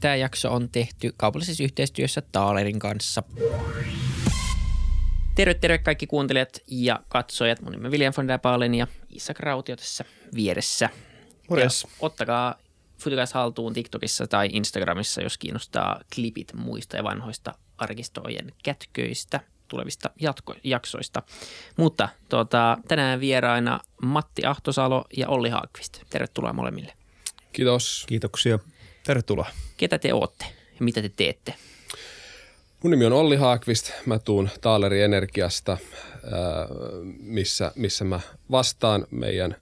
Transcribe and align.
Tämä 0.00 0.16
jakso 0.16 0.52
on 0.52 0.68
tehty 0.68 1.14
kaupallisessa 1.16 1.64
yhteistyössä 1.64 2.22
Taalerin 2.32 2.78
kanssa. 2.78 3.22
Terve, 5.34 5.54
terve 5.54 5.78
kaikki 5.78 6.06
kuuntelijat 6.06 6.62
ja 6.66 7.00
katsojat. 7.08 7.62
Mun 7.62 7.72
nimi 7.72 7.86
on 7.86 7.92
William 7.92 8.12
von 8.16 8.28
der 8.28 8.38
Baalen 8.38 8.74
ja 8.74 8.86
Isak 9.10 9.40
Rautio 9.40 9.76
tässä 9.76 10.04
vieressä. 10.34 10.88
Morjes. 11.50 11.82
Ja 11.82 11.90
ottakaa 12.00 12.58
Futukas 12.98 13.32
haltuun 13.32 13.72
TikTokissa 13.72 14.26
tai 14.26 14.48
Instagramissa, 14.52 15.22
jos 15.22 15.38
kiinnostaa 15.38 16.00
klipit 16.14 16.52
muista 16.54 16.96
ja 16.96 17.04
vanhoista 17.04 17.54
arkistojen 17.78 18.52
kätköistä 18.62 19.40
tulevista 19.68 20.10
jatko- 20.20 20.56
jaksoista. 20.64 21.22
Mutta 21.76 22.08
tota, 22.28 22.78
tänään 22.88 23.20
vieraina 23.20 23.80
Matti 24.02 24.46
Ahtosalo 24.46 25.04
ja 25.16 25.28
Olli 25.28 25.48
Haakvist. 25.48 26.00
Tervetuloa 26.10 26.52
molemmille. 26.52 26.92
Kiitos. 27.52 28.04
Kiitoksia. 28.08 28.58
Tervetuloa. 29.06 29.50
Ketä 29.76 29.98
te 29.98 30.14
ootte 30.14 30.44
ja 30.44 30.84
mitä 30.84 31.02
te 31.02 31.08
teette? 31.08 31.54
Mun 32.82 32.90
nimi 32.90 33.04
on 33.04 33.12
Olli 33.12 33.36
Haakvist. 33.36 33.90
Mä 34.06 34.18
tuun 34.18 34.48
Taaleri 34.60 35.02
Energiasta, 35.02 35.78
missä, 37.20 37.72
missä 37.76 38.04
mä 38.04 38.20
vastaan 38.50 39.06
meidän 39.10 39.56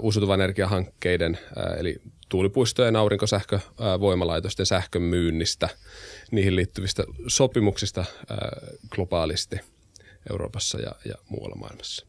uusiutuvan 0.00 0.40
energiahankkeiden, 0.40 1.38
eli 1.78 2.00
tuulipuistojen, 2.28 2.96
aurinkosähkövoimalaitosten 2.96 4.66
sähkön 4.66 5.02
myynnistä, 5.02 5.68
niihin 6.30 6.56
liittyvistä 6.56 7.04
sopimuksista 7.26 8.04
globaalisti 8.90 9.60
Euroopassa 10.30 10.80
ja, 10.80 10.92
ja 11.04 11.14
muualla 11.28 11.56
maailmassa. 11.56 12.06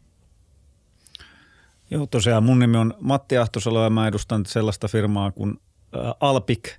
Joo, 1.91 2.05
tosiaan 2.05 2.43
mun 2.43 2.59
nimi 2.59 2.77
on 2.77 2.93
Matti 2.99 3.37
Ahtosalo 3.37 3.83
ja 3.83 3.89
mä 3.89 4.07
edustan 4.07 4.45
sellaista 4.45 4.87
firmaa 4.87 5.31
kuin 5.31 5.57
Alpik. 6.19 6.69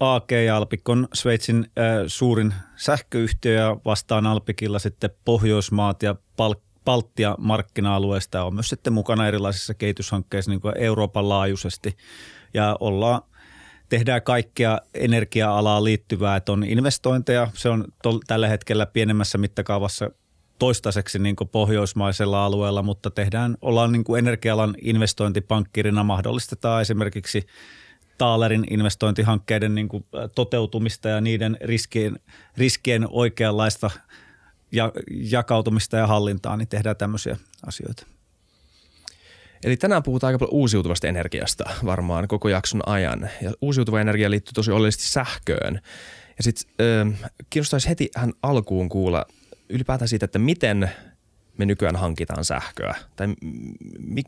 AG 0.00 0.30
Alpik 0.54 0.88
on 0.88 1.08
Sveitsin 1.14 1.70
suurin 2.06 2.54
sähköyhtiö 2.76 3.52
ja 3.52 3.76
vastaan 3.84 4.26
Alpikilla 4.26 4.78
sitten 4.78 5.10
Pohjoismaat 5.24 6.02
ja 6.02 6.14
Pal- 6.36 6.54
Baltia 6.84 7.34
markkina-alueesta 7.38 8.44
on 8.44 8.54
myös 8.54 8.68
sitten 8.68 8.92
mukana 8.92 9.28
erilaisissa 9.28 9.74
kehityshankkeissa 9.74 10.50
niin 10.50 10.60
kuin 10.60 10.74
Euroopan 10.78 11.28
laajuisesti 11.28 11.96
ja 12.54 12.76
ollaan 12.80 13.22
tehdään 13.88 14.22
kaikkea 14.22 14.78
energia-alaa 14.94 15.84
liittyvää, 15.84 16.36
että 16.36 16.52
on 16.52 16.64
investointeja, 16.64 17.48
se 17.54 17.68
on 17.68 17.84
tol- 18.02 18.20
tällä 18.26 18.48
hetkellä 18.48 18.86
pienemmässä 18.86 19.38
mittakaavassa 19.38 20.10
toistaiseksi 20.58 21.18
niin 21.18 21.36
pohjoismaisella 21.52 22.44
alueella, 22.44 22.82
mutta 22.82 23.10
tehdään, 23.10 23.56
ollaan 23.62 23.92
niin 23.92 24.04
energia-alan 24.18 24.74
investointipankkirina, 24.82 26.04
mahdollistetaan 26.04 26.82
esimerkiksi 26.82 27.46
Taalerin 28.20 28.64
investointihankkeiden 28.70 29.74
niin 29.74 29.88
kuin 29.88 30.04
toteutumista 30.34 31.08
ja 31.08 31.20
niiden 31.20 31.56
riskien, 31.60 32.18
riskien 32.56 33.06
oikeanlaista 33.10 33.90
ja, 34.72 34.92
jakautumista 35.10 35.96
ja 35.96 36.06
hallintaa, 36.06 36.56
niin 36.56 36.68
tehdään 36.68 36.96
tämmöisiä 36.96 37.36
asioita. 37.66 38.06
Eli 39.64 39.76
tänään 39.76 40.02
puhutaan 40.02 40.28
aika 40.28 40.38
paljon 40.38 40.54
uusiutuvasta 40.54 41.06
energiasta 41.06 41.64
varmaan 41.84 42.28
koko 42.28 42.48
jakson 42.48 42.88
ajan. 42.88 43.30
Ja 43.42 43.52
uusiutuva 43.60 44.00
energia 44.00 44.30
liittyy 44.30 44.52
tosi 44.52 44.70
oleellisesti 44.70 45.08
sähköön. 45.08 45.80
Ja 46.36 46.42
sitten 46.42 47.18
kiinnostaisi 47.50 47.88
heti 47.88 48.08
hän 48.16 48.32
alkuun 48.42 48.88
kuulla 48.88 49.26
ylipäätään 49.68 50.08
siitä, 50.08 50.24
että 50.24 50.38
miten 50.38 50.90
me 51.60 51.66
nykyään 51.66 51.96
hankitaan 51.96 52.44
sähköä? 52.44 52.94
Tai 53.16 53.26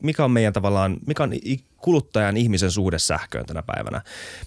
mikä 0.03 0.25
on 0.25 0.31
meidän 0.31 0.53
tavallaan, 0.53 0.97
mikä 1.07 1.23
on 1.23 1.33
kuluttajan 1.77 2.37
ihmisen 2.37 2.71
suhde 2.71 2.99
sähköön 2.99 3.47
tänä 3.47 3.63
päivänä? 3.63 4.03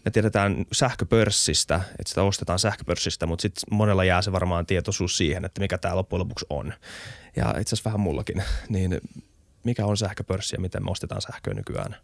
Me 0.05 0.11
tiedetään 0.11 0.65
sähköpörssistä, 0.71 1.75
että 1.75 2.09
sitä 2.09 2.23
ostetaan 2.23 2.59
sähköpörssistä, 2.59 3.25
mutta 3.25 3.41
sitten 3.41 3.77
monella 3.77 4.03
jää 4.03 4.21
se 4.21 4.31
varmaan 4.31 4.65
tietoisuus 4.65 5.17
siihen, 5.17 5.45
että 5.45 5.61
mikä 5.61 5.77
tämä 5.77 5.95
loppujen 5.95 6.19
lopuksi 6.19 6.45
on. 6.49 6.73
Ja 7.35 7.49
itse 7.49 7.75
asiassa 7.75 7.89
vähän 7.89 7.99
mullakin. 7.99 8.43
Niin 8.69 9.01
mikä 9.63 9.85
on 9.85 9.97
sähköpörssi 9.97 10.55
ja 10.55 10.59
miten 10.59 10.83
me 10.83 10.91
ostetaan 10.91 11.21
sähköä 11.21 11.53
nykyään? 11.53 11.95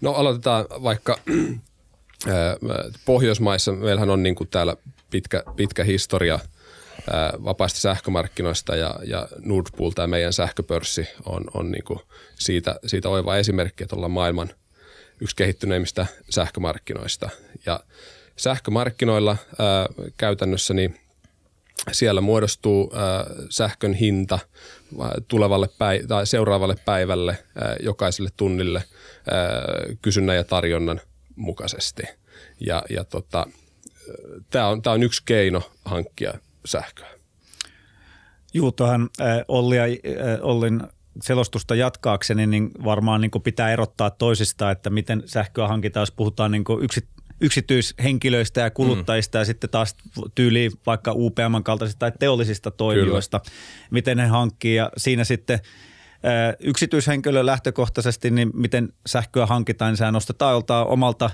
No 0.00 0.12
aloitetaan 0.12 0.64
vaikka 0.82 1.18
Pohjoismaissa. 3.04 3.72
Meillähän 3.72 4.10
on 4.10 4.22
niin 4.22 4.34
kuin 4.34 4.48
täällä 4.48 4.76
pitkä, 5.10 5.42
pitkä 5.56 5.84
historia– 5.84 6.38
vapaista 7.44 7.80
sähkömarkkinoista 7.80 8.76
ja, 8.76 8.98
ja 9.04 9.28
Nord 9.44 9.66
Pool, 9.76 9.90
tämä 9.90 10.06
meidän 10.06 10.32
sähköpörssi, 10.32 11.08
on, 11.24 11.44
on 11.54 11.70
niin 11.70 11.84
kuin 11.84 12.00
siitä, 12.34 12.76
siitä 12.86 13.08
oiva 13.08 13.36
esimerkki, 13.36 13.84
että 13.84 13.96
ollaan 13.96 14.10
maailman 14.10 14.50
yksi 15.20 15.36
kehittyneimmistä 15.36 16.06
sähkömarkkinoista. 16.30 17.30
Ja 17.66 17.80
sähkömarkkinoilla 18.36 19.36
ää, 19.58 19.86
käytännössä 20.16 20.74
niin 20.74 21.00
siellä 21.92 22.20
muodostuu 22.20 22.92
ää, 22.94 23.26
sähkön 23.50 23.94
hinta 23.94 24.38
tulevalle 25.28 25.68
päi- 25.78 26.06
tai 26.08 26.26
seuraavalle 26.26 26.76
päivälle 26.84 27.38
ää, 27.54 27.76
jokaiselle 27.80 28.30
tunnille 28.36 28.84
ää, 29.30 29.62
kysynnän 30.02 30.36
ja 30.36 30.44
tarjonnan 30.44 31.00
mukaisesti. 31.36 32.02
Ja, 32.60 32.82
ja 32.90 33.04
tota, 33.04 33.46
tämä 34.50 34.68
on, 34.68 34.82
on 34.86 35.02
yksi 35.02 35.22
keino 35.24 35.70
hankkia 35.84 36.34
sähköä. 36.68 37.08
Juu, 38.54 38.72
tuohon 38.72 39.08
Olli 39.48 39.76
ja 39.76 39.84
Ollin 40.42 40.80
selostusta 41.22 41.74
jatkaakseni, 41.74 42.46
niin 42.46 42.70
varmaan 42.84 43.20
niin 43.20 43.30
pitää 43.44 43.70
erottaa 43.70 44.10
toisista, 44.10 44.70
että 44.70 44.90
miten 44.90 45.22
sähköä 45.26 45.68
hankitaan, 45.68 46.02
jos 46.02 46.12
puhutaan 46.12 46.50
niin 46.50 46.64
yksi, 46.80 47.08
yksityishenkilöistä 47.40 48.60
ja 48.60 48.70
kuluttajista 48.70 49.38
mm. 49.38 49.40
ja 49.40 49.44
sitten 49.44 49.70
taas 49.70 49.96
tyyliin 50.34 50.72
vaikka 50.86 51.12
UPM 51.14 51.62
kaltaisista 51.64 51.98
tai 51.98 52.12
teollisista 52.18 52.70
toimijoista, 52.70 53.40
Kyllä. 53.40 53.56
miten 53.90 54.18
he 54.18 54.26
hankkii 54.26 54.74
ja 54.74 54.90
siinä 54.96 55.24
sitten 55.24 55.60
yksityishenkilö 56.60 57.46
lähtökohtaisesti, 57.46 58.30
niin 58.30 58.50
miten 58.54 58.92
sähköä 59.06 59.46
hankitaan, 59.46 59.90
niin 59.90 59.96
sehän 59.96 60.14
nostetaan 60.14 60.52
joltain 60.52 60.86
omalta 60.86 61.30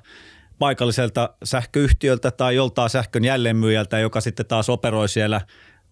paikalliselta 0.59 1.35
sähköyhtiöltä 1.45 2.31
tai 2.31 2.55
joltain 2.55 2.91
sähkön 2.91 3.25
jälleenmyyjältä, 3.25 3.99
joka 3.99 4.21
sitten 4.21 4.47
taas 4.47 4.69
operoi 4.69 5.09
siellä 5.09 5.41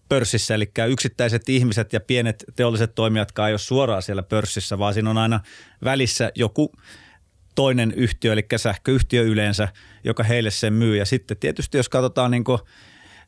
pörssissä. 0.09 0.55
Eli 0.55 0.71
yksittäiset 0.89 1.49
ihmiset 1.49 1.93
ja 1.93 1.99
pienet 1.99 2.43
teolliset 2.55 2.95
toimijatkaan 2.95 3.49
ei 3.49 3.53
ole 3.53 3.59
suoraan 3.59 4.01
siellä 4.01 4.23
pörssissä, 4.23 4.79
vaan 4.79 4.93
siinä 4.93 5.09
on 5.09 5.17
aina 5.17 5.39
välissä 5.83 6.31
joku 6.35 6.71
toinen 7.55 7.91
yhtiö, 7.91 8.33
eli 8.33 8.45
sähköyhtiö 8.55 9.23
yleensä, 9.23 9.67
joka 10.03 10.23
heille 10.23 10.51
sen 10.51 10.73
myy. 10.73 10.97
Ja 10.97 11.05
sitten 11.05 11.37
tietysti 11.37 11.77
jos 11.77 11.89
katsotaan 11.89 12.31
niin 12.31 12.43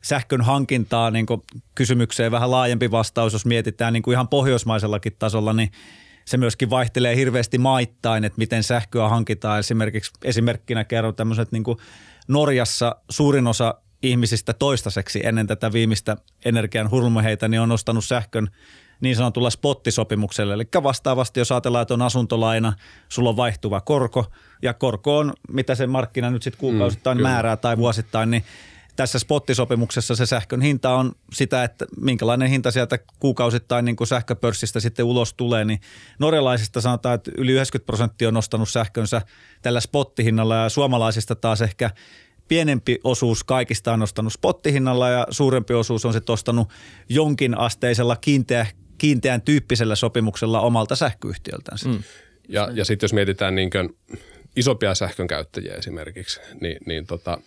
sähkön 0.02 0.40
hankintaa 0.40 1.10
niin 1.10 1.26
kysymykseen 1.74 2.32
vähän 2.32 2.50
laajempi 2.50 2.90
vastaus, 2.90 3.32
jos 3.32 3.46
mietitään 3.46 3.92
niin 3.92 4.10
ihan 4.10 4.28
pohjoismaisellakin 4.28 5.16
tasolla, 5.18 5.52
niin– 5.52 5.70
se 6.26 6.36
myöskin 6.36 6.70
vaihtelee 6.70 7.16
hirveästi 7.16 7.58
maittain, 7.58 8.24
että 8.24 8.38
miten 8.38 8.62
sähköä 8.62 9.08
hankitaan. 9.08 9.58
Esimerkiksi 9.58 10.12
esimerkkinä 10.24 10.84
kerron 10.84 11.14
tämmöiset 11.14 11.52
niin 11.52 11.64
kuin 11.64 11.78
Norjassa 12.28 12.96
suurin 13.10 13.46
osa 13.46 13.74
ihmisistä 14.02 14.52
toistaiseksi 14.52 15.20
ennen 15.26 15.46
tätä 15.46 15.72
viimeistä 15.72 16.16
energian 16.44 16.90
hurmuheita, 16.90 17.48
niin 17.48 17.60
on 17.60 17.72
ostanut 17.72 18.04
sähkön 18.04 18.48
niin 19.00 19.16
sanotulla 19.16 19.50
spottisopimuksella. 19.50 20.54
Eli 20.54 20.64
vastaavasti, 20.82 21.40
jos 21.40 21.52
ajatellaan, 21.52 21.82
että 21.82 21.94
on 21.94 22.02
asuntolaina, 22.02 22.72
sulla 23.08 23.30
on 23.30 23.36
vaihtuva 23.36 23.80
korko 23.80 24.26
ja 24.62 24.74
korko 24.74 25.18
on, 25.18 25.32
mitä 25.52 25.74
se 25.74 25.86
markkina 25.86 26.30
nyt 26.30 26.42
sitten 26.42 26.60
kuukausittain 26.60 27.18
mm, 27.18 27.22
määrää 27.22 27.56
tai 27.56 27.76
vuosittain, 27.76 28.30
niin 28.30 28.44
tässä 28.96 29.18
spottisopimuksessa 29.18 30.16
se 30.16 30.26
sähkön 30.26 30.60
hinta 30.60 30.94
on 30.94 31.12
sitä, 31.32 31.64
että 31.64 31.86
minkälainen 32.00 32.48
hinta 32.48 32.70
sieltä 32.70 32.98
kuukausittain 33.18 33.84
niin 33.84 33.96
kuin 33.96 34.08
sähköpörssistä 34.08 34.80
sitten 34.80 35.04
ulos 35.04 35.34
tulee, 35.34 35.64
niin 35.64 35.80
norjalaisista 36.18 36.80
sanotaan, 36.80 37.14
että 37.14 37.30
yli 37.38 37.52
90 37.52 37.86
prosenttia 37.86 38.28
on 38.28 38.34
nostanut 38.34 38.68
sähkönsä 38.68 39.22
tällä 39.62 39.80
spottihinnalla 39.80 40.56
ja 40.56 40.68
suomalaisista 40.68 41.34
taas 41.34 41.62
ehkä 41.62 41.90
pienempi 42.48 42.98
osuus 43.04 43.44
kaikista 43.44 43.92
on 43.92 43.98
nostanut 43.98 44.32
spottihinnalla 44.32 45.08
ja 45.08 45.26
suurempi 45.30 45.74
osuus 45.74 46.04
on 46.04 46.12
sitten 46.12 46.32
ostanut 46.32 46.68
jonkin 47.08 47.58
asteisella 47.58 48.16
kiinteä, 48.16 48.66
kiinteän 48.98 49.42
tyyppisellä 49.42 49.94
sopimuksella 49.94 50.60
omalta 50.60 50.96
sähköyhtiöltään. 50.96 51.78
Mm. 51.84 52.02
Ja, 52.48 52.68
ja 52.72 52.84
sitten 52.84 53.04
jos 53.04 53.12
mietitään 53.12 53.54
niin 53.54 53.70
isompia 54.56 54.94
sähkön 54.94 55.26
käyttäjiä 55.26 55.74
esimerkiksi, 55.74 56.40
niin, 56.60 56.78
niin 56.86 57.06
tota, 57.06 57.40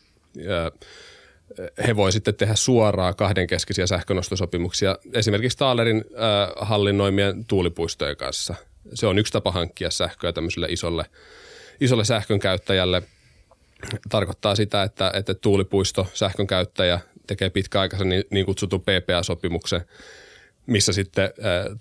he 1.87 1.95
voi 1.95 2.11
sitten 2.11 2.35
tehdä 2.35 2.55
suoraa 2.55 3.13
kahdenkeskisiä 3.13 3.87
sähkönostosopimuksia 3.87 4.97
esimerkiksi 5.13 5.57
Taalerin 5.57 5.97
äh, 5.97 6.67
hallinnoimien 6.67 7.45
tuulipuistojen 7.45 8.17
kanssa. 8.17 8.55
Se 8.93 9.07
on 9.07 9.19
yksi 9.19 9.33
tapa 9.33 9.51
hankkia 9.51 9.91
sähköä 9.91 10.33
tämmöiselle 10.33 10.67
isolle, 10.69 11.05
isolle 11.81 12.05
sähkön 12.05 12.39
käyttäjälle. 12.39 13.03
Tarkoittaa 14.09 14.55
sitä, 14.55 14.83
että, 14.83 15.11
että 15.15 15.33
tuulipuisto, 15.33 16.07
sähkön 16.13 16.47
käyttäjä 16.47 16.99
tekee 17.27 17.49
pitkäaikaisen 17.49 18.09
niin, 18.09 18.23
niin 18.29 18.45
kutsutun 18.45 18.81
PPA-sopimuksen 18.81 19.81
missä 20.69 20.93
sitten 20.93 21.29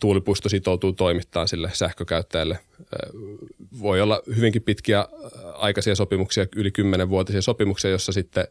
tuulipuisto 0.01 0.49
sitoutuu 0.49 0.93
toimittaa 0.93 1.47
sille 1.47 1.71
sähkökäyttäjälle. 1.73 2.59
Voi 3.81 4.01
olla 4.01 4.23
hyvinkin 4.37 4.63
pitkiä 4.63 5.07
aikaisia 5.55 5.95
sopimuksia, 5.95 6.47
yli 6.57 6.69
10-vuotisia 6.69 7.43
sopimuksia, 7.43 7.91
jossa 7.91 8.13
sitten 8.13 8.47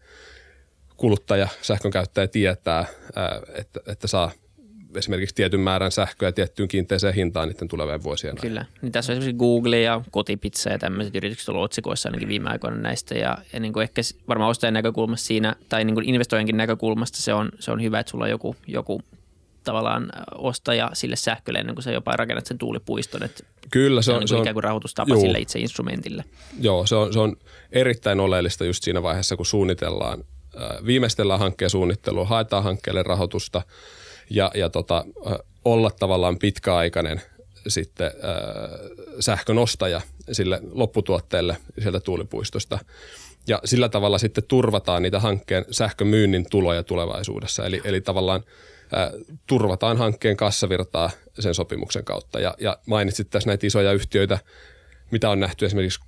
kuluttaja, 0.97 1.47
sähkönkäyttäjä 1.61 2.27
tietää, 2.27 2.85
että, 3.55 3.79
että 3.87 4.07
saa 4.07 4.31
esimerkiksi 4.95 5.35
tietyn 5.35 5.59
määrän 5.59 5.91
sähköä 5.91 6.31
tiettyyn 6.31 6.67
kiinteeseen 6.67 7.13
hintaan 7.13 7.49
niiden 7.49 7.67
tulevien 7.67 8.03
vuosien 8.03 8.33
ajan. 8.33 8.41
Kyllä. 8.41 8.65
Niin 8.81 8.91
tässä 8.91 9.11
on 9.11 9.17
esimerkiksi 9.17 9.39
Google 9.39 9.81
ja 9.81 10.01
Kotipizza 10.11 10.69
ja 10.69 10.79
tämmöiset 10.79 11.15
yritykset 11.15 11.49
ollut 11.49 11.63
otsikoissa 11.63 12.09
ainakin 12.09 12.27
viime 12.27 12.49
aikoina 12.49 12.77
näistä. 12.77 13.15
Ja, 13.15 13.37
ja 13.53 13.59
niin 13.59 13.73
kuin 13.73 13.83
ehkä 13.83 14.01
varmaan 14.27 14.49
ostajan 14.49 14.73
näkökulmasta 14.73 15.27
siinä, 15.27 15.55
tai 15.69 15.85
niin 15.85 15.93
kuin 15.93 16.09
investoijankin 16.09 16.57
näkökulmasta 16.57 17.21
se 17.21 17.33
on, 17.33 17.49
se 17.59 17.71
on 17.71 17.81
hyvä, 17.81 17.99
että 17.99 18.11
sulla 18.11 18.23
on 18.23 18.29
joku, 18.29 18.55
joku 18.67 19.01
tavallaan 19.63 20.09
ostaja 20.35 20.89
sille 20.93 21.15
sähkölle 21.15 21.59
ennen 21.59 21.75
kuin 21.75 21.83
sä 21.83 21.91
jopa 21.91 22.11
rakennat 22.11 22.45
sen 22.45 22.57
tuulipuiston. 22.57 23.23
Että 23.23 23.43
Kyllä, 23.71 24.01
se 24.01 24.11
on, 24.11 24.17
se 24.17 24.21
on, 24.21 24.27
se 24.27 24.35
on 24.35 24.41
ikään 24.41 24.53
kuin 24.53 24.63
rahoitustapa 24.63 25.13
juu, 25.13 25.21
sille 25.21 25.39
itse 25.39 25.59
instrumentille. 25.59 26.23
Joo, 26.59 26.85
se 26.85 26.95
on, 26.95 27.13
se 27.13 27.19
on 27.19 27.35
erittäin 27.71 28.19
oleellista 28.19 28.65
just 28.65 28.83
siinä 28.83 29.03
vaiheessa, 29.03 29.35
kun 29.35 29.45
suunnitellaan, 29.45 30.23
viimeistellään 30.85 31.39
hankkeen 31.39 31.69
suunnittelua, 31.69 32.25
haetaan 32.25 32.63
hankkeelle 32.63 33.03
rahoitusta 33.03 33.61
ja, 34.29 34.51
ja 34.55 34.69
tota, 34.69 35.05
olla 35.65 35.91
tavallaan 35.99 36.39
pitkäaikainen 36.39 37.21
sitten 37.67 38.07
äh, 38.07 38.13
sähkön 39.19 39.57
ostaja 39.57 40.01
sille 40.31 40.61
lopputuotteelle 40.71 41.57
sieltä 41.81 41.99
tuulipuistosta. 41.99 42.79
Ja 43.47 43.61
sillä 43.65 43.89
tavalla 43.89 44.17
sitten 44.17 44.43
turvataan 44.47 45.03
niitä 45.03 45.19
hankkeen 45.19 45.65
sähkömyynnin 45.71 46.49
tuloja 46.49 46.83
tulevaisuudessa. 46.83 47.65
Eli, 47.65 47.81
eli 47.83 48.01
tavallaan 48.01 48.43
turvataan 49.47 49.97
hankkeen 49.97 50.37
kassavirtaa 50.37 51.09
sen 51.39 51.53
sopimuksen 51.55 52.03
kautta. 52.03 52.39
Ja, 52.39 52.55
ja 52.59 52.77
mainitsit 52.85 53.29
tässä 53.29 53.49
näitä 53.49 53.67
isoja 53.67 53.91
yhtiöitä, 53.91 54.39
mitä 55.11 55.29
on 55.29 55.39
nähty 55.39 55.65
esimerkiksi 55.65 55.99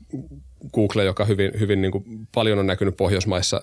Google, 0.74 1.04
joka 1.04 1.26
hyvin, 1.26 1.52
hyvin 1.60 1.82
niin 1.82 1.92
kuin 1.92 2.28
paljon 2.36 2.60
on 2.60 2.68
näkynyt 2.68 2.98
Pohjoismaissa 2.98 3.62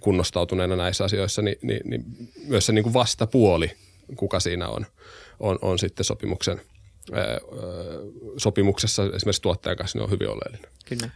kunnostautuneena 0.00 0.76
näissä 0.76 1.04
asioissa, 1.04 1.42
niin, 1.42 1.56
niin, 1.62 1.80
niin 1.84 2.04
myös 2.46 2.66
se 2.66 2.72
niin 2.72 2.82
kuin 2.82 2.94
vastapuoli, 2.94 3.70
kuka 4.16 4.40
siinä 4.40 4.68
on, 4.68 4.86
on, 5.40 5.58
on 5.62 5.78
sitten 5.78 6.04
sopimuksen, 6.04 6.60
ää, 7.12 7.24
sopimuksessa 8.36 9.02
esimerkiksi 9.14 9.42
tuottajan 9.42 9.76
kanssa, 9.76 9.98
niin 9.98 10.04
on 10.04 10.10
hyvin 10.10 10.28
oleellinen. 10.28 10.70
Kyllä. 10.84 11.10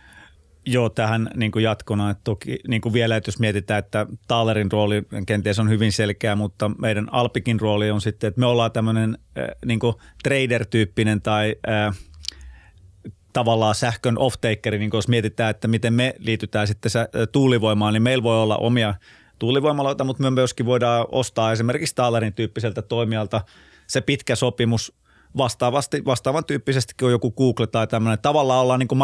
Joo, 0.67 0.89
tähän 0.89 1.31
niin 1.35 1.53
kuin 1.53 1.63
jatkona, 1.63 2.11
että 2.11 2.21
toki 2.25 2.59
niin 2.69 2.81
kuin 2.81 2.93
vielä, 2.93 3.17
että 3.17 3.29
jos 3.29 3.39
mietitään, 3.39 3.79
että 3.79 4.07
Taalerin 4.29 4.73
rooli 4.73 5.03
kenties 5.27 5.59
on 5.59 5.71
hyvin 5.71 5.93
selkeä, 5.93 6.37
mutta 6.37 6.71
meidän 6.79 7.09
Alpikin 7.13 7.61
rooli 7.61 7.91
on 7.91 8.01
sitten, 8.01 8.29
että 8.29 8.41
me 8.41 8.47
ollaan 8.47 8.73
tämmöinen 8.73 9.19
äh, 9.39 9.49
niin 9.65 9.79
kuin 9.79 9.95
trader-tyyppinen 10.23 11.23
tai 11.23 11.57
äh, 11.69 11.99
tavallaan 13.39 13.75
sähkön 13.75 14.19
off-takeri, 14.19 14.79
niin 14.79 14.91
jos 14.93 15.09
mietitään, 15.09 15.51
että 15.51 15.69
miten 15.69 15.95
me 15.95 16.15
liitytään 16.19 16.67
sitten 16.67 16.93
tuulivoimaan, 17.33 17.93
niin 17.95 18.03
meillä 18.03 18.23
voi 18.23 18.43
olla 18.43 18.57
omia 18.57 18.95
tuulivoimaloita, 19.39 20.05
mutta 20.05 20.23
me 20.23 20.31
myöskin 20.31 20.67
voidaan 20.67 21.07
ostaa 21.13 21.53
esimerkiksi 21.53 21.95
Taalerin 21.95 22.33
tyyppiseltä 22.33 22.83
toimijalta 22.83 23.41
se 23.87 24.01
pitkä 24.01 24.37
sopimus– 24.37 24.93
vastaavasti, 25.37 26.05
vastaavan 26.05 26.45
tyyppisesti 26.45 26.95
kuin 27.01 27.11
joku 27.11 27.31
Google 27.31 27.67
tai 27.67 27.87
tämmöinen. 27.87 28.19
Tavallaan 28.19 28.61
ollaan 28.61 28.81
niin 28.81 28.89
kuin 28.89 28.99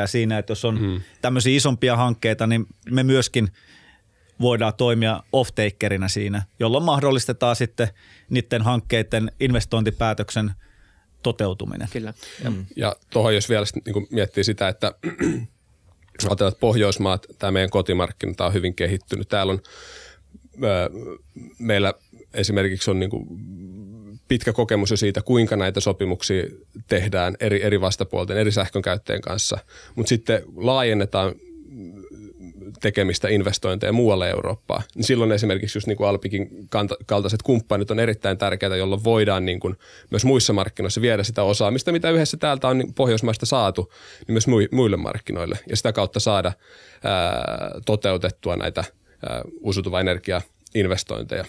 ja 0.00 0.06
siinä, 0.06 0.38
että 0.38 0.50
jos 0.50 0.64
on 0.64 0.78
hmm. 0.78 1.00
tämmöisiä 1.22 1.56
isompia 1.56 1.96
hankkeita, 1.96 2.46
niin 2.46 2.66
me 2.90 3.02
myöskin 3.02 3.48
voidaan 4.40 4.72
toimia 4.76 5.20
off-takerinä 5.32 6.08
siinä, 6.08 6.42
jolloin 6.60 6.84
mahdollistetaan 6.84 7.56
sitten 7.56 7.88
niiden 8.30 8.62
hankkeiden 8.62 9.32
investointipäätöksen 9.40 10.50
toteutuminen. 11.22 11.88
Kyllä. 11.92 12.14
Hmm. 12.42 12.66
Ja 12.76 12.96
tuohon 13.10 13.34
jos 13.34 13.48
vielä 13.48 13.66
niin 13.86 14.06
miettii 14.10 14.44
sitä, 14.44 14.68
että 14.68 14.92
ajatellaan, 16.28 16.52
että 16.52 16.60
Pohjoismaat, 16.60 17.26
tämä 17.38 17.50
meidän 17.50 17.70
kotimarkkina, 17.70 18.46
on 18.46 18.54
hyvin 18.54 18.74
kehittynyt. 18.74 19.28
Täällä 19.28 19.52
on 19.52 19.60
meillä 21.58 21.94
esimerkiksi 22.34 22.90
on 22.90 22.98
niin 22.98 23.10
kuin 23.10 23.26
pitkä 24.28 24.52
kokemus 24.52 24.90
jo 24.90 24.96
siitä, 24.96 25.22
kuinka 25.22 25.56
näitä 25.56 25.80
sopimuksia 25.80 26.44
tehdään 26.88 27.36
eri, 27.40 27.62
eri 27.62 27.80
vastapuolten, 27.80 28.36
eri 28.36 28.52
sähkönkäyttäjien 28.52 29.22
kanssa. 29.22 29.58
Mutta 29.94 30.08
sitten 30.08 30.42
laajennetaan 30.56 31.34
tekemistä 32.80 33.28
investointeja 33.28 33.92
muualle 33.92 34.30
Eurooppaan, 34.30 34.82
niin 34.94 35.04
silloin 35.04 35.32
esimerkiksi 35.32 35.78
just 35.78 35.86
niin 35.86 35.96
kuin 35.96 36.08
Alpikin 36.08 36.48
kaltaiset 37.06 37.42
kumppanit 37.42 37.90
on 37.90 37.98
erittäin 37.98 38.38
tärkeitä, 38.38 38.76
jolloin 38.76 39.04
voidaan 39.04 39.44
niin 39.44 39.60
kuin 39.60 39.76
myös 40.10 40.24
muissa 40.24 40.52
markkinoissa 40.52 41.00
viedä 41.00 41.22
sitä 41.22 41.42
osaamista, 41.42 41.92
mitä 41.92 42.10
yhdessä 42.10 42.36
täältä 42.36 42.68
on 42.68 42.82
Pohjoismaista 42.94 43.46
saatu, 43.46 43.92
niin 44.26 44.34
myös 44.34 44.46
muille 44.72 44.96
markkinoille. 44.96 45.58
Ja 45.70 45.76
sitä 45.76 45.92
kautta 45.92 46.20
saada 46.20 46.52
ää, 47.04 47.70
toteutettua 47.86 48.56
näitä 48.56 48.84
ää, 49.28 49.42
uusiutuva 49.60 49.98
investointeja 50.74 51.44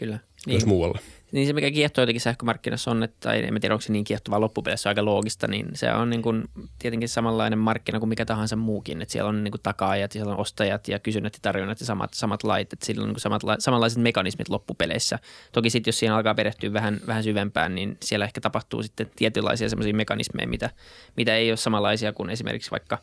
Kyllä. 0.00 0.18
Myös 0.46 0.62
niin. 0.62 0.68
muualle. 0.68 0.98
Niin 1.32 1.46
se, 1.46 1.52
mikä 1.52 1.70
kiehtoo 1.70 2.02
jotenkin 2.02 2.20
sähkömarkkinassa 2.20 2.90
on, 2.90 3.02
että, 3.02 3.16
tai 3.20 3.44
en 3.44 3.60
tiedä, 3.60 3.74
onko 3.74 3.80
se 3.82 3.92
niin 3.92 4.04
kiehtovaa 4.04 4.40
loppupeleissä 4.40 4.88
aika 4.88 5.04
loogista, 5.04 5.46
niin 5.46 5.66
se 5.74 5.92
on 5.92 6.10
niin 6.10 6.22
kuin, 6.22 6.44
tietenkin 6.78 7.08
samanlainen 7.08 7.58
markkina 7.58 7.98
kuin 7.98 8.08
mikä 8.08 8.24
tahansa 8.24 8.56
muukin. 8.56 9.02
Että 9.02 9.12
siellä 9.12 9.28
on 9.28 9.44
niin 9.44 9.52
kuin 9.52 9.60
takaajat, 9.62 10.12
siellä 10.12 10.32
on 10.32 10.38
ostajat 10.38 10.88
ja 10.88 10.98
kysynnät 10.98 11.34
ja 11.34 11.38
tarjonnat 11.42 11.80
ja 11.80 11.86
samat, 11.86 12.14
samat 12.14 12.44
lait, 12.44 12.72
että 12.72 12.86
sillä 12.86 13.02
on 13.02 13.08
niin 13.08 13.14
kuin 13.14 13.20
samat, 13.20 13.42
samanlaiset 13.58 14.02
mekanismit 14.02 14.48
loppupeleissä. 14.48 15.18
Toki 15.52 15.70
sitten, 15.70 15.88
jos 15.88 15.98
siinä 15.98 16.16
alkaa 16.16 16.34
perehtyä 16.34 16.72
vähän, 16.72 17.00
vähän 17.06 17.24
syvempään, 17.24 17.74
niin 17.74 17.96
siellä 18.02 18.24
ehkä 18.24 18.40
tapahtuu 18.40 18.82
sitten 18.82 19.10
tietynlaisia 19.16 19.68
semmoisia 19.68 19.94
mekanismeja, 19.94 20.48
mitä, 20.48 20.70
mitä 21.16 21.36
ei 21.36 21.50
ole 21.50 21.56
samanlaisia 21.56 22.12
kuin 22.12 22.30
esimerkiksi 22.30 22.70
vaikka 22.70 22.98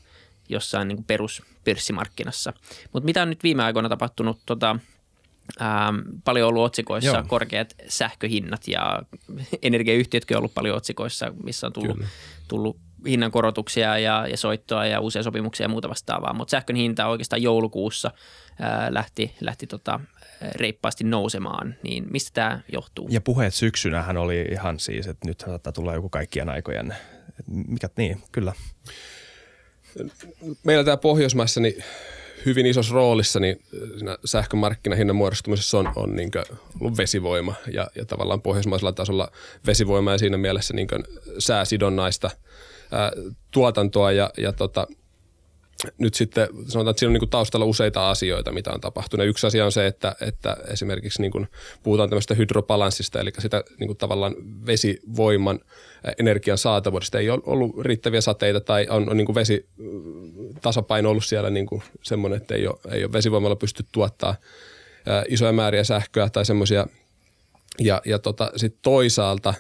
jossain 0.50 0.88
niin 0.88 0.98
kuin 0.98 1.06
peruspörssimarkkinassa. 1.06 2.54
Mutta 2.94 3.06
mitä 3.06 3.22
on 3.22 3.30
nyt 3.30 3.44
viime 3.44 3.64
aikoina 3.64 3.90
tapahtunut 3.90 4.40
tota, 4.46 4.76
Ähm, 5.62 5.98
paljon 6.24 6.50
ollut 6.50 6.64
otsikoissa 6.64 7.10
Joo. 7.10 7.24
korkeat 7.28 7.76
sähköhinnat 7.88 8.68
ja 8.68 9.02
energiayhtiötkin 9.62 10.38
on 10.38 10.40
ollut 10.40 10.54
paljon 10.54 10.78
otsikoissa, 10.78 11.34
missä 11.44 11.68
on 11.68 11.74
tullut, 11.74 12.00
tullut 12.48 12.78
hinnankorotuksia 13.08 13.98
ja, 13.98 14.28
ja 14.28 14.38
soittoa 14.38 14.86
ja 14.86 15.00
uusia 15.00 15.24
sopimuksia 15.24 15.64
ja 15.64 15.70
muuta 15.70 15.90
vastaavaa. 15.90 16.34
Mutta 16.34 16.52
sähkön 16.52 16.76
hinta 16.76 17.08
oikeastaan 17.08 17.42
joulukuussa 17.42 18.12
ää, 18.60 18.94
lähti, 18.94 19.36
lähti 19.42 19.68
tota, 19.68 20.00
reippaasti 20.56 21.04
nousemaan, 21.04 21.76
niin 21.84 22.08
mistä 22.12 22.32
tämä 22.34 22.60
johtuu? 22.74 23.08
Ja 23.12 23.22
puheet 23.22 23.54
syksynähän 23.54 24.18
oli 24.18 24.42
ihan 24.52 24.80
siis, 24.80 25.08
että 25.08 25.28
nyt 25.28 25.40
saattaa 25.40 25.74
tulla 25.74 25.94
joku 25.94 26.10
kaikkien 26.10 26.50
aikojen, 26.50 26.96
mikä 27.48 27.90
niin, 27.98 28.22
kyllä. 28.32 28.54
Meillä 30.64 30.84
tämä 30.84 30.98
Pohjoismaissa, 30.98 31.60
niin 31.60 31.84
hyvin 32.46 32.66
isossa 32.66 32.94
roolissa 32.94 33.40
niin 33.40 33.62
siinä 33.98 34.18
sähkömarkkinahinnan 34.26 35.16
muodostumisessa 35.16 35.80
on, 35.80 35.92
on 35.96 36.16
niin 36.16 36.32
ollut 36.82 36.98
vesivoima 36.98 37.54
ja, 37.74 37.88
ja 37.96 38.06
tavallaan 38.06 38.42
pohjoismaisella 38.42 38.92
tasolla 38.92 39.32
vesivoima 39.66 40.12
ja 40.12 40.18
siinä 40.18 40.38
mielessä 40.38 40.74
niin 40.74 40.88
sääsidonnaista 41.40 42.30
ää, 42.92 43.12
tuotantoa 43.52 44.12
ja, 44.12 44.30
ja 44.38 44.54
tota, 44.54 44.88
nyt 45.98 46.14
sitten 46.14 46.48
sanotaan, 46.68 46.92
että 46.92 47.00
siinä 47.00 47.10
on 47.10 47.20
niin 47.20 47.30
taustalla 47.30 47.66
useita 47.66 48.10
asioita, 48.10 48.52
mitä 48.52 48.72
on 48.74 48.82
tapahtunut. 48.82 49.26
Ja 49.26 49.30
yksi 49.30 49.48
asia 49.48 49.66
on 49.66 49.72
se, 49.72 49.88
että, 49.88 50.16
että 50.22 50.58
esimerkiksi 50.68 51.22
niin 51.22 51.48
puhutaan 51.84 52.10
tämmöistä 52.10 52.34
hydrobalanssista, 52.34 53.20
eli 53.20 53.32
sitä 53.40 53.64
niin 53.80 53.98
tavallaan 53.98 54.36
vesivoiman 54.66 55.60
energian 56.20 56.58
saatavuudesta. 56.58 57.20
Ei 57.20 57.30
ole 57.30 57.42
ollut 57.46 57.80
riittäviä 57.80 58.22
sateita 58.22 58.60
tai 58.60 58.88
on, 58.90 59.10
on 59.10 59.18
niin 59.18 59.26
kuin 59.26 59.36
vesi 59.36 59.66
tasapaino 60.62 61.10
ollut 61.10 61.26
siellä 61.26 61.50
niin 61.50 61.66
kuin 61.66 61.84
semmoinen, 62.04 62.42
että 62.42 62.56
ei 62.56 62.68
ole, 62.68 62.78
ei 62.92 63.04
ole 63.04 63.14
vesivoimalla 63.14 63.56
pysty 63.56 63.86
tuottaa 63.92 64.36
isoja 65.28 65.52
määriä 65.52 65.84
sähköä 65.84 66.30
tai 66.30 66.46
semmoisia. 66.46 66.88
Ja, 67.80 68.02
ja 68.06 68.20
tota, 68.20 68.52
sitten 68.56 68.80
toisaalta 68.82 69.54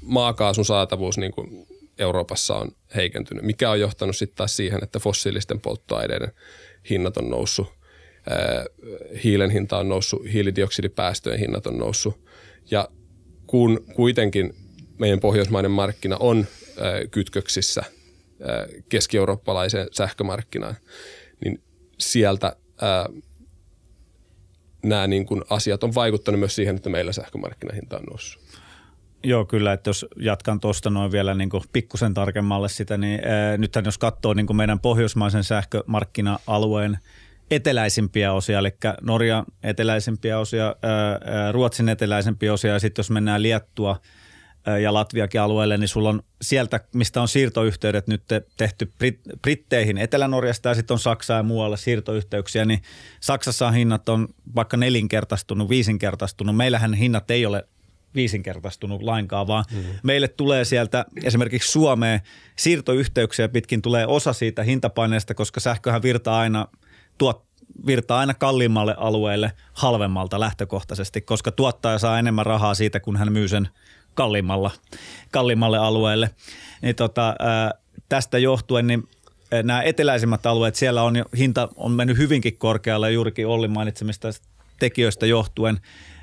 maakaasun 0.00 0.64
saatavuus 0.64 1.18
niin 1.18 1.32
kuin 1.32 1.66
Euroopassa 1.98 2.54
on 2.54 2.70
heikentynyt, 2.96 3.44
mikä 3.44 3.70
on 3.70 3.80
johtanut 3.80 4.16
sitten 4.16 4.36
taas 4.36 4.56
siihen, 4.56 4.84
että 4.84 4.98
fossiilisten 4.98 5.60
polttoaineiden 5.60 6.32
hinnat 6.90 7.16
on 7.16 7.30
noussut, 7.30 7.66
hiilen 9.24 9.50
hinta 9.50 9.78
on 9.78 9.88
noussut, 9.88 10.22
hiilidioksidipäästöjen 10.32 11.38
hinnat 11.38 11.66
on 11.66 11.78
noussut. 11.78 12.20
Ja 12.70 12.88
kun 13.46 13.84
kuitenkin 13.94 14.54
meidän 14.98 15.20
pohjoismainen 15.20 15.70
markkina 15.70 16.16
on 16.20 16.46
kytköksissä 17.10 17.84
keski-eurooppalaiseen 18.88 19.88
sähkömarkkinaan, 19.92 20.76
niin 21.44 21.62
sieltä 21.98 22.56
nämä 24.84 25.06
niin 25.06 25.26
kuin 25.26 25.42
asiat 25.50 25.84
on 25.84 25.94
vaikuttanut 25.94 26.38
myös 26.38 26.54
siihen, 26.54 26.76
että 26.76 26.90
meillä 26.90 27.12
sähkömarkkinahinta 27.12 27.96
on 27.96 28.04
noussut. 28.10 28.42
Joo, 29.22 29.44
kyllä, 29.44 29.72
että 29.72 29.90
jos 29.90 30.06
jatkan 30.16 30.60
tuosta 30.60 30.90
noin 30.90 31.12
vielä 31.12 31.34
niin 31.34 31.50
pikkusen 31.72 32.14
tarkemmalle 32.14 32.68
sitä, 32.68 32.96
niin 32.96 33.20
ää, 33.24 33.56
nythän 33.56 33.84
jos 33.84 33.98
katsoo 33.98 34.34
niin 34.34 34.56
meidän 34.56 34.80
pohjoismaisen 34.80 35.44
sähkömarkkina-alueen 35.44 36.98
eteläisimpiä 37.50 38.32
osia, 38.32 38.58
eli 38.58 38.70
Norjan 39.02 39.44
eteläisimpiä 39.62 40.38
osia, 40.38 40.76
Ruotsin 41.52 41.88
eteläisimpiä 41.88 42.52
osia 42.52 42.72
ja 42.72 42.78
sitten 42.78 43.02
jos 43.02 43.10
mennään 43.10 43.42
Liettua 43.42 44.00
ja 44.82 44.94
Latviakin 44.94 45.40
alueelle, 45.40 45.78
niin 45.78 45.88
sulla 45.88 46.08
on 46.08 46.22
sieltä, 46.42 46.80
mistä 46.94 47.22
on 47.22 47.28
siirtoyhteydet 47.28 48.06
nyt 48.06 48.22
tehty 48.56 48.92
Brit- 48.98 49.38
Britteihin 49.42 49.98
Etelä-Norjasta 49.98 50.68
ja 50.68 50.74
sitten 50.74 50.94
on 50.94 50.98
Saksaa 50.98 51.36
ja 51.36 51.42
muualle 51.42 51.76
siirtoyhteyksiä, 51.76 52.64
niin 52.64 52.82
Saksassa 53.20 53.70
hinnat 53.70 54.08
on 54.08 54.28
vaikka 54.54 54.76
nelinkertaistunut, 54.76 55.68
viisinkertaistunut. 55.68 56.56
Meillähän 56.56 56.94
hinnat 56.94 57.30
ei 57.30 57.46
ole 57.46 57.68
viisinkertaistunut 58.14 59.02
lainkaan, 59.02 59.46
vaan 59.46 59.64
mm. 59.72 59.84
meille 60.02 60.28
tulee 60.28 60.64
sieltä 60.64 61.04
esimerkiksi 61.24 61.72
Suomeen 61.72 62.20
siirtoyhteyksiä 62.56 63.48
pitkin 63.48 63.82
tulee 63.82 64.06
osa 64.06 64.32
siitä 64.32 64.62
hintapaineesta, 64.62 65.34
koska 65.34 65.60
sähköhän 65.60 66.02
virtaa 66.02 66.40
aina 66.40 66.68
tuot, 67.18 67.44
virtaa 67.86 68.18
aina 68.18 68.34
kalliimmalle 68.34 68.94
alueelle 68.98 69.52
halvemmalta 69.72 70.40
lähtökohtaisesti, 70.40 71.20
koska 71.20 71.50
tuottaja 71.52 71.98
saa 71.98 72.18
enemmän 72.18 72.46
rahaa 72.46 72.74
siitä, 72.74 73.00
kun 73.00 73.16
hän 73.16 73.32
myy 73.32 73.48
sen 73.48 73.68
kalliimmalla, 74.14 74.70
kalliimmalle 75.30 75.78
alueelle. 75.78 76.30
Niin 76.82 76.96
tota, 76.96 77.34
tästä 78.08 78.38
johtuen 78.38 78.86
niin 78.86 79.08
nämä 79.62 79.82
eteläisimmät 79.82 80.46
alueet, 80.46 80.74
siellä 80.74 81.02
on 81.02 81.16
jo, 81.16 81.24
hinta 81.36 81.68
on 81.76 81.92
mennyt 81.92 82.18
hyvinkin 82.18 82.58
korkealle 82.58 83.12
juurikin 83.12 83.46
Olli 83.46 83.68
mainitsemista 83.68 84.28
tekijöistä 84.78 85.26
johtuen. 85.26 85.80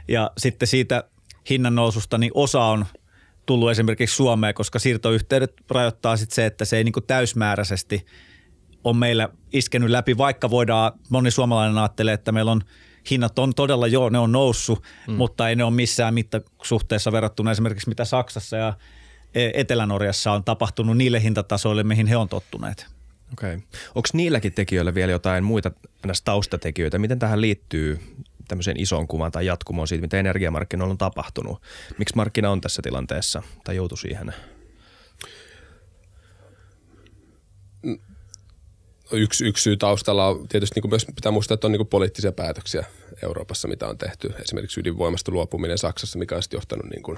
Ja 0.08 0.32
sitten 0.38 0.68
siitä 0.68 1.04
hinnan 1.50 1.76
noususta, 1.76 2.18
niin 2.18 2.32
osa 2.34 2.64
on 2.64 2.86
tullut 3.46 3.72
esimerkiksi 3.72 4.16
Suomeen, 4.16 4.54
koska 4.54 4.80
siirtoyhteydet 4.80 5.54
rajoittaa 5.70 6.18
sitten 6.18 6.36
se, 6.36 6.46
että 6.46 6.66
se 6.66 6.78
ei 6.78 6.84
niin 6.84 6.94
täysmääräisesti 7.08 8.06
on 8.84 8.98
meillä 8.98 9.30
iskenyt 9.54 9.90
läpi, 9.90 10.18
vaikka 10.18 10.50
voidaan, 10.50 10.92
moni 11.10 11.32
suomalainen 11.32 11.78
ajattelee, 11.78 12.14
että 12.14 12.32
meillä 12.32 12.52
on 12.52 12.62
hinnat 13.12 13.40
on 13.40 13.54
todella 13.56 13.88
joo, 13.88 14.10
ne 14.10 14.20
on 14.20 14.32
noussut, 14.32 14.84
mm. 15.08 15.14
mutta 15.14 15.50
ei 15.50 15.56
ne 15.56 15.64
ole 15.64 15.74
missään 15.74 16.14
mittasuhteessa 16.14 17.12
verrattuna 17.12 17.52
esimerkiksi 17.52 17.90
mitä 17.90 18.06
Saksassa 18.06 18.58
ja 18.58 18.74
e- 19.36 19.52
Etelä-Norjassa 19.54 20.32
on 20.32 20.44
tapahtunut 20.44 20.98
niille 20.98 21.24
hintatasoille, 21.24 21.84
mihin 21.84 22.08
he 22.08 22.18
on 22.18 22.30
tottuneet. 22.30 22.88
Okei. 23.34 23.56
Okay. 23.56 23.68
Onko 23.96 24.10
niilläkin 24.14 24.54
tekijöillä 24.54 24.94
vielä 24.94 25.12
jotain 25.12 25.44
muita 25.44 25.72
näistä 26.06 26.26
taustatekijöitä? 26.26 27.00
Miten 27.00 27.20
tähän 27.20 27.42
liittyy 27.42 28.00
tämmöiseen 28.48 28.80
isoon 28.80 29.08
kuvaan 29.08 29.32
tai 29.32 29.46
jatkumoon 29.46 29.88
siitä, 29.88 30.02
mitä 30.02 30.20
energiamarkkinoilla 30.20 30.92
on 30.92 30.98
tapahtunut? 30.98 31.62
Miksi 31.98 32.16
markkina 32.16 32.52
on 32.52 32.62
tässä 32.62 32.82
tilanteessa 32.82 33.44
tai 33.64 33.76
joutu 33.76 33.96
siihen? 33.96 34.34
Yksi, 39.12 39.46
yksi 39.46 39.64
syy 39.64 39.78
taustalla 39.78 40.28
on 40.28 40.48
tietysti 40.48 40.76
niin 40.76 40.82
kuin 40.82 40.92
myös 40.92 41.06
pitää 41.16 41.32
muistaa, 41.32 41.56
että 41.56 41.68
on 41.68 41.72
niin 41.72 41.80
kuin 41.80 41.88
poliittisia 41.88 42.32
päätöksiä 42.32 42.86
Euroopassa, 43.24 43.68
mitä 43.68 43.88
on 43.88 43.98
tehty. 43.98 44.34
Esimerkiksi 44.42 44.80
ydinvoimasta 44.80 45.32
luopuminen 45.32 45.78
Saksassa, 45.78 46.20
mikä 46.20 46.36
on 46.36 46.42
johtanut 46.54 46.86
niin 46.90 47.04
kuin 47.04 47.18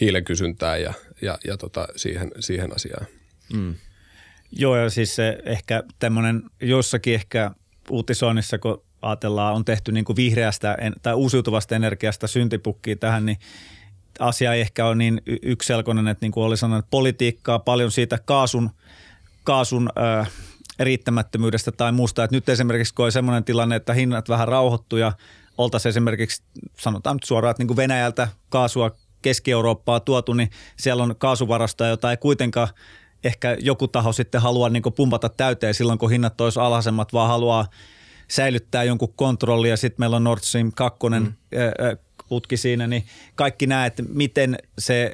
hiilen 0.00 0.24
kysyntään 0.24 0.82
ja, 0.82 0.92
ja, 1.22 1.38
ja 1.46 1.56
tota, 1.56 1.88
siihen, 1.96 2.32
siihen 2.40 2.74
asiaan. 2.74 3.06
Mm. 3.52 3.74
Joo, 4.52 4.76
ja 4.76 4.90
siis 4.90 5.16
se 5.16 5.38
ehkä 5.44 5.82
tämmöinen 5.98 6.42
jossakin 6.60 7.14
ehkä 7.14 7.50
uutisoinnissa, 7.90 8.58
kun 8.58 8.82
ajatellaan, 9.02 9.54
on 9.54 9.64
tehty 9.64 9.92
niin 9.92 10.04
kuin 10.04 10.16
vihreästä 10.16 10.76
tai 11.02 11.14
uusiutuvasta 11.14 11.76
energiasta 11.76 12.26
syntipukkiin 12.26 12.98
tähän, 12.98 13.26
niin 13.26 13.38
asia 14.18 14.54
ei 14.54 14.60
ehkä 14.60 14.86
ole 14.86 14.94
niin 14.94 15.22
ykselkoinen, 15.42 16.08
että 16.08 16.24
niin 16.24 16.32
kuin 16.32 16.44
oli 16.44 16.56
sanonut, 16.56 16.86
politiikkaa 16.90 17.58
paljon 17.58 17.90
siitä 17.90 18.18
kaasun, 18.24 18.70
kaasun 19.44 19.90
äh, 19.98 20.30
riittämättömyydestä 20.78 21.72
tai 21.72 21.92
muusta. 21.92 22.24
Että 22.24 22.36
nyt 22.36 22.48
esimerkiksi 22.48 22.94
kun 22.94 23.04
on 23.04 23.12
sellainen 23.12 23.44
tilanne, 23.44 23.76
että 23.76 23.94
hinnat 23.94 24.28
vähän 24.28 24.48
rauhoittu 24.48 24.96
ja 24.96 25.12
oltaisiin 25.58 25.90
esimerkiksi, 25.90 26.42
sanotaan 26.78 27.16
nyt 27.16 27.22
suoraan, 27.22 27.50
että 27.50 27.60
niin 27.60 27.68
kuin 27.68 27.76
Venäjältä 27.76 28.28
kaasua 28.48 28.90
Keski-Eurooppaa 29.22 30.00
tuotu, 30.00 30.32
niin 30.32 30.50
siellä 30.76 31.02
on 31.02 31.14
kaasuvarastoja, 31.18 31.90
jota 31.90 32.10
ei 32.10 32.16
kuitenkaan 32.16 32.68
ehkä 33.24 33.56
joku 33.60 33.88
taho 33.88 34.12
sitten 34.12 34.40
halua 34.40 34.68
niin 34.68 34.82
pumpata 34.96 35.28
täyteen 35.28 35.74
silloin, 35.74 35.98
kun 35.98 36.10
hinnat 36.10 36.40
olisi 36.40 36.60
alhaisemmat, 36.60 37.12
vaan 37.12 37.28
haluaa 37.28 37.66
säilyttää 38.28 38.84
jonkun 38.84 39.12
kontrolli 39.16 39.68
ja 39.68 39.76
sitten 39.76 40.02
meillä 40.02 40.16
on 40.16 40.24
Nord 40.24 40.40
Stream 40.42 40.72
2 40.74 40.98
mm. 41.08 41.32
putki 42.28 42.56
siinä, 42.56 42.86
niin 42.86 43.06
kaikki 43.34 43.66
nämä, 43.66 43.86
että 43.86 44.02
miten 44.08 44.58
se 44.78 45.12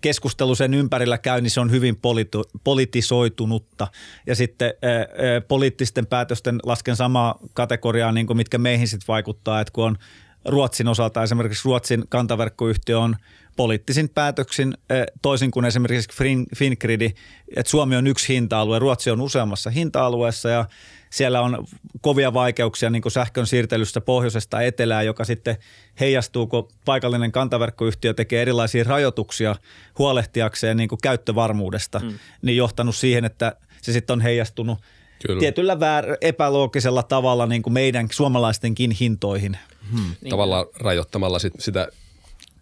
keskustelu 0.00 0.54
sen 0.54 0.74
ympärillä 0.74 1.18
käy, 1.18 1.40
niin 1.40 1.50
se 1.50 1.60
on 1.60 1.70
hyvin 1.70 1.96
politi- 1.96 2.58
politisoitunutta. 2.64 3.86
Ja 4.26 4.34
sitten 4.34 4.74
ää, 4.82 5.40
poliittisten 5.40 6.06
päätösten 6.06 6.58
lasken 6.62 6.96
samaa 6.96 7.38
kategoriaa, 7.54 8.12
niin 8.12 8.26
kuin 8.26 8.36
mitkä 8.36 8.58
meihin 8.58 8.88
sitten 8.88 9.08
vaikuttaa, 9.08 9.60
että 9.60 9.72
kun 9.72 9.84
on 9.84 9.98
Ruotsin 10.44 10.88
osalta 10.88 11.22
esimerkiksi 11.22 11.64
Ruotsin 11.64 12.04
kantaverkkoyhtiö 12.08 12.98
on 12.98 13.16
poliittisin 13.56 14.08
päätöksin, 14.08 14.74
toisin 15.22 15.50
kuin 15.50 15.66
esimerkiksi 15.66 16.08
Fingridi, 16.56 17.10
että 17.56 17.70
Suomi 17.70 17.96
on 17.96 18.06
yksi 18.06 18.34
hinta-alue, 18.34 18.78
Ruotsi 18.78 19.10
on 19.10 19.20
useammassa 19.20 19.70
hinta-alueessa 19.70 20.48
ja 20.48 20.64
siellä 21.10 21.40
on 21.40 21.66
kovia 22.00 22.34
vaikeuksia 22.34 22.90
niin 22.90 23.02
kuin 23.02 23.12
sähkön 23.12 23.46
siirtelyssä 23.46 24.00
pohjoisesta 24.00 24.62
etelään, 24.62 25.06
joka 25.06 25.24
sitten 25.24 25.56
heijastuu, 26.00 26.46
kun 26.46 26.68
paikallinen 26.84 27.32
kantaverkkoyhtiö 27.32 28.14
tekee 28.14 28.42
erilaisia 28.42 28.84
rajoituksia 28.84 29.56
huolehtiakseen 29.98 30.76
niin 30.76 30.88
kuin 30.88 30.98
käyttövarmuudesta, 31.02 31.98
mm. 31.98 32.18
niin 32.42 32.56
johtanut 32.56 32.96
siihen, 32.96 33.24
että 33.24 33.56
se 33.82 33.92
sitten 33.92 34.14
on 34.14 34.20
heijastunut 34.20 34.78
Kyllä. 35.26 35.40
tietyllä 35.40 35.74
väär- 35.74 36.16
epäloogisella 36.20 37.02
tavalla 37.02 37.46
niin 37.46 37.62
kuin 37.62 37.74
meidän 37.74 38.08
suomalaistenkin 38.12 38.90
hintoihin. 38.90 39.58
Hmm. 39.92 40.14
Niin. 40.20 40.30
Tavallaan 40.30 40.66
rajoittamalla 40.80 41.38
sit, 41.38 41.52
sitä 41.58 41.88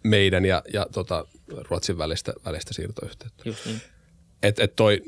meidän 0.03 0.45
ja, 0.45 0.63
ja 0.73 0.85
tota, 0.91 1.25
Ruotsin 1.69 1.97
välistä, 1.97 2.33
välistä 2.45 2.73
siirtoyhteyttä. 2.73 3.43
Just 3.45 3.65
niin. 3.65 3.81
Et, 4.43 4.59
et 4.59 4.75
toi, 4.75 5.01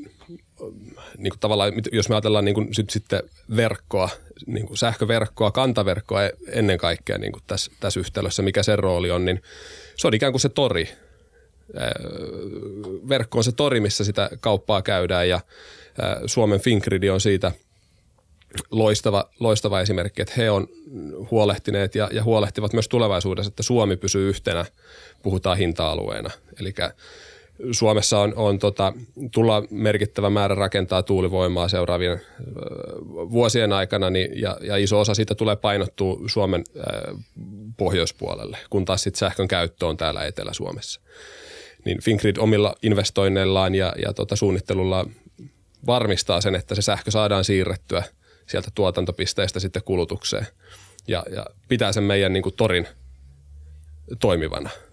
niin 1.18 1.30
kuin 1.30 1.40
tavallaan, 1.40 1.72
jos 1.92 2.08
me 2.08 2.14
ajatellaan 2.14 2.44
niin 2.44 2.54
kuin 2.54 2.74
sit, 2.74 2.90
sitten 2.90 3.22
verkkoa, 3.56 4.08
niin 4.46 4.66
kuin 4.66 4.78
sähköverkkoa, 4.78 5.50
kantaverkkoa 5.50 6.20
ennen 6.48 6.78
kaikkea 6.78 7.18
niin 7.18 7.32
kuin 7.32 7.42
tässä, 7.46 7.72
tässä 7.80 8.00
yhtälössä, 8.00 8.42
mikä 8.42 8.62
sen 8.62 8.78
rooli 8.78 9.10
on, 9.10 9.24
niin 9.24 9.42
se 9.96 10.06
on 10.06 10.14
ikään 10.14 10.32
kuin 10.32 10.40
se 10.40 10.48
tori. 10.48 10.88
Verkko 13.08 13.38
on 13.38 13.44
se 13.44 13.52
tori, 13.52 13.80
missä 13.80 14.04
sitä 14.04 14.30
kauppaa 14.40 14.82
käydään 14.82 15.28
ja 15.28 15.40
Suomen 16.26 16.60
Fingridi 16.60 17.10
on 17.10 17.20
siitä 17.20 17.52
loistava, 18.70 19.30
loistava 19.40 19.80
esimerkki, 19.80 20.22
että 20.22 20.34
he 20.36 20.50
on 20.50 20.68
huolehtineet 21.30 21.94
ja, 21.94 22.08
ja 22.12 22.24
huolehtivat 22.24 22.72
myös 22.72 22.88
tulevaisuudessa, 22.88 23.48
että 23.48 23.62
Suomi 23.62 23.96
pysyy 23.96 24.28
yhtenä, 24.28 24.64
puhutaan 25.22 25.58
hinta-alueena. 25.58 26.30
Eli 26.60 26.74
Suomessa 27.72 28.18
on, 28.18 28.32
on 28.36 28.58
tota, 28.58 28.92
tulla 29.34 29.62
merkittävä 29.70 30.30
määrä 30.30 30.54
rakentaa 30.54 31.02
tuulivoimaa 31.02 31.68
seuraavien 31.68 32.20
vuosien 33.30 33.72
aikana 33.72 34.10
niin, 34.10 34.40
ja, 34.40 34.56
ja 34.62 34.76
iso 34.76 35.00
osa 35.00 35.14
siitä 35.14 35.34
tulee 35.34 35.56
painottua 35.56 36.20
Suomen 36.26 36.64
äh, 36.78 37.24
pohjoispuolelle, 37.76 38.58
kun 38.70 38.84
taas 38.84 39.02
sitten 39.02 39.18
sähkön 39.18 39.48
käyttö 39.48 39.86
on 39.86 39.96
täällä 39.96 40.24
Etelä-Suomessa. 40.24 41.00
Niin 41.84 42.02
Fingrid 42.02 42.36
omilla 42.36 42.74
investoinneillaan 42.82 43.74
ja, 43.74 43.92
ja 44.02 44.12
tota, 44.12 44.36
suunnittelulla 44.36 45.06
varmistaa 45.86 46.40
sen, 46.40 46.54
että 46.54 46.74
se 46.74 46.82
sähkö 46.82 47.10
saadaan 47.10 47.44
siirrettyä 47.44 48.02
sieltä 48.46 48.68
tuotantopisteestä 48.74 49.60
sitten 49.60 49.82
kulutukseen 49.84 50.46
ja, 51.08 51.24
ja 51.34 51.46
pitää 51.68 51.92
sen 51.92 52.02
meidän 52.02 52.32
niin 52.32 52.42
kuin, 52.42 52.54
torin 52.56 52.88
toimivana– 54.20 54.70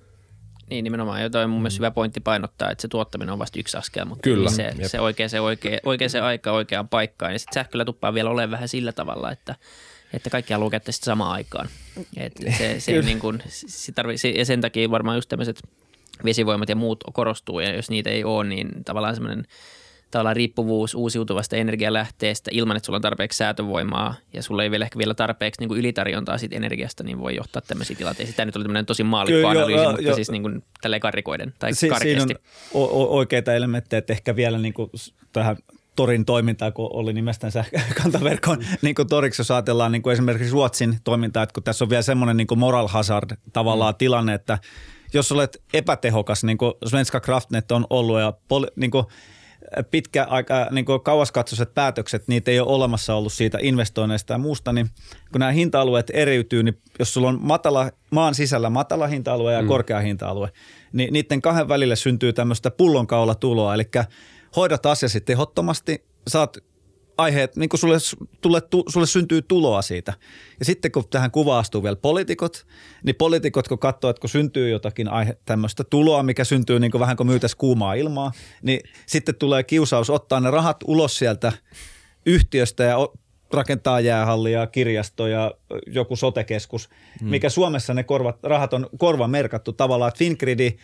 niin 0.70 0.84
nimenomaan, 0.84 1.22
ja 1.22 1.30
toi 1.30 1.44
on 1.44 1.50
mun 1.50 1.62
mielestä 1.62 1.78
mm. 1.78 1.80
hyvä 1.80 1.92
pointti 1.92 2.20
painottaa, 2.20 2.72
että 2.72 2.82
se 2.82 2.88
tuottaminen 2.88 3.34
on 3.34 3.40
vasta 3.40 3.60
yksi 3.60 3.78
askel, 3.78 4.06
mutta 4.06 4.22
Kyllä. 4.22 4.50
se, 4.50 4.74
se, 4.84 5.00
oikea, 5.00 5.30
se 5.30 5.40
oikea, 5.40 5.80
oikea 5.86 6.10
se 6.10 6.20
aika 6.20 6.52
oikeaan 6.52 6.88
paikkaan. 6.88 7.34
Ja 7.34 7.40
sitten 7.40 7.54
sähköllä 7.54 7.86
tuppaa 7.86 8.14
vielä 8.14 8.30
olemaan 8.30 8.52
vähän 8.52 8.68
sillä 8.68 8.92
tavalla, 8.92 9.32
että, 9.32 9.56
että 10.14 10.30
kaikki 10.30 10.54
haluaa 10.54 10.72
käyttää 10.72 10.92
sitä 10.92 11.06
samaan 11.06 11.32
aikaan. 11.32 11.70
Et 12.18 12.34
se, 12.58 12.80
se 12.80 13.02
niin 13.02 13.20
kuin, 13.20 13.44
se 13.48 13.92
tarvii, 13.92 14.18
ja 14.38 14.46
sen 14.46 14.62
takia 14.62 14.92
varmaan 14.92 15.18
just 15.18 15.30
tämmöiset 15.30 15.64
vesivoimat 16.26 16.70
ja 16.70 16.76
muut 16.76 17.04
korostuu, 17.14 17.60
ja 17.60 17.76
jos 17.76 17.90
niitä 17.90 18.10
ei 18.10 18.24
ole, 18.24 18.44
niin 18.48 18.84
tavallaan 18.84 19.16
semmoinen– 19.16 19.48
tavallaan 20.12 20.36
riippuvuus 20.36 20.96
uusiutuvasta 20.96 21.56
energialähteestä 21.56 22.52
ilman, 22.54 22.78
että 22.78 22.86
sulla 22.86 22.98
on 22.98 23.02
tarpeeksi 23.02 23.38
säätövoimaa 23.38 24.16
ja 24.34 24.44
sulla 24.44 24.64
ei 24.64 24.72
vielä 24.72 24.86
ehkä 24.86 24.98
vielä 24.98 25.14
tarpeeksi 25.14 25.62
niin 25.62 25.68
kuin 25.68 25.80
ylitarjontaa 25.80 26.38
siitä 26.38 26.56
energiasta, 26.56 27.04
niin 27.04 27.20
voi 27.20 27.36
johtaa 27.36 27.62
tämmöisiin 27.62 27.98
tilanteisiin. 27.98 28.36
Tämä 28.36 28.46
nyt 28.46 28.56
oli 28.56 28.64
tämmöinen 28.64 28.86
tosi 28.86 29.04
maalikkoanalyysi, 29.04 29.86
mutta 29.86 30.02
jo, 30.02 30.16
siis 30.16 30.32
niin 30.32 30.42
kuin 30.42 30.64
tälleen 30.82 31.00
karikoiden 31.00 31.54
tai 31.60 31.74
si- 31.74 31.90
karkeasti. 31.90 32.20
Siinä 32.20 32.40
on 32.74 32.84
o- 32.84 33.18
oikeita 33.18 33.54
elementtejä, 33.54 33.98
että 33.98 34.14
ehkä 34.14 34.36
vielä 34.36 34.58
niin 34.58 34.74
kuin 34.74 34.90
tähän 35.34 35.58
torin 35.96 36.26
toimintaa, 36.26 36.72
kun 36.72 36.90
oli 36.94 37.14
nimestään 37.14 37.52
sähkökantaverkon 37.52 38.66
niin 38.82 38.96
kuin 38.96 39.08
toriksi, 39.08 39.40
jos 39.40 39.52
ajatellaan 39.52 39.92
niin 39.92 40.02
kuin 40.02 40.14
esimerkiksi 40.14 40.54
Ruotsin 40.54 40.98
toimintaa, 41.04 41.44
että 41.44 41.54
kun 41.54 41.64
tässä 41.64 41.86
on 41.86 41.90
vielä 41.90 42.02
semmoinen 42.02 42.38
niin 42.38 42.48
kuin 42.48 42.60
moral 42.60 42.88
hazard 42.88 43.38
tavallaan 43.54 43.94
mm. 43.94 43.98
tilanne, 43.98 44.34
että 44.34 44.58
jos 45.14 45.32
olet 45.32 45.62
epätehokas, 45.74 46.44
niin 46.44 46.58
kuin 46.58 46.74
Svenska 46.86 47.20
Kraftnet 47.20 47.72
on 47.72 47.88
ollut 47.90 48.20
ja 48.20 48.34
poli, 48.48 48.68
niin 48.76 48.92
kuin– 48.92 49.06
pitkä 49.92 50.26
aika 50.30 50.68
niin 50.72 50.86
kauaskatsoiset 51.04 51.74
päätökset, 51.74 52.28
niitä 52.28 52.52
ei 52.52 52.60
ole 52.60 52.76
olemassa 52.76 53.16
ollut 53.16 53.34
siitä 53.34 53.58
investoinneista 53.62 54.34
ja 54.34 54.38
muusta, 54.38 54.74
niin 54.74 54.90
kun 55.32 55.40
nämä 55.40 55.52
hinta-alueet 55.52 56.12
eriytyy, 56.14 56.64
niin 56.64 56.78
jos 57.00 57.14
sulla 57.14 57.30
on 57.30 57.40
matala, 57.42 57.92
maan 58.12 58.36
sisällä 58.36 58.70
matala 58.70 59.08
hinta-alue 59.08 59.54
ja 59.54 59.62
mm. 59.62 59.68
korkea 59.68 60.00
hinta-alue, 60.00 60.52
niin 60.94 61.14
niiden 61.14 61.42
kahden 61.42 61.68
välille 61.68 61.96
syntyy 61.96 62.34
tämmöistä 62.34 62.72
pullonkaulatuloa, 62.72 63.74
eli 63.74 63.90
hoidat 64.56 64.86
asiasi 64.86 65.22
tehottomasti, 65.22 66.06
saat 66.28 66.58
aiheet, 67.18 67.56
niin 67.56 67.70
kuin 67.70 67.80
sulle, 67.80 68.00
sulle, 68.00 68.62
sulle 68.90 69.08
syntyy 69.08 69.42
tuloa 69.42 69.82
siitä. 69.82 70.14
Ja 70.60 70.66
sitten 70.66 70.92
kun 70.92 71.04
tähän 71.10 71.32
kuvaan 71.32 71.60
astuu 71.60 71.84
vielä 71.84 71.96
poliitikot, 71.96 72.66
niin 73.04 73.16
poliitikot 73.16 73.68
kun 73.68 73.80
katsoo, 73.80 74.10
että 74.10 74.22
kun 74.22 74.30
syntyy 74.30 74.70
jotakin 74.70 75.08
aihe, 75.10 75.38
tämmöistä 75.46 75.84
tuloa, 75.84 76.24
mikä 76.24 76.44
syntyy 76.44 76.80
niin 76.80 76.92
kuin 76.92 77.00
vähän 77.00 77.18
kuin 77.18 77.28
myytäisi 77.28 77.58
kuumaa 77.58 77.94
ilmaa, 77.94 78.32
niin 78.62 78.80
sitten 79.06 79.36
tulee 79.36 79.64
kiusaus 79.64 80.10
ottaa 80.10 80.40
ne 80.40 80.52
rahat 80.52 80.78
ulos 80.88 81.18
sieltä 81.18 81.52
yhtiöstä 82.26 82.84
ja 82.84 82.98
rakentaa 83.54 84.00
jäähallia, 84.00 84.68
kirjastoja, 84.68 85.52
joku 85.88 86.16
sotekeskus, 86.16 86.90
hmm. 87.20 87.30
mikä 87.30 87.50
Suomessa 87.50 87.94
ne 87.94 88.04
korvat, 88.04 88.44
rahat 88.44 88.74
on 88.74 88.90
korva 88.98 89.28
merkattu 89.28 89.74
tavallaan, 89.74 90.10
että 90.10 90.20
Fingridi– 90.20 90.78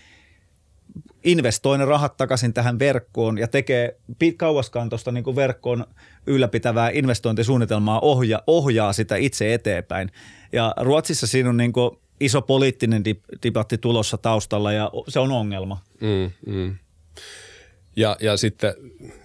investoi 1.23 1.77
ne 1.77 1.85
rahat 1.85 2.17
takaisin 2.17 2.53
tähän 2.53 2.79
verkkoon 2.79 3.37
ja 3.37 3.47
tekee 3.47 3.97
kauaskantoista 4.37 5.11
niin 5.11 5.35
verkkoon 5.35 5.85
ylläpitävää 6.27 6.89
investointisuunnitelmaa, 6.89 7.99
ohja, 7.99 8.43
ohjaa 8.47 8.93
sitä 8.93 9.15
itse 9.15 9.53
eteenpäin. 9.53 10.11
Ja 10.51 10.73
Ruotsissa 10.79 11.27
siinä 11.27 11.49
on 11.49 11.57
niin 11.57 11.73
iso 12.19 12.41
poliittinen 12.41 13.03
debatti 13.43 13.77
tulossa 13.77 14.17
taustalla 14.17 14.71
ja 14.71 14.91
se 15.07 15.19
on 15.19 15.31
ongelma. 15.31 15.81
Mm, 16.01 16.31
mm. 16.53 16.75
Ja, 17.95 18.17
ja 18.21 18.37
sitten, 18.37 18.73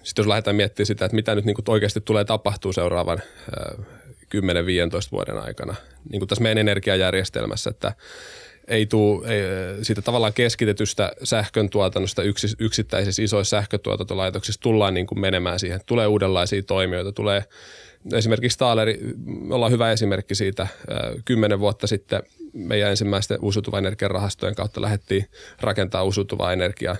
sitten 0.03 0.23
jos 0.23 0.27
lähdetään 0.27 0.55
miettimään 0.55 0.85
sitä, 0.85 1.05
että 1.05 1.15
mitä 1.15 1.35
nyt 1.35 1.45
niin 1.45 1.55
oikeasti 1.67 2.01
tulee 2.01 2.25
tapahtuu 2.25 2.73
seuraavan 2.73 3.19
äh, 3.19 3.85
10-15 4.35 4.39
vuoden 5.11 5.37
aikana, 5.37 5.75
niin 6.09 6.19
kuin 6.19 6.27
tässä 6.27 6.43
meidän 6.43 6.57
energiajärjestelmässä, 6.57 7.69
että– 7.69 7.93
ei 8.69 8.85
tule 8.85 9.27
ei, 9.27 9.43
siitä 9.81 10.01
tavallaan 10.01 10.33
keskitetystä 10.33 11.11
sähkön 11.23 11.69
tuotannosta 11.69 12.23
yks, 12.23 12.55
yksittäisissä 12.59 13.23
isoissa 13.23 13.57
sähkötuotantolaitoksissa 13.57 14.61
tullaan 14.61 14.93
niin 14.93 15.07
kuin 15.07 15.19
menemään 15.19 15.59
siihen. 15.59 15.79
Tulee 15.85 16.07
uudenlaisia 16.07 16.63
toimijoita, 16.63 17.11
tulee 17.11 17.43
esimerkiksi 18.13 18.57
Taaleri, 18.57 18.99
ollaan 19.49 19.71
hyvä 19.71 19.91
esimerkki 19.91 20.35
siitä. 20.35 20.67
Kymmenen 21.25 21.59
vuotta 21.59 21.87
sitten 21.87 22.23
meidän 22.53 22.89
ensimmäisten 22.89 23.39
uusiutuvan 23.41 23.79
energian 23.79 24.11
rahastojen 24.11 24.55
kautta 24.55 24.81
lähdettiin 24.81 25.25
rakentaa 25.61 26.03
uusiutuvaa 26.03 26.53
energiaa 26.53 26.95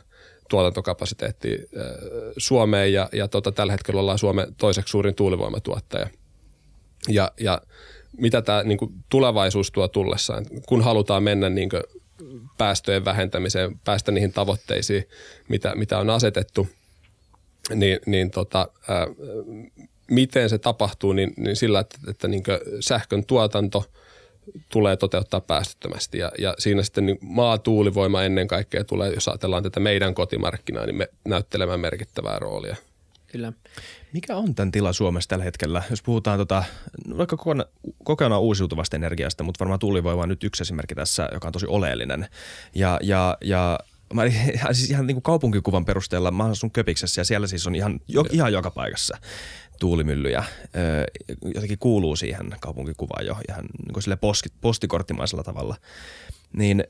tuotantokapasiteettia 0.49 1.57
Suomeen 2.37 2.93
ja, 2.93 3.09
ja 3.11 3.27
tota, 3.27 3.51
tällä 3.51 3.73
hetkellä 3.73 4.01
ollaan 4.01 4.17
Suomen 4.17 4.55
toiseksi 4.57 4.91
suurin 4.91 5.15
tuulivoimatuottaja. 5.15 6.07
Ja, 7.09 7.31
ja 7.39 7.61
mitä 8.17 8.41
tämä 8.41 8.63
niin 8.63 8.77
kuin 8.77 8.91
tulevaisuus 9.09 9.71
tuo 9.71 9.87
tullessaan, 9.87 10.45
kun 10.65 10.83
halutaan 10.83 11.23
mennä 11.23 11.49
niin 11.49 11.69
kuin 11.69 11.83
päästöjen 12.57 13.05
vähentämiseen, 13.05 13.79
päästä 13.85 14.11
niihin 14.11 14.33
tavoitteisiin, 14.33 15.03
mitä, 15.47 15.75
mitä 15.75 15.99
on 15.99 16.09
asetettu, 16.09 16.67
niin, 17.75 17.99
niin 18.05 18.31
tota, 18.31 18.67
ää, 18.87 19.07
miten 20.11 20.49
se 20.49 20.57
tapahtuu, 20.57 21.13
niin, 21.13 21.33
niin 21.37 21.55
sillä, 21.55 21.79
että, 21.79 21.97
että 22.07 22.27
niin 22.27 22.43
sähkön 22.79 23.25
tuotanto 23.25 23.91
tulee 24.69 24.97
toteuttaa 24.97 25.41
päästöttömästi. 25.41 26.17
Ja, 26.17 26.31
ja 26.37 26.55
siinä 26.57 26.83
sitten 26.83 27.05
niin 27.05 27.17
maatuulivoima 27.21 28.23
ennen 28.23 28.47
kaikkea 28.47 28.83
tulee, 28.83 29.13
jos 29.13 29.27
ajatellaan 29.27 29.63
tätä 29.63 29.79
meidän 29.79 30.13
kotimarkkinaa, 30.15 30.85
niin 30.85 30.95
me 30.95 31.07
näyttelemään 31.25 31.79
merkittävää 31.79 32.39
roolia. 32.39 32.75
Kyllä. 33.27 33.53
Mikä 34.13 34.35
on 34.35 34.55
tämän 34.55 34.71
tila 34.71 34.93
Suomessa 34.93 35.27
tällä 35.27 35.43
hetkellä? 35.43 35.83
Jos 35.89 36.01
puhutaan 36.01 36.39
tota, 36.39 36.63
vaikka 37.17 37.37
kokonaan, 37.37 37.69
kokonaan 38.03 38.41
uusiutuvasta 38.41 38.95
energiasta, 38.95 39.43
mutta 39.43 39.59
varmaan 39.59 39.79
tuulivoima 39.79 40.23
on 40.23 40.29
nyt 40.29 40.43
yksi 40.43 40.63
esimerkki 40.63 40.95
tässä, 40.95 41.29
joka 41.33 41.47
on 41.47 41.51
tosi 41.51 41.65
oleellinen. 41.67 42.27
Ja, 42.75 42.99
ja, 43.03 43.37
ja 43.41 43.79
mä, 44.13 44.23
siis 44.71 44.89
ihan 44.89 45.07
niin 45.07 45.15
kuin 45.15 45.23
kaupunkikuvan 45.23 45.85
perusteella 45.85 46.31
mä 46.31 46.43
asun 46.43 46.71
Köpiksessä 46.71 47.21
ja 47.21 47.25
siellä 47.25 47.47
siis 47.47 47.67
on 47.67 47.75
ihan, 47.75 47.99
jo, 48.07 48.25
ihan 48.31 48.53
joka 48.53 48.71
paikassa 48.71 49.17
tuulimyllyjä. 49.79 50.43
jotenkin 51.55 51.79
kuuluu 51.79 52.15
siihen 52.15 52.55
kaupunkikuvaan 52.59 53.25
jo 53.25 53.37
ihan 53.49 53.65
niin 53.85 53.93
kuin 53.93 54.03
sille 54.03 54.15
posti, 54.15 54.49
postikorttimaisella 54.61 55.43
tavalla. 55.43 55.75
Niin, 56.53 56.83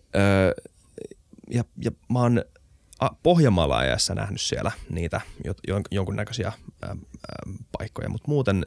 ja, 1.49 1.63
ja 1.83 1.91
mä 2.09 2.19
oon– 2.19 2.43
Pohjanmaalla 3.23 3.77
ajassa 3.77 4.15
nähnyt 4.15 4.41
siellä 4.41 4.71
niitä 4.89 5.21
jonkunnäköisiä 5.91 6.53
ää, 6.81 6.95
paikkoja, 7.77 8.09
mutta 8.09 8.27
muuten, 8.27 8.65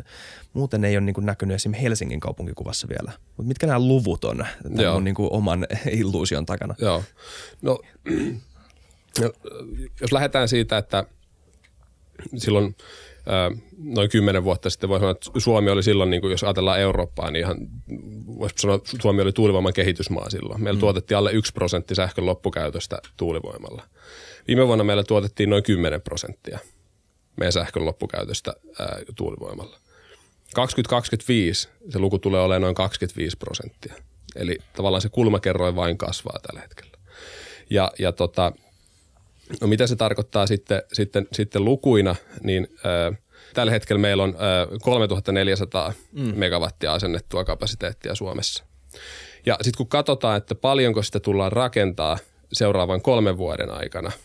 muuten 0.53 0.85
ei 0.85 0.97
ole 0.97 1.05
niin 1.05 1.15
näkynyt 1.21 1.55
esimerkiksi 1.55 1.83
Helsingin 1.83 2.21
kaupunkikuvassa 2.21 2.89
vielä. 2.89 3.13
Mutta 3.37 3.49
mitkä 3.49 3.67
nämä 3.67 3.79
luvut 3.79 4.25
on 4.25 4.47
tämän 4.63 4.95
on 4.95 5.05
niin 5.05 5.15
oman 5.19 5.67
illuusion 5.91 6.47
takana? 6.47 6.75
Joo. 6.79 7.03
No, 9.21 9.33
jos 10.01 10.13
lähdetään 10.13 10.49
siitä, 10.49 10.79
että 10.79 11.05
silloin 12.37 12.77
noin 13.79 14.11
kymmenen 14.11 14.45
vuotta 14.45 14.71
sitten 14.71 14.89
voi 14.89 14.99
sanoa, 14.99 15.11
että 15.11 15.31
Suomi 15.39 15.71
oli 15.71 15.83
silloin, 15.83 16.11
niin 16.11 16.21
kuin 16.21 16.31
jos 16.31 16.45
ajatellaan 16.45 16.81
Eurooppaa, 16.81 17.31
niin 17.31 17.41
ihan 17.45 17.57
voisi 18.39 18.55
sanoa, 18.59 18.77
että 18.77 18.91
Suomi 19.03 19.23
oli 19.23 19.33
tuulivoiman 19.33 19.73
kehitysmaa 19.73 20.31
silloin. 20.31 20.63
Meillä 20.63 20.79
mm. 20.79 20.81
tuotettiin 20.81 21.19
alle 21.19 21.33
yksi 21.33 21.53
prosentti 21.53 21.95
sähkön 21.95 22.27
loppukäytöstä 22.27 22.99
tuulivoimalla. 23.17 23.83
Viime 24.49 24.67
vuonna 24.67 24.85
meillä 24.85 25.05
tuotettiin 25.05 25.51
noin 25.51 25.63
10 25.63 26.03
prosenttia 26.03 26.59
meidän 27.37 27.53
sähkön 27.53 27.85
loppukäytöstä 27.85 28.55
ää, 28.79 28.99
tuulivoimalla. 29.17 29.79
2025 30.55 31.69
se 31.91 31.99
luku 31.99 32.19
tulee 32.19 32.41
olemaan 32.41 32.63
noin 32.63 32.75
25 32.75 33.37
prosenttia. 33.37 33.95
Eli 34.37 34.59
tavallaan 34.77 35.03
se 35.03 35.09
kulmakerroin 35.09 35.77
vain 35.77 35.99
kasvaa 35.99 36.39
tällä 36.47 36.61
hetkellä. 36.61 36.93
Ja, 37.71 37.93
ja 37.99 38.13
tota, 38.13 38.53
no 39.61 39.67
mitä 39.67 39.87
se 39.87 39.97
tarkoittaa 39.97 40.47
sitten, 40.47 40.83
sitten, 40.93 41.29
sitten 41.33 41.65
lukuina, 41.65 42.17
niin 42.43 42.69
ää, 42.85 43.13
tällä 43.55 43.73
hetkellä 43.73 44.01
meillä 44.01 44.23
on 44.23 44.35
ää, 44.39 44.67
3400 44.83 45.93
mm. 46.13 46.33
megawattia 46.39 46.93
asennettua 46.93 47.45
kapasiteettia 47.45 48.15
Suomessa. 48.15 48.65
Ja 49.47 49.55
sitten 49.55 49.77
kun 49.77 49.89
katsotaan, 49.89 50.37
että 50.37 50.55
paljonko 50.55 51.03
sitä 51.03 51.21
tullaan 51.21 51.53
rakentaa 51.53 52.19
seuraavan 52.53 53.03
kolmen 53.03 53.37
vuoden 53.37 53.71
aikana– 53.71 54.13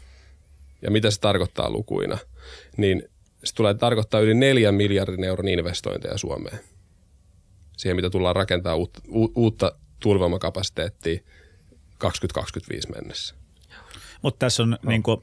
ja 0.81 0.91
mitä 0.91 1.11
se 1.11 1.19
tarkoittaa 1.19 1.69
lukuina, 1.69 2.17
niin 2.77 3.09
se 3.43 3.55
tulee 3.55 3.73
tarkoittaa 3.73 4.19
yli 4.19 4.33
neljän 4.33 4.75
miljardin 4.75 5.23
euron 5.23 5.47
investointeja 5.47 6.17
Suomeen. 6.17 6.59
Siihen, 7.77 7.95
mitä 7.95 8.09
tullaan 8.09 8.35
rakentaa 8.35 8.75
uutta, 8.75 9.01
uutta 9.35 9.71
tuulivoimakapasiteettia 9.99 11.19
2025 11.97 12.89
mennessä. 12.91 13.35
Mutta 14.21 14.39
tässä 14.39 14.63
on, 14.63 14.69
no. 14.69 14.77
niin 14.89 15.03
kuin, 15.03 15.21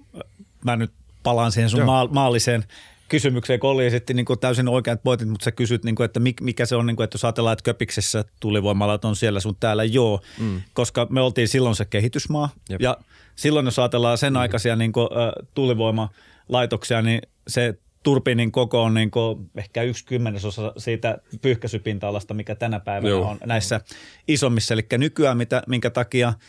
mä 0.64 0.76
nyt 0.76 0.92
palaan 1.22 1.52
siihen 1.52 1.70
sun 1.70 1.80
Joo. 1.80 2.08
maalliseen 2.08 2.64
kysymykseen, 3.08 3.60
kun 3.60 3.70
Olli 3.70 3.86
esitti 3.86 4.14
niin 4.14 4.26
kuin 4.26 4.38
täysin 4.38 4.68
oikeat 4.68 5.02
pointit, 5.02 5.28
mutta 5.28 5.44
sä 5.44 5.52
kysyt, 5.52 5.84
niin 5.84 5.94
kuin, 5.94 6.04
että 6.04 6.20
mikä 6.40 6.66
se 6.66 6.76
on, 6.76 6.86
niin 6.86 6.96
kuin, 6.96 7.04
että 7.04 7.14
jos 7.14 7.24
ajatellaan, 7.24 7.52
että 7.52 7.62
Köpiksessä 7.62 8.24
tulivoimalat 8.40 9.04
on 9.04 9.16
siellä 9.16 9.40
sun 9.40 9.56
täällä, 9.60 9.84
joo, 9.84 10.20
mm. 10.38 10.62
koska 10.72 11.06
me 11.10 11.20
oltiin 11.20 11.48
silloin 11.48 11.76
se 11.76 11.84
kehitysmaa 11.84 12.48
Jep. 12.68 12.80
ja 12.80 12.96
silloin 13.36 13.66
jos 13.66 13.78
ajatellaan 13.78 14.18
sen 14.18 14.32
mm. 14.32 14.36
aikaisia 14.36 14.76
niin 14.76 14.92
kuin, 14.92 15.08
tulivoimalaitoksia, 15.54 17.02
niin 17.02 17.22
se 17.48 17.78
turbiinin 18.02 18.52
koko 18.52 18.82
on 18.82 18.94
niin 18.94 19.10
kuin 19.10 19.50
ehkä 19.56 19.82
yksi 19.82 20.04
kymmenesosa 20.04 20.72
siitä 20.76 21.18
pyyhkäisypinta-alasta, 21.42 22.34
mikä 22.34 22.54
tänä 22.54 22.80
päivänä 22.80 23.08
Joo. 23.08 23.28
on 23.28 23.38
näissä 23.46 23.80
isommissa. 24.28 24.74
Eli 24.74 24.86
nykyään, 24.98 25.36
mitä, 25.36 25.62
minkä 25.66 25.90
takia– 25.90 26.32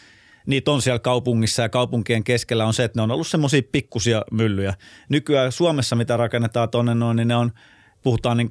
niitä 0.45 0.71
on 0.71 0.81
siellä 0.81 0.99
kaupungissa 0.99 1.61
ja 1.61 1.69
kaupunkien 1.69 2.23
keskellä 2.23 2.65
on 2.65 2.73
se, 2.73 2.83
että 2.83 2.99
ne 2.99 3.03
on 3.03 3.11
ollut 3.11 3.27
semmoisia 3.27 3.61
pikkusia 3.71 4.21
myllyjä. 4.31 4.73
Nykyään 5.09 5.51
Suomessa, 5.51 5.95
mitä 5.95 6.17
rakennetaan 6.17 6.69
tuonne 6.69 6.95
noin, 6.95 7.17
niin 7.17 7.27
ne 7.27 7.35
on, 7.35 7.51
puhutaan 8.03 8.37
niin 8.37 8.49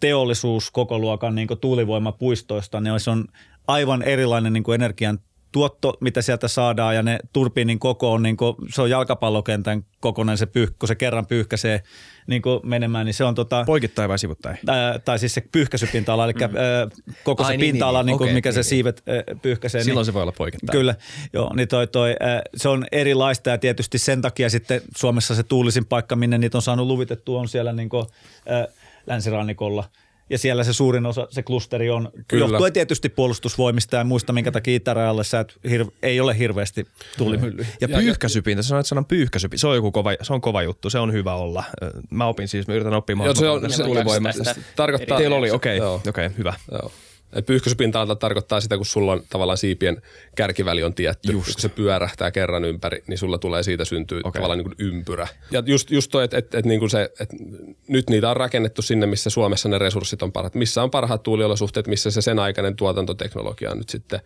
teollisuus 0.00 0.70
koko 0.70 0.98
luokan 0.98 1.34
niin 1.34 1.48
tuulivoimapuistoista, 1.60 2.80
niin 2.80 3.00
se 3.00 3.10
on 3.10 3.24
aivan 3.66 4.02
erilainen 4.02 4.52
niin 4.52 4.74
energian 4.74 5.18
tuotto, 5.56 5.96
mitä 6.00 6.22
sieltä 6.22 6.48
saadaan 6.48 6.94
ja 6.94 7.02
ne 7.02 7.18
turbiinin 7.32 7.78
koko 7.78 8.12
on, 8.12 8.22
niin 8.22 8.36
kuin, 8.36 8.56
se 8.68 8.82
on 8.82 8.90
jalkapallokentän 8.90 9.84
kokonainen 10.00 10.38
se 10.38 10.46
pyyh, 10.46 10.74
kun 10.78 10.88
se 10.88 10.94
kerran 10.94 11.26
pyyhkäisee 11.26 11.82
niin 12.26 12.42
kuin 12.42 12.60
menemään, 12.62 13.06
niin 13.06 13.14
se 13.14 13.24
on 13.24 13.34
tota... 13.34 13.64
Poikittain 13.66 14.08
vai 14.08 14.18
sivuttain? 14.18 14.58
Ää, 14.68 14.98
tai 14.98 15.18
siis 15.18 15.34
se 15.34 15.40
pyyhkäisypinta-ala, 15.52 16.24
eli 16.24 16.32
mm. 16.32 16.42
ää, 16.42 16.86
koko 17.24 17.44
Ai, 17.44 17.52
se 17.52 17.56
niin, 17.56 17.72
pinta-ala, 17.72 18.02
niin, 18.02 18.06
niin, 18.06 18.18
niin, 18.18 18.24
okay, 18.24 18.34
mikä 18.34 18.48
niin, 18.48 18.54
se 18.54 18.58
niin. 18.58 18.64
siivet 18.64 19.02
ää, 19.06 19.22
pyyhkäisee. 19.42 19.84
Silloin 19.84 20.02
niin, 20.02 20.06
se 20.06 20.14
voi 20.14 20.22
olla 20.22 20.32
poikittain. 20.32 20.78
Kyllä, 20.78 20.94
joo, 21.32 21.54
niin 21.54 21.68
toi, 21.68 21.86
toi, 21.86 22.16
ää, 22.20 22.42
se 22.56 22.68
on 22.68 22.86
erilaista 22.92 23.50
ja 23.50 23.58
tietysti 23.58 23.98
sen 23.98 24.22
takia 24.22 24.50
sitten 24.50 24.80
Suomessa 24.96 25.34
se 25.34 25.42
tuulisin 25.42 25.86
paikka, 25.86 26.16
minne 26.16 26.38
niitä 26.38 26.58
on 26.58 26.62
saanut 26.62 26.86
luvitettua, 26.86 27.40
on 27.40 27.48
siellä 27.48 27.72
niin 27.72 27.88
kuin, 27.88 28.06
ää, 28.46 28.66
länsirannikolla– 29.06 29.84
ja 30.30 30.38
siellä 30.38 30.64
se 30.64 30.72
suurin 30.72 31.06
osa, 31.06 31.26
se 31.30 31.42
klusteri 31.42 31.90
on, 31.90 32.08
Kyllä. 32.28 32.44
johtuen 32.44 32.72
tietysti 32.72 33.08
puolustusvoimista 33.08 33.96
ja 33.96 34.04
muista, 34.04 34.32
minkä 34.32 34.52
takia 34.52 34.76
Itärajalle 34.76 35.24
sä 35.24 35.40
et 35.40 35.56
hir- 35.68 35.90
ei 36.02 36.20
ole 36.20 36.38
hirveästi 36.38 36.86
tuulimyllyjä. 37.18 37.66
Ja 37.80 37.88
pyyhkäsypintä, 37.88 38.62
sä 38.62 38.68
sanoit 38.68 38.86
sanan 38.86 39.04
pyyhkäsypintä, 39.04 39.60
se 39.60 39.66
on 39.66 39.74
joku 39.74 39.92
kova, 39.92 40.10
se 40.22 40.32
on 40.32 40.40
kova 40.40 40.62
juttu, 40.62 40.90
se 40.90 40.98
on 40.98 41.12
hyvä 41.12 41.34
olla. 41.34 41.64
Mä 42.10 42.26
opin 42.26 42.48
siis, 42.48 42.68
mä 42.68 42.74
yritän 42.74 42.94
oppia 42.94 43.16
Joo, 43.24 43.34
se 43.34 43.48
on, 43.48 43.72
se, 43.72 43.82
tuulivoimasta. 43.82 44.44
tästä 44.44 44.62
tarkoittaa, 44.76 45.18
Teillä 45.18 45.36
oli, 45.36 45.50
okei, 45.50 45.80
okay, 45.80 45.94
okei, 45.94 46.26
okay, 46.26 46.38
hyvä. 46.38 46.54
Joo. 46.72 46.90
Et 47.32 47.46
Pyyhkäisypinta-alta 47.46 48.16
tarkoittaa 48.16 48.60
sitä, 48.60 48.76
kun 48.76 48.86
sulla 48.86 49.12
on 49.12 49.22
tavallaan 49.30 49.58
siipien 49.58 50.02
kärkiväli 50.36 50.82
on 50.82 50.94
tietty. 50.94 51.32
Just. 51.32 51.52
Kun 51.52 51.60
se 51.60 51.68
pyörähtää 51.68 52.30
kerran 52.30 52.64
ympäri, 52.64 53.02
niin 53.06 53.18
sulla 53.18 53.38
tulee 53.38 53.62
siitä 53.62 53.84
syntyä 53.84 54.18
Okei. 54.18 54.28
okay. 54.28 54.38
tavallaan 54.38 54.58
niin 54.58 54.76
kuin 54.76 54.88
ympyrä. 54.88 55.28
Ja 55.50 55.62
just, 55.66 55.90
just 55.90 56.10
toi, 56.10 56.24
että 56.24 56.38
et, 56.38 56.54
et 56.54 56.64
niin 56.64 56.80
kuin 56.80 56.90
se, 56.90 57.10
et 57.20 57.30
nyt 57.88 58.10
niitä 58.10 58.30
on 58.30 58.36
rakennettu 58.36 58.82
sinne, 58.82 59.06
missä 59.06 59.30
Suomessa 59.30 59.68
ne 59.68 59.78
resurssit 59.78 60.22
on 60.22 60.32
parhaat. 60.32 60.54
Missä 60.54 60.82
on 60.82 60.90
parhaat 60.90 61.22
tuuliolosuhteet, 61.22 61.86
missä 61.86 62.10
se 62.10 62.20
sen 62.20 62.38
aikainen 62.38 62.76
tuotantoteknologia 62.76 63.70
on 63.70 63.78
nyt 63.78 63.88
sitten 63.88 64.20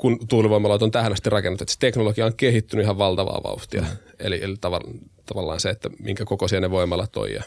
kun 0.00 0.28
tuulivoimalat 0.28 0.82
on 0.82 0.90
tähän 0.90 1.12
asti 1.12 1.30
rakennettu, 1.30 1.64
että 1.64 1.72
se 1.72 1.78
teknologia 1.78 2.26
on 2.26 2.36
kehittynyt 2.36 2.84
ihan 2.84 2.98
valtavaa 2.98 3.40
vauhtia. 3.44 3.80
Mm. 3.80 3.86
Eli, 4.18 4.44
eli 4.44 4.56
tavallaan, 4.60 4.94
tavallaan 5.26 5.60
se, 5.60 5.70
että 5.70 5.90
minkä 5.98 6.24
kokoisia 6.24 6.60
ne 6.60 6.70
voimalat 6.70 7.16
on 7.16 7.32
ja 7.32 7.42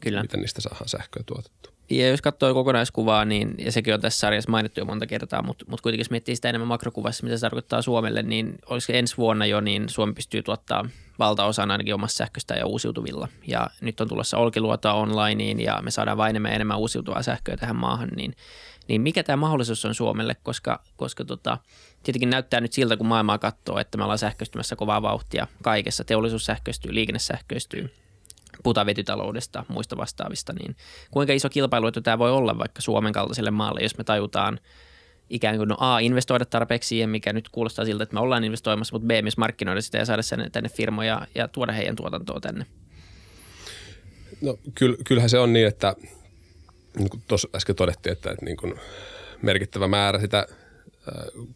Kyllä. 0.00 0.22
miten 0.22 0.40
niistä 0.40 0.60
saadaan 0.60 0.88
sähköä 0.88 1.22
tuotettua. 1.26 1.73
Ja 1.90 2.08
jos 2.08 2.22
katsoo 2.22 2.54
kokonaiskuvaa, 2.54 3.24
niin, 3.24 3.54
ja 3.58 3.72
sekin 3.72 3.94
on 3.94 4.00
tässä 4.00 4.18
sarjassa 4.18 4.50
mainittu 4.50 4.80
jo 4.80 4.84
monta 4.84 5.06
kertaa, 5.06 5.42
mutta, 5.42 5.64
mutta 5.68 5.82
kuitenkin 5.82 6.00
jos 6.00 6.10
miettii 6.10 6.36
sitä 6.36 6.48
enemmän 6.48 6.68
makrokuvassa, 6.68 7.24
mitä 7.24 7.36
se 7.36 7.40
tarkoittaa 7.40 7.82
Suomelle, 7.82 8.22
niin 8.22 8.58
olisiko 8.66 8.92
ensi 8.92 9.16
vuonna 9.16 9.46
jo, 9.46 9.60
niin 9.60 9.88
Suomi 9.88 10.12
pystyy 10.12 10.42
tuottaa 10.42 10.88
valtaosan 11.18 11.70
ainakin 11.70 11.94
omassa 11.94 12.16
sähköstä 12.16 12.54
ja 12.54 12.66
uusiutuvilla. 12.66 13.28
Ja 13.46 13.66
nyt 13.80 14.00
on 14.00 14.08
tulossa 14.08 14.38
Olkiluotoa 14.38 14.94
onlineen 14.94 15.60
ja 15.60 15.80
me 15.82 15.90
saadaan 15.90 16.16
vain 16.16 16.30
enemmän 16.30 16.52
enemmän 16.52 16.78
uusiutuvaa 16.78 17.22
sähköä 17.22 17.56
tähän 17.56 17.76
maahan, 17.76 18.08
niin, 18.16 18.36
niin 18.88 19.00
mikä 19.00 19.22
tämä 19.22 19.36
mahdollisuus 19.36 19.84
on 19.84 19.94
Suomelle, 19.94 20.36
koska, 20.42 20.82
koska 20.96 21.24
tota, 21.24 21.58
tietenkin 22.02 22.30
näyttää 22.30 22.60
nyt 22.60 22.72
siltä, 22.72 22.96
kun 22.96 23.06
maailmaa 23.06 23.38
katsoo, 23.38 23.78
että 23.78 23.98
me 23.98 24.04
ollaan 24.04 24.18
sähköistymässä 24.18 24.76
kovaa 24.76 25.02
vauhtia 25.02 25.46
kaikessa. 25.62 26.04
Teollisuus 26.04 26.44
sähköistyy, 26.44 26.94
liikenne 26.94 27.18
sähköistyy 27.18 28.03
puhutaan 28.64 28.86
vetytaloudesta, 28.86 29.64
muista 29.68 29.96
vastaavista, 29.96 30.52
niin 30.52 30.76
kuinka 31.10 31.32
iso 31.32 31.48
kilpailuetu 31.48 32.00
tämä 32.00 32.18
voi 32.18 32.30
olla 32.30 32.58
vaikka 32.58 32.82
Suomen 32.82 33.12
kaltaiselle 33.12 33.50
maalle, 33.50 33.80
jos 33.80 33.98
me 33.98 34.04
tajutaan 34.04 34.60
ikään 35.30 35.56
kuin 35.56 35.68
no 35.68 35.76
A, 35.78 35.98
investoida 35.98 36.44
tarpeeksi 36.44 36.88
siihen, 36.88 37.10
mikä 37.10 37.32
nyt 37.32 37.48
kuulostaa 37.48 37.84
siltä, 37.84 38.02
että 38.02 38.14
me 38.14 38.20
ollaan 38.20 38.44
investoimassa, 38.44 38.94
mutta 38.94 39.06
B, 39.06 39.10
myös 39.22 39.36
markkinoida 39.36 39.82
sitä 39.82 39.98
ja 39.98 40.04
saada 40.04 40.22
sen 40.22 40.50
tänne 40.52 40.68
firmoja 40.68 41.26
ja 41.34 41.48
tuoda 41.48 41.72
heidän 41.72 41.96
tuotantoa 41.96 42.40
tänne. 42.40 42.66
No 44.40 44.58
kyll, 44.74 44.96
kyllähän 45.04 45.30
se 45.30 45.38
on 45.38 45.52
niin, 45.52 45.66
että 45.66 45.96
niin 46.98 47.10
kuin 47.10 47.22
tuossa 47.28 47.48
äsken 47.54 47.76
todettiin, 47.76 48.12
että, 48.12 48.30
että 48.30 48.44
niin 48.44 48.56
kuin 48.56 48.74
merkittävä 49.42 49.88
määrä 49.88 50.20
sitä 50.20 50.46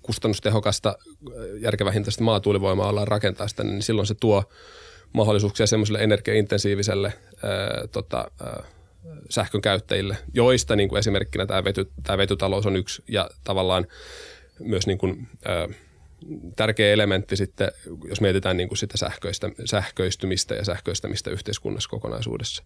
kustannustehokasta, 0.03 0.89
äh, 0.89 1.61
järkevähintaista 1.61 2.25
maatuulivoimaa 2.25 2.89
ollaan 2.89 3.09
rakentaa 3.09 3.49
sitä, 3.49 3.65
niin 3.65 3.83
silloin 3.83 4.07
se 4.07 4.15
tuo 4.15 4.45
mahdollisuuksia 5.13 5.67
semmoiselle 5.67 5.99
energiaintensiiviselle 5.99 7.13
ää, 7.43 7.87
tota, 7.93 8.31
ää, 8.41 8.65
sähkön 9.31 9.61
käyttäjille, 9.61 10.17
joista 10.35 10.77
niin 10.77 10.89
kuin 10.89 10.99
esimerkkinä 10.99 11.47
tämä, 11.47 11.65
vety, 11.65 11.91
tämä 12.03 12.19
vetytalous 12.19 12.67
on 12.67 12.77
yksi 12.77 13.03
ja 13.09 13.31
tavallaan 13.45 13.87
myös 14.59 14.87
niin 14.87 14.99
kuin, 14.99 15.29
ää, 15.45 15.69
tärkeä 16.57 16.93
elementti 16.93 17.37
sitten, 17.37 17.73
jos 18.09 18.21
mietitään 18.21 18.57
niin 18.57 18.69
kuin 18.69 18.79
sitä 18.79 18.97
sähköistä, 18.97 19.51
sähköistymistä 19.65 20.55
ja 20.55 20.65
sähköistämistä 20.65 21.31
yhteiskunnassa 21.31 21.89
kokonaisuudessa. 21.89 22.63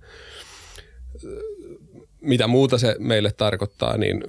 Mitä 2.23 2.47
muuta 2.47 2.79
se 2.79 2.97
meille 2.99 3.33
tarkoittaa, 3.33 3.97
niin 3.97 4.25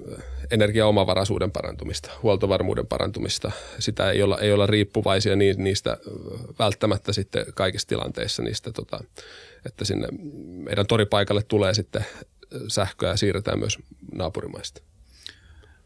energiaomavaraisuuden 0.51 1.51
parantumista, 1.51 2.11
huoltovarmuuden 2.23 2.87
parantumista. 2.87 3.51
Sitä 3.79 4.11
ei 4.11 4.23
olla, 4.23 4.39
ei 4.39 4.53
olla 4.53 4.67
riippuvaisia 4.67 5.35
niistä 5.35 5.97
välttämättä 6.59 7.13
sitten 7.13 7.45
kaikissa 7.53 7.87
tilanteissa 7.87 8.43
niistä, 8.43 8.71
tota, 8.71 9.03
että 9.65 9.85
sinne 9.85 10.07
meidän 10.63 10.87
toripaikalle 10.87 11.43
tulee 11.43 11.73
sitten 11.73 12.05
sähköä 12.67 13.09
ja 13.09 13.17
siirretään 13.17 13.59
myös 13.59 13.77
naapurimaista. 14.15 14.81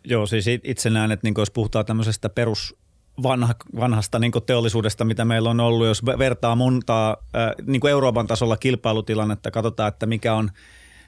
Joo, 0.03 0.25
siis 0.25 0.45
itse 0.63 0.89
näen, 0.89 1.11
että 1.11 1.27
niin 1.27 1.33
jos 1.37 1.51
puhutaan 1.51 1.85
tämmöisestä 1.85 2.29
perus 2.29 2.75
vanha, 3.23 3.55
vanhasta 3.75 4.19
niin 4.19 4.31
teollisuudesta, 4.45 5.05
mitä 5.05 5.25
meillä 5.25 5.49
on 5.49 5.59
ollut, 5.59 5.87
jos 5.87 6.05
vertaa 6.05 6.55
montaa 6.55 7.17
niin 7.65 7.87
Euroopan 7.87 8.27
tasolla 8.27 8.57
kilpailutilannetta, 8.57 9.51
katsotaan, 9.51 9.87
että 9.87 10.05
mikä 10.05 10.33
on 10.33 10.51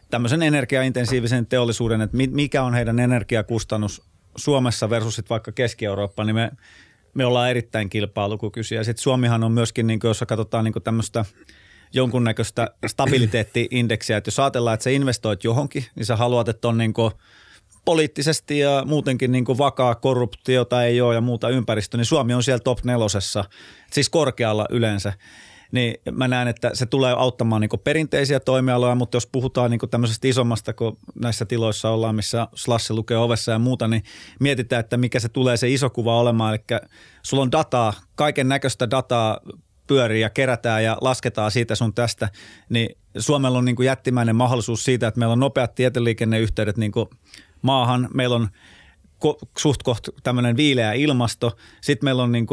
tämmöisen 0.10 0.44
energiaintensiivisen 0.44 1.46
teollisuuden, 1.46 2.02
että 2.02 2.18
mikä 2.32 2.64
on 2.64 2.74
heidän 2.74 3.00
energiakustannus 3.00 4.02
Suomessa 4.36 4.90
versus 4.90 5.16
sit 5.16 5.30
vaikka 5.30 5.52
Keski-Eurooppa, 5.52 6.24
niin 6.24 6.36
me, 6.36 6.52
me 7.14 7.26
ollaan 7.26 7.50
erittäin 7.50 7.90
kilpailukykyisiä. 7.90 8.84
Sitten 8.84 9.04
Suomihan 9.04 9.44
on 9.44 9.52
myöskin, 9.52 9.88
niin 9.88 10.00
jos 10.04 10.24
katsotaan 10.28 10.66
niin 10.66 10.74
tämmöistä 10.84 11.26
jonkunnäköistä 11.94 12.68
stabiliteettiindeksiä, 12.88 14.18
että 14.18 14.28
jos 14.28 14.40
ajatellaan, 14.40 14.74
että 14.74 14.84
sä 14.84 14.90
investoit 14.90 15.44
johonkin, 15.44 15.86
niin 15.96 16.06
sä 16.06 16.16
haluat, 16.16 16.50
että 16.50 16.68
on 16.68 16.78
niin 16.78 16.94
poliittisesti 17.86 18.60
ja 18.60 18.84
muutenkin 18.86 19.32
niin 19.32 19.46
vakaa 19.58 19.96
korruptiota 19.96 20.84
ei 20.84 21.02
ole 21.02 21.16
ja 21.16 21.22
muuta 21.22 21.50
ympäristö, 21.50 21.98
niin 21.98 22.06
Suomi 22.06 22.34
on 22.34 22.44
siellä 22.44 22.60
top 22.60 22.84
nelosessa, 22.84 23.44
siis 23.92 24.10
korkealla 24.10 24.66
yleensä 24.70 25.14
niin 25.72 25.96
mä 26.12 26.28
näen, 26.28 26.48
että 26.48 26.72
se 26.74 26.86
tulee 26.86 27.14
auttamaan 27.18 27.62
niin 27.62 27.70
perinteisiä 27.84 28.40
toimialoja, 28.40 28.96
mutta 28.96 29.16
jos 29.16 29.28
puhutaan 29.28 29.72
niin 29.72 29.80
tämmöisestä 29.92 30.28
isommasta, 30.28 30.74
kun 30.74 30.98
näissä 31.22 31.46
tiloissa 31.46 31.90
ollaan, 31.90 32.16
missä 32.16 32.48
slassi 32.56 32.94
lukee 32.94 33.18
ovessa 33.18 33.52
ja 33.52 33.60
muuta, 33.60 33.88
niin 33.88 34.04
mietitään, 34.40 34.80
että 34.80 34.98
mikä 34.98 35.20
se 35.20 35.30
tulee 35.30 35.58
se 35.58 35.70
iso 35.70 35.90
kuva 35.90 36.20
olemaan. 36.20 36.54
Eli 36.54 36.80
sulla 37.24 37.44
on 37.44 37.52
dataa, 37.52 37.94
kaiken 38.16 38.48
näköistä 38.48 38.92
dataa 38.92 39.40
pyörii 39.88 40.22
ja 40.22 40.30
kerätään 40.30 40.84
ja 40.84 40.98
lasketaan 41.02 41.52
siitä 41.52 41.76
sun 41.76 41.94
tästä, 41.94 42.30
niin 42.70 42.98
Suomella 43.18 43.58
on 43.58 43.66
niin 43.66 43.76
jättimäinen 43.84 44.36
mahdollisuus 44.36 44.84
siitä, 44.84 45.08
että 45.08 45.20
meillä 45.20 45.34
on 45.34 45.40
nopeat 45.40 45.76
tietoliikenneyhteydet 45.76 46.78
niin 46.78 46.92
maahan, 47.62 48.10
meillä 48.14 48.36
on 48.36 48.50
ko- 49.26 49.48
suht 49.58 49.84
koht 49.84 50.08
tämmöinen 50.24 50.58
viileä 50.58 50.94
ilmasto. 50.94 51.58
Sitten 51.82 52.08
meillä 52.08 52.24
on 52.24 52.32
niin 52.32 52.48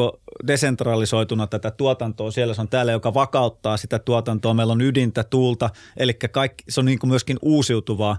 desentralisoituna 0.47 1.47
tätä 1.47 1.71
tuotantoa. 1.71 2.31
Siellä 2.31 2.55
se 2.55 2.61
on 2.61 2.69
täällä, 2.69 2.93
joka 2.93 3.15
vakauttaa 3.15 3.77
sitä 3.77 3.99
tuotantoa. 3.99 4.55
Meillä 4.55 4.73
on 4.73 4.81
ydintä, 4.81 5.25
tuulta, 5.25 5.71
eli 5.97 6.15
kaikki, 6.15 6.65
se 6.69 6.81
on 6.81 6.85
niin 6.87 6.99
myöskin 7.05 7.37
uusiutuvaa. 7.43 8.17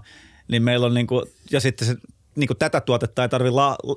Niin 0.48 0.62
meillä 0.62 0.86
on 0.86 0.94
niin 0.94 1.06
kuin, 1.06 1.26
ja 1.50 1.60
sitten 1.60 1.88
se 1.88 1.96
niin 2.36 2.48
kuin 2.48 2.58
tätä 2.58 2.80
tuotetta 2.80 3.22
ei 3.22 3.28
tarvi, 3.28 3.50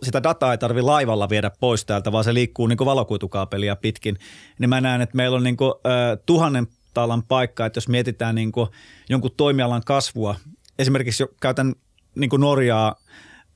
sitä 0.03 0.23
dataa 0.23 0.51
ei 0.51 0.57
tarvi 0.57 0.81
laivalla 0.81 1.29
viedä 1.29 1.51
pois 1.59 1.85
täältä, 1.85 2.11
vaan 2.11 2.23
se 2.23 2.33
liikkuu 2.33 2.67
niin 2.67 2.77
kuin 2.77 2.85
valokuitukaapelia 2.85 3.75
pitkin. 3.75 4.17
Niin 4.59 4.69
mä 4.69 4.81
näen, 4.81 5.01
että 5.01 5.17
meillä 5.17 5.37
on 5.37 5.43
niin 5.43 5.57
kuin, 5.57 5.73
äh, 5.85 6.19
tuhannen 6.25 6.67
talan 6.93 7.23
paikka, 7.23 7.65
että 7.65 7.77
jos 7.77 7.87
mietitään 7.87 8.35
niin 8.35 8.51
kuin 8.51 8.69
jonkun 9.09 9.31
toimialan 9.37 9.81
kasvua, 9.85 10.35
esimerkiksi 10.79 11.23
käytän 11.41 11.73
niin 12.15 12.29
kuin 12.29 12.39
Norjaa 12.39 12.95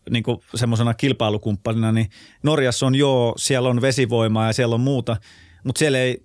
niin 0.10 0.24
kuin 0.24 0.42
semmoisena 0.56 0.94
kilpailukumppanina, 0.94 1.92
niin 1.92 2.10
Norjassa 2.44 2.86
on 2.86 2.96
joo, 2.96 3.34
siellä 3.38 3.70
on 3.70 3.82
vesivoimaa 3.82 4.48
ja 4.48 4.54
siellä 4.54 4.76
on 4.76 4.82
muuta, 4.82 5.18
mutta 5.64 5.80
siellä 5.80 5.98
ei, 5.98 6.24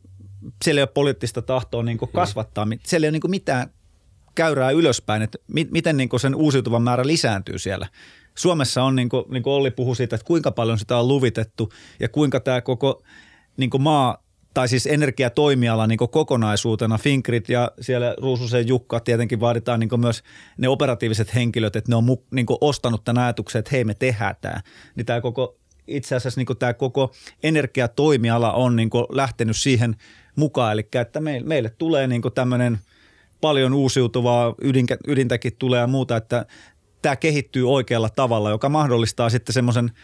siellä 0.65 0.79
ei 0.79 0.83
ole 0.83 0.91
poliittista 0.95 1.43
tahtoa 1.43 1.83
niin 1.83 1.99
kuin 1.99 2.11
kasvattaa. 2.13 2.67
Siellä 2.85 3.05
ei 3.05 3.09
ole 3.09 3.13
niin 3.13 3.21
kuin 3.21 3.31
mitään 3.31 3.71
käyrää 4.35 4.71
ylöspäin, 4.71 5.23
että 5.23 5.39
mi, 5.47 5.69
miten 5.71 5.97
niin 5.97 6.09
kuin 6.09 6.21
sen 6.21 6.35
uusiutuvan 6.35 6.83
määrä 6.83 7.07
lisääntyy 7.07 7.59
siellä. 7.59 7.87
Suomessa 8.35 8.83
on, 8.83 8.97
niin 8.97 9.09
kuin, 9.09 9.25
niin 9.29 9.43
kuin 9.43 9.55
Olli 9.55 9.71
puhui 9.71 9.97
siitä, 9.97 10.17
että 10.17 10.27
kuinka 10.27 10.51
paljon 10.51 10.79
sitä 10.79 10.97
on 10.97 11.09
luvitettu 11.09 11.73
ja 12.01 12.09
kuinka 12.09 12.41
tämä 12.41 12.61
koko 12.61 13.03
niin 13.57 13.71
kuin 13.71 13.83
maa 13.83 14.23
tai 14.55 14.69
siis 14.69 14.87
energiatoimiala 14.87 15.87
niin 15.87 15.99
kokonaisuutena, 16.11 16.99
Finkrit 16.99 17.49
ja 17.49 17.71
siellä 17.81 18.15
Ruususen 18.19 18.69
Jukka 18.69 19.01
tietenkin 19.01 19.41
vaaditaan 19.41 19.81
niin 19.81 20.01
myös 20.01 20.23
ne 20.59 20.69
operatiiviset 20.69 21.35
henkilöt, 21.35 21.77
että 21.77 21.93
ne 21.93 21.97
on 21.97 22.05
niin 22.31 22.47
ostanut 22.61 23.05
tämän 23.05 23.23
ajatuksen, 23.25 23.59
että 23.59 23.71
hei 23.73 23.85
me 23.85 23.95
tehdään 23.95 24.35
tämä. 24.41 24.61
Niin 24.95 25.07
tämä 25.07 25.21
koko, 25.21 25.57
itse 25.87 26.17
asiassa 26.17 26.41
niin 26.41 26.59
tämä 26.59 26.75
koko 26.75 27.13
energiatoimiala 27.43 28.53
on 28.53 28.77
niin 28.77 28.91
lähtenyt 29.13 29.57
siihen 29.57 29.97
mukaan, 30.37 30.73
eli 30.73 30.89
että 30.95 31.21
meille, 31.21 31.49
meille 31.49 31.71
tulee 31.79 32.07
niin 32.07 32.23
tämmöinen 32.35 32.79
paljon 33.41 33.75
uusiutuvaa, 33.75 34.55
ydinkä, 34.63 34.97
ydintäkin 35.07 35.57
tulee 35.59 35.81
ja 35.81 35.87
muuta, 35.87 36.17
että 36.17 36.47
tämä 37.03 37.17
kehittyy 37.17 37.71
oikealla 37.71 38.09
tavalla, 38.09 38.51
joka 38.51 38.69
mahdollistaa 38.69 39.31
sitten 39.31 39.53
semmoisen– 39.53 39.91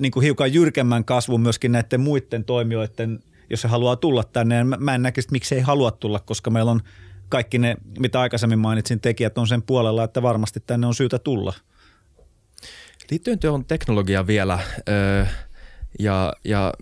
niin 0.00 0.12
kuin 0.12 0.24
hiukan 0.24 0.52
jyrkemmän 0.52 1.04
kasvun 1.04 1.40
myöskin 1.40 1.72
näiden 1.72 2.00
muiden 2.00 2.44
toimijoiden, 2.44 3.20
jos 3.50 3.60
se 3.60 3.68
haluaa 3.68 3.96
tulla 3.96 4.24
tänne. 4.24 4.64
Mä 4.64 4.94
en 4.94 5.02
näkisi, 5.02 5.28
miksi 5.32 5.54
ei 5.54 5.60
halua 5.60 5.90
tulla, 5.90 6.18
koska 6.18 6.50
meillä 6.50 6.70
on 6.70 6.80
kaikki 7.28 7.58
ne, 7.58 7.76
mitä 7.98 8.20
aikaisemmin 8.20 8.58
mainitsin, 8.58 9.00
tekijät 9.00 9.38
on 9.38 9.46
sen 9.46 9.62
puolella, 9.62 10.04
että 10.04 10.22
varmasti 10.22 10.60
tänne 10.66 10.86
on 10.86 10.94
syytä 10.94 11.18
tulla. 11.18 11.54
Liittyen 13.10 13.38
tuohon 13.38 13.64
teknologiaan 13.64 14.26
vielä 14.26 14.58
öö, 14.88 15.26
ja, 15.98 16.32
ja 16.44 16.72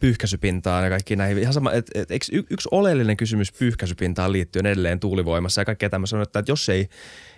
pyyhkäisypintaan 0.00 0.84
ja 0.84 0.90
kaikki 0.90 1.16
näihin. 1.16 1.38
Ihan 1.38 1.54
sama, 1.54 1.72
että 1.72 1.92
et, 1.94 2.10
et, 2.10 2.22
yksi 2.50 2.68
oleellinen 2.70 3.16
kysymys 3.16 3.52
pyyhkäisypintaan 3.52 4.32
liittyen 4.32 4.66
edelleen 4.66 5.00
tuulivoimassa 5.00 5.60
ja 5.60 5.64
kaikkea 5.64 5.90
tämmöistä 5.90 6.16
on, 6.16 6.22
että 6.22 6.42
jos 6.48 6.68
ei 6.68 6.88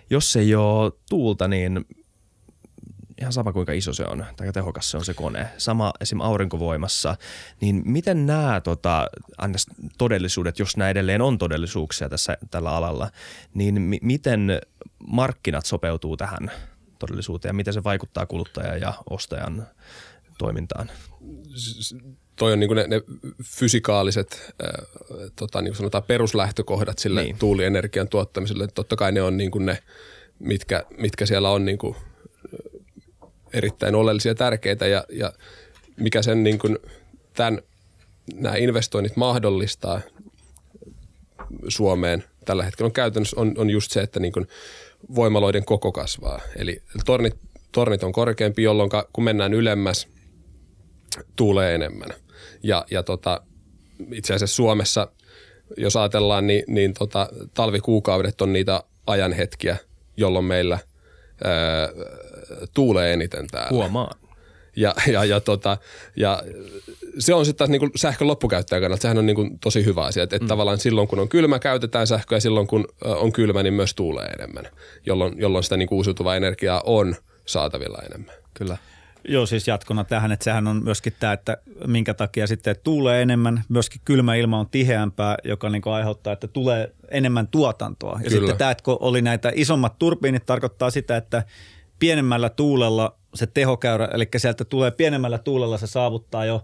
jos 0.09 0.35
ei 0.35 0.55
ole 0.55 0.91
tuulta, 1.09 1.47
niin 1.47 1.85
ihan 3.21 3.33
sama 3.33 3.53
kuinka 3.53 3.71
iso 3.71 3.93
se 3.93 4.03
on 4.03 4.25
tai 4.35 4.53
tehokas 4.53 4.91
se 4.91 4.97
on 4.97 5.05
se 5.05 5.13
kone. 5.13 5.47
Sama 5.57 5.93
esim. 6.01 6.21
aurinkovoimassa. 6.21 7.15
Niin 7.61 7.81
miten 7.85 8.25
nämä 8.25 8.61
tota, 8.61 9.07
todellisuudet, 9.97 10.59
jos 10.59 10.77
nämä 10.77 10.89
edelleen 10.89 11.21
on 11.21 11.37
todellisuuksia 11.37 12.09
tässä, 12.09 12.37
tällä 12.51 12.71
alalla, 12.71 13.11
niin 13.53 13.81
mi- 13.81 13.99
miten 14.01 14.61
markkinat 15.07 15.65
sopeutuu 15.65 16.17
tähän 16.17 16.51
todellisuuteen 16.99 17.49
ja 17.49 17.53
miten 17.53 17.73
se 17.73 17.83
vaikuttaa 17.83 18.25
kuluttajan 18.25 18.81
ja 18.81 18.93
ostajan 19.09 19.67
toimintaan? 20.37 20.91
toi 22.35 22.53
on 22.53 22.59
niin 22.59 22.75
ne, 22.75 22.87
ne 22.87 23.01
fysikaaliset 23.43 24.53
äh, 24.63 24.85
tota, 25.35 25.61
niin 25.61 25.75
sanotaan 25.75 26.03
peruslähtökohdat 26.03 26.99
sille 26.99 27.23
niin. 27.23 27.37
tuulienergian 27.37 28.07
tuottamiselle. 28.07 28.67
Totta 28.67 28.95
kai 28.95 29.11
ne 29.11 29.21
on 29.21 29.37
niin 29.37 29.51
ne, 29.59 29.83
mitkä, 30.39 30.83
mitkä 30.97 31.25
siellä 31.25 31.49
on 31.49 31.65
niin 31.65 31.77
kuin 31.77 31.95
erittäin 33.53 33.95
oleellisia 33.95 34.29
ja 34.29 34.35
tärkeitä 34.35 34.87
ja, 34.87 35.05
ja 35.09 35.33
mikä 35.97 36.21
sen 36.21 36.43
niin 36.43 36.59
kuin 36.59 36.77
tämän, 37.33 37.61
nämä 38.33 38.55
investoinnit 38.55 39.15
mahdollistaa 39.15 40.01
Suomeen 41.67 42.23
tällä 42.45 42.63
hetkellä 42.63 42.87
on 42.87 42.93
käytännössä 42.93 43.39
on, 43.39 43.53
on 43.57 43.69
just 43.69 43.91
se, 43.91 44.01
että 44.01 44.19
niin 44.19 44.33
kuin 44.33 44.47
voimaloiden 45.15 45.65
koko 45.65 45.91
kasvaa. 45.91 46.41
Eli 46.55 46.81
tornit, 47.05 47.35
tornit 47.71 48.03
on 48.03 48.11
korkeampi, 48.11 48.63
jolloin 48.63 48.89
kun 49.13 49.23
mennään 49.23 49.53
ylemmäs, 49.53 50.07
tuulee 51.35 51.75
enemmän. 51.75 52.09
Ja, 52.63 52.85
ja 52.91 53.03
tota, 53.03 53.41
itse 54.11 54.33
asiassa 54.33 54.55
Suomessa, 54.55 55.07
jos 55.77 55.95
ajatellaan, 55.95 56.47
niin, 56.47 56.63
niin 56.67 56.93
tota, 56.93 57.29
talvikuukaudet 57.53 58.41
on 58.41 58.53
niitä 58.53 58.83
ajanhetkiä, 59.07 59.77
jolloin 60.17 60.45
meillä– 60.45 60.79
ää, 61.43 61.89
tuulee 62.73 63.13
eniten 63.13 63.47
täällä. 63.47 63.69
Huomaan. 63.69 64.19
Ja, 64.75 64.95
ja, 65.07 65.25
ja, 65.25 65.39
tota, 65.39 65.77
ja 66.15 66.43
se 67.19 67.33
on 67.33 67.45
sitten 67.45 67.57
taas 67.57 67.69
niin 67.69 67.91
sähkön 67.95 68.27
loppukäyttäjän 68.27 68.81
kannalta, 68.81 69.01
sehän 69.01 69.17
on 69.17 69.25
niin 69.25 69.35
kuin 69.35 69.59
tosi 69.59 69.85
hyvä 69.85 70.05
asia. 70.05 70.23
Että 70.23 70.37
mm. 70.39 70.47
tavallaan 70.47 70.79
silloin 70.79 71.07
kun 71.07 71.19
on 71.19 71.29
kylmä, 71.29 71.59
käytetään 71.59 72.07
sähköä 72.07 72.35
ja 72.35 72.41
silloin 72.41 72.67
kun 72.67 72.87
on 73.01 73.31
kylmä, 73.31 73.63
niin 73.63 73.73
myös 73.73 73.95
tuulee 73.95 74.25
enemmän, 74.25 74.65
jolloin, 75.05 75.33
jolloin 75.37 75.63
sitä 75.63 75.77
niin 75.77 75.87
kuin 75.87 75.97
uusiutuvaa 75.97 76.35
energiaa 76.35 76.81
on 76.85 77.15
saatavilla 77.45 78.01
enemmän. 78.05 78.35
Kyllä. 78.53 78.77
Joo, 79.27 79.45
siis 79.45 79.67
jatkona 79.67 80.03
tähän, 80.03 80.31
että 80.31 80.43
sehän 80.43 80.67
on 80.67 80.83
myöskin 80.83 81.13
tämä, 81.19 81.33
että 81.33 81.57
minkä 81.87 82.13
takia 82.13 82.47
sitten 82.47 82.75
tuulee 82.83 83.21
enemmän, 83.21 83.63
myöskin 83.69 84.01
kylmä 84.05 84.35
ilma 84.35 84.59
on 84.59 84.69
tiheämpää, 84.69 85.37
joka 85.43 85.69
niin 85.69 85.81
aiheuttaa, 85.85 86.33
että 86.33 86.47
tulee 86.47 86.91
enemmän 87.11 87.47
tuotantoa. 87.47 88.19
Ja 88.23 88.29
Kyllä. 88.29 88.29
sitten 88.29 88.57
tämä, 88.57 88.71
että 88.71 88.83
kun 88.83 88.97
oli 88.99 89.21
näitä 89.21 89.51
isommat 89.55 89.99
turbiinit, 89.99 90.45
tarkoittaa 90.45 90.89
sitä, 90.89 91.17
että 91.17 91.43
pienemmällä 91.99 92.49
tuulella 92.49 93.17
se 93.33 93.47
tehokäyrä, 93.47 94.07
eli 94.13 94.27
sieltä 94.37 94.65
tulee 94.65 94.91
pienemmällä 94.91 95.37
tuulella, 95.37 95.77
se 95.77 95.87
saavuttaa 95.87 96.45
jo 96.45 96.63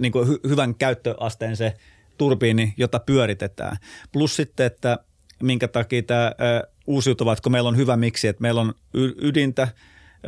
niin 0.00 0.12
kuin 0.12 0.28
hy- 0.28 0.48
hyvän 0.48 0.74
käyttöasteen 0.74 1.56
se 1.56 1.74
turbiini, 2.18 2.74
jota 2.76 2.98
pyöritetään. 2.98 3.76
Plus 4.12 4.36
sitten, 4.36 4.66
että 4.66 4.98
minkä 5.42 5.68
takia 5.68 6.02
tämä 6.02 6.32
uusiutuva, 6.86 7.32
että 7.32 7.42
kun 7.42 7.52
meillä 7.52 7.68
on 7.68 7.76
hyvä 7.76 7.96
miksi, 7.96 8.28
että 8.28 8.42
meillä 8.42 8.60
on 8.60 8.74
ydintä, 9.22 9.68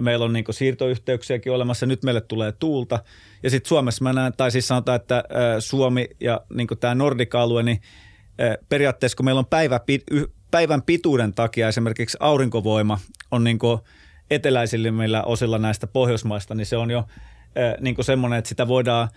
meillä 0.00 0.24
on 0.24 0.32
niin 0.32 0.44
siirtoyhteyksiäkin 0.50 1.52
olemassa, 1.52 1.86
nyt 1.86 2.04
meille 2.04 2.20
tulee 2.20 2.52
tuulta. 2.52 2.98
Ja 3.42 3.50
sitten 3.50 3.68
Suomessa 3.68 4.04
mä 4.04 4.12
näen, 4.12 4.32
tai 4.36 4.50
siis 4.50 4.68
sanotaan, 4.68 4.96
että 4.96 5.24
Suomi 5.58 6.08
ja 6.20 6.40
niin 6.54 6.68
tämä 6.80 6.94
Nordic-alue, 6.94 7.62
niin 7.62 7.80
periaatteessa 8.68 9.16
kun 9.16 9.24
meillä 9.24 9.38
on 9.38 9.46
päivä, 9.46 9.80
päivän 10.50 10.82
pituuden 10.82 11.34
takia 11.34 11.68
esimerkiksi 11.68 12.16
aurinkovoima 12.20 12.98
on 13.30 13.44
niin 13.44 13.58
eteläisimmillä 14.34 15.22
osilla 15.22 15.58
näistä 15.58 15.86
Pohjoismaista, 15.86 16.54
niin 16.54 16.66
se 16.66 16.76
on 16.76 16.90
jo 16.90 17.04
niin 17.80 17.96
semmoinen, 18.00 18.38
että 18.38 18.48
sitä 18.48 18.68
voidaan 18.68 19.08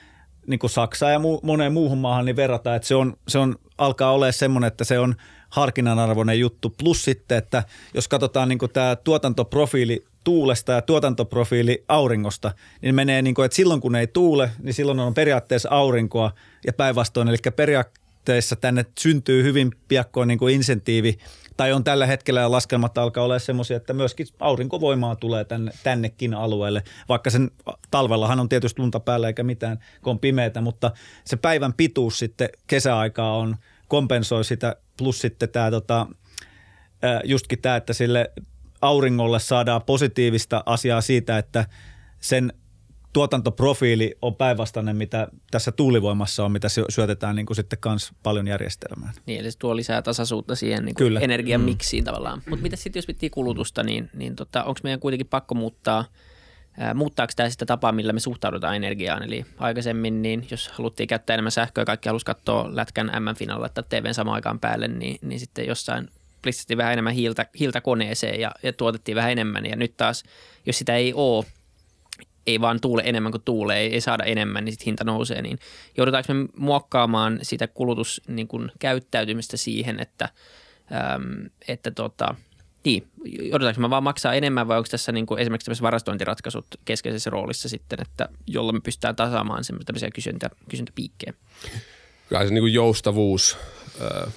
niin 0.48 0.60
kuin 0.60 0.70
Saksaan 0.70 1.12
ja 1.12 1.20
mu- 1.20 1.40
moneen 1.44 1.74
muuhun 1.74 1.98
maahan 1.98 2.26
niin 2.26 2.36
verrata, 2.36 2.76
että 2.76 2.88
se, 2.88 2.96
on, 2.96 3.18
se 3.28 3.38
on, 3.38 3.56
alkaa 3.78 4.12
olla 4.12 4.32
semmoinen, 4.32 4.68
että 4.68 4.84
se 4.84 5.00
on 5.00 5.16
harkinnanarvoinen 5.50 6.40
juttu. 6.40 6.70
Plus 6.70 7.06
sitten, 7.06 7.38
että 7.38 7.64
jos 7.94 8.08
katsotaan 8.08 8.50
niin 8.50 8.60
tämä 8.74 8.96
tuotantoprofiili 8.96 10.06
tuulesta 10.24 10.72
ja 10.72 10.82
tuotantoprofiili 10.82 11.84
auringosta, 11.88 12.52
niin 12.82 12.96
menee 12.96 13.22
niin 13.22 13.36
kuin, 13.36 13.46
että 13.46 13.56
silloin 13.56 13.82
kun 13.82 13.96
ei 13.96 14.08
tuule, 14.08 14.52
niin 14.64 14.74
silloin 14.74 15.00
on 15.00 15.14
periaatteessa 15.14 15.70
aurinkoa 15.70 16.32
ja 16.66 16.74
päinvastoin. 16.74 17.28
Eli 17.28 17.38
periaatteessa 17.56 18.56
tänne 18.56 18.86
syntyy 19.00 19.44
hyvin 19.44 19.72
piakkoin 19.88 20.28
niin 20.28 20.40
kuin 20.40 20.56
insentiivi, 20.56 21.18
tai 21.58 21.74
on 21.74 21.84
tällä 21.84 22.06
hetkellä 22.06 22.52
laskelmat 22.52 22.98
alkaa 22.98 23.24
olla 23.24 23.40
semmoisia, 23.40 23.78
että 23.78 23.94
myöskin 23.94 24.28
aurinkovoimaa 24.40 25.16
tulee 25.16 25.46
tänne, 25.46 25.72
tännekin 25.84 26.34
alueelle, 26.34 26.84
vaikka 27.10 27.30
sen 27.30 27.52
talvellahan 27.92 28.40
on 28.40 28.50
tietysti 28.50 28.82
lunta 28.82 29.00
päällä 29.00 29.28
eikä 29.28 29.44
mitään, 29.44 29.80
kun 30.04 30.12
on 30.12 30.20
pimeätä, 30.20 30.62
mutta 30.62 30.92
se 31.26 31.36
päivän 31.36 31.74
pituus 31.74 32.20
sitten 32.20 32.50
kesäaikaa 32.68 33.38
on, 33.38 33.56
kompensoi 33.88 34.46
sitä, 34.46 34.76
plus 34.98 35.22
sitten 35.22 35.50
tämä 35.50 35.72
tota, 35.72 36.08
justkin 37.24 37.62
tämä, 37.62 37.76
että 37.76 37.94
sille 37.94 38.32
auringolle 38.82 39.40
saadaan 39.40 39.82
positiivista 39.82 40.64
asiaa 40.66 41.02
siitä, 41.02 41.38
että 41.38 41.66
sen 42.20 42.54
tuotantoprofiili 43.16 44.18
on 44.22 44.36
päinvastainen, 44.36 44.96
mitä 44.96 45.28
tässä 45.52 45.72
tuulivoimassa 45.72 46.46
on, 46.46 46.52
mitä 46.52 46.68
syötetään 46.90 47.36
niin 47.36 47.46
kuin 47.46 47.56
sitten 47.56 47.80
kans 47.80 48.12
paljon 48.24 48.48
järjestelmään. 48.48 49.14
Niin, 49.26 49.40
eli 49.40 49.52
se 49.52 49.58
tuo 49.58 49.76
lisää 49.76 50.02
tasaisuutta 50.02 50.56
siihen 50.56 50.86
niin 50.86 50.96
kuin 50.96 51.18
energian 51.18 51.62
mm. 51.62 51.66
miksiin 51.66 52.04
tavallaan. 52.04 52.42
Mutta 52.50 52.64
mitä 52.64 52.76
sitten, 52.76 52.98
jos 52.98 53.08
miettii 53.08 53.30
kulutusta, 53.30 53.84
niin, 53.84 54.10
niin 54.14 54.36
tota, 54.36 54.64
onko 54.64 54.80
meidän 54.84 55.00
kuitenkin 55.00 55.28
pakko 55.28 55.56
muuttaa, 55.56 56.06
ää, 56.78 56.94
muuttaako 56.94 57.34
tämä 57.36 57.50
sitä 57.50 57.66
tapaa, 57.66 57.92
millä 57.92 58.14
me 58.14 58.20
suhtaudutaan 58.20 58.76
energiaan? 58.76 59.24
Eli 59.24 59.46
aikaisemmin, 59.58 60.22
niin 60.22 60.48
jos 60.52 60.68
haluttiin 60.68 61.08
käyttää 61.08 61.34
enemmän 61.34 61.52
sähköä 61.52 61.82
ja 61.82 61.86
kaikki 61.86 62.10
halusi 62.10 62.26
katsoa 62.26 62.76
Lätkän 62.76 63.12
M-finalla 63.20 63.70
tai 63.70 63.84
TVn 63.90 64.14
samaan 64.14 64.36
aikaan 64.36 64.60
päälle, 64.60 64.88
niin, 64.88 65.20
niin 65.22 65.40
sitten 65.40 65.68
jossain 65.68 66.08
plistettiin 66.42 66.78
vähän 66.78 66.94
enemmän 66.94 67.14
hiiltä, 67.14 67.46
hiiltä 67.60 67.82
koneeseen 67.82 68.40
ja, 68.40 68.52
ja 68.64 68.74
tuotettiin 68.74 69.16
vähän 69.16 69.32
enemmän. 69.32 69.66
Ja 69.66 69.76
nyt 69.76 69.98
taas, 69.98 70.24
jos 70.66 70.78
sitä 70.78 70.96
ei 70.96 71.14
ole, 71.14 71.46
ei 72.48 72.62
vaan 72.62 72.82
tuule 72.82 73.02
enemmän 73.06 73.32
kuin 73.32 73.42
tuulee, 73.46 73.80
ei, 73.80 74.02
saada 74.02 74.24
enemmän, 74.24 74.66
niin 74.66 74.74
sitten 74.74 74.86
hinta 74.86 75.04
nousee. 75.04 75.42
Niin 75.42 75.60
joudutaanko 75.98 76.34
me 76.34 76.48
muokkaamaan 76.58 77.40
sitä 77.42 77.68
kulutuskäyttäytymistä 77.68 79.54
niin 79.54 79.60
siihen, 79.60 80.00
että, 80.00 80.30
äm, 81.16 81.50
että 81.68 81.92
tota, 81.92 82.36
niin, 82.86 83.08
joudutaanko 83.26 83.82
me 83.82 83.90
vaan 83.90 84.04
maksaa 84.04 84.34
enemmän 84.34 84.68
vai 84.68 84.78
onko 84.78 84.88
tässä 84.92 85.12
niin 85.12 85.26
kuin 85.26 85.40
esimerkiksi 85.40 85.66
tämmöiset 85.66 85.84
varastointiratkaisut 85.84 86.66
keskeisessä 86.86 87.30
roolissa 87.30 87.70
sitten, 87.70 88.02
että 88.02 88.30
jolla 88.48 88.72
me 88.72 88.80
pystytään 88.80 89.16
tasaamaan 89.16 89.64
semmoisia 89.64 90.12
kysyntä, 90.14 90.50
kysyntäpiikkejä? 90.70 91.34
Kyllä 92.30 92.46
se 92.46 92.54
niin 92.54 92.62
kuin 92.62 92.74
joustavuus 92.74 93.58
äh, 94.02 94.34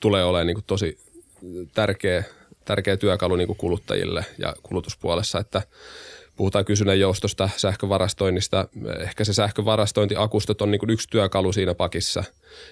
tulee 0.00 0.24
olemaan 0.24 0.46
niin 0.46 0.56
kuin 0.56 0.64
tosi 0.66 0.98
tärkeä, 1.74 2.24
tärkeä 2.64 2.96
työkalu 2.96 3.36
niin 3.36 3.46
kuin 3.46 3.56
kuluttajille 3.56 4.24
ja 4.38 4.54
kulutuspuolessa, 4.62 5.38
että 5.38 5.62
puhutaan 6.40 6.64
kysynnän 6.64 7.00
joustosta, 7.00 7.48
sähkövarastoinnista. 7.56 8.68
Ehkä 9.00 9.24
se 9.24 9.32
sähkövarastointiakustot 9.32 10.62
on 10.62 10.70
niin 10.70 10.78
kuin 10.78 10.90
yksi 10.90 11.08
työkalu 11.10 11.52
siinä 11.52 11.74
pakissa, 11.74 12.24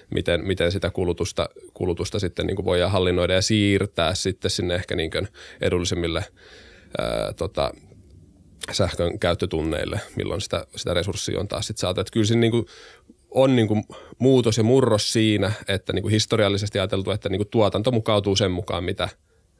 miten, 0.09 0.47
miten 0.47 0.71
sitä 0.71 0.89
kulutusta, 0.89 1.49
kulutusta 1.73 2.19
sitten 2.19 2.47
niin 2.47 2.55
kuin 2.55 2.65
voidaan 2.65 2.91
hallinnoida 2.91 3.33
ja 3.33 3.41
siirtää 3.41 4.15
sitten 4.15 4.51
sinne 4.51 4.75
ehkä 4.75 4.95
niin 4.95 5.11
kuin 5.11 5.27
edullisemmille 5.61 6.25
ää, 6.97 7.33
tota, 7.33 7.71
sähkön 8.71 9.19
käyttötunneille, 9.19 9.99
milloin 10.15 10.41
sitä, 10.41 10.65
sitä 10.75 10.93
resurssia 10.93 11.39
on 11.39 11.47
taas 11.47 11.67
sitten 11.67 11.81
saatu. 11.81 12.01
Että 12.01 12.13
kyllä 12.13 12.25
siinä 12.25 12.41
niin 12.41 12.51
kuin 12.51 12.65
on 13.31 13.55
niin 13.55 13.67
kuin 13.67 13.83
muutos 14.19 14.57
ja 14.57 14.63
murros 14.63 15.13
siinä, 15.13 15.51
että 15.67 15.93
niin 15.93 16.03
kuin 16.03 16.11
historiallisesti 16.11 16.79
ajateltu, 16.79 17.11
että 17.11 17.29
niin 17.29 17.39
kuin 17.39 17.49
tuotanto 17.49 17.91
mukautuu 17.91 18.35
sen 18.35 18.51
mukaan, 18.51 18.83
mitä, 18.83 19.09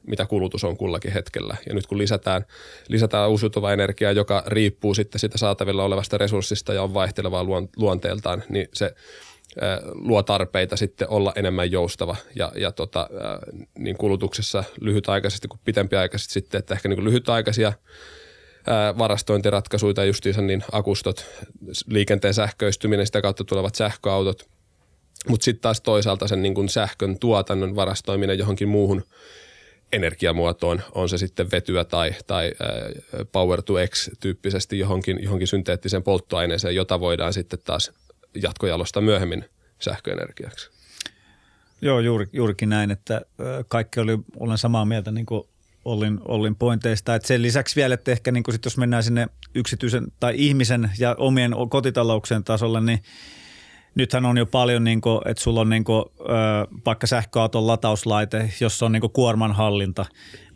mitä 0.06 0.26
kulutus 0.26 0.64
on 0.64 0.76
kullakin 0.76 1.12
hetkellä. 1.12 1.56
Ja 1.68 1.74
nyt 1.74 1.86
kun 1.86 1.98
lisätään, 1.98 2.44
lisätään 2.88 3.30
uusiutuvaa 3.30 3.72
energiaa, 3.72 4.12
joka 4.12 4.42
riippuu 4.46 4.94
sitten 4.94 5.18
sitä 5.18 5.38
saatavilla 5.38 5.84
olevasta 5.84 6.18
resurssista 6.18 6.74
ja 6.74 6.82
on 6.82 6.94
vaihtelevaa 6.94 7.44
luonteeltaan, 7.76 8.42
niin 8.48 8.68
se 8.74 8.94
luo 9.94 10.22
tarpeita 10.22 10.76
sitten 10.76 11.08
olla 11.10 11.32
enemmän 11.36 11.72
joustava 11.72 12.16
ja, 12.34 12.52
ja 12.56 12.72
tota, 12.72 13.10
niin 13.78 13.96
kulutuksessa 13.96 14.64
lyhytaikaisesti 14.80 15.48
kuin 15.48 15.60
pitempiaikaisesti 15.64 16.32
sitten, 16.32 16.58
että 16.58 16.74
ehkä 16.74 16.88
niin 16.88 16.96
kuin 16.96 17.04
lyhytaikaisia– 17.04 17.72
varastointiratkaisuja, 18.98 20.04
justiinsa 20.04 20.42
niin 20.42 20.64
akustot, 20.72 21.26
liikenteen 21.86 22.34
sähköistyminen, 22.34 23.06
sitä 23.06 23.22
kautta 23.22 23.44
tulevat 23.44 23.74
sähköautot. 23.74 24.48
Mutta 25.28 25.44
sitten 25.44 25.62
taas 25.62 25.80
toisaalta 25.80 26.28
sen 26.28 26.42
niin 26.42 26.54
kun 26.54 26.68
sähkön 26.68 27.18
tuotannon 27.18 27.76
varastoiminen 27.76 28.38
johonkin 28.38 28.68
muuhun 28.68 29.02
energiamuotoon, 29.92 30.82
on 30.94 31.08
se 31.08 31.18
sitten 31.18 31.50
vetyä 31.50 31.84
tai, 31.84 32.14
tai 32.26 32.52
power 33.32 33.62
to 33.62 33.74
X 33.88 34.10
tyyppisesti 34.20 34.78
johonkin, 34.78 35.22
johonkin 35.22 35.48
synteettiseen 35.48 36.02
polttoaineeseen, 36.02 36.74
jota 36.74 37.00
voidaan 37.00 37.32
sitten 37.32 37.58
taas 37.64 37.92
jatkojalostaa 38.42 39.02
myöhemmin 39.02 39.44
sähköenergiaksi. 39.78 40.70
Joo, 41.82 42.00
juuri, 42.00 42.26
juurikin 42.32 42.68
näin, 42.68 42.90
että 42.90 43.20
kaikki 43.68 44.00
oli, 44.00 44.18
olen 44.36 44.58
samaa 44.58 44.84
mieltä 44.84 45.10
niin 45.10 45.26
kuin 45.26 45.42
Ollin, 45.84 46.20
Ollin 46.24 46.56
pointeista. 46.56 47.14
Et 47.14 47.24
sen 47.24 47.42
lisäksi 47.42 47.76
vielä, 47.76 47.94
että 47.94 48.12
ehkä 48.12 48.32
niin 48.32 48.44
sit 48.50 48.64
jos 48.64 48.76
mennään 48.76 49.02
sinne 49.02 49.26
yksityisen 49.54 50.06
tai 50.20 50.34
ihmisen 50.36 50.90
ja 50.98 51.14
omien 51.18 51.52
kotitalouksien 51.68 52.44
tasolle, 52.44 52.80
niin 52.80 53.02
nythän 53.94 54.26
on 54.26 54.38
jo 54.38 54.46
paljon, 54.46 54.84
niin 54.84 55.00
kuin, 55.00 55.20
että 55.24 55.42
sulla 55.42 55.60
on 55.60 55.70
niin 55.70 55.84
kuin, 55.84 56.04
vaikka 56.86 57.06
sähköauton 57.06 57.66
latauslaite, 57.66 58.50
jossa 58.60 58.86
on 58.86 58.92
niin 58.92 59.00
kuin 59.00 59.12
kuorman 59.12 59.52
hallinta, 59.52 60.06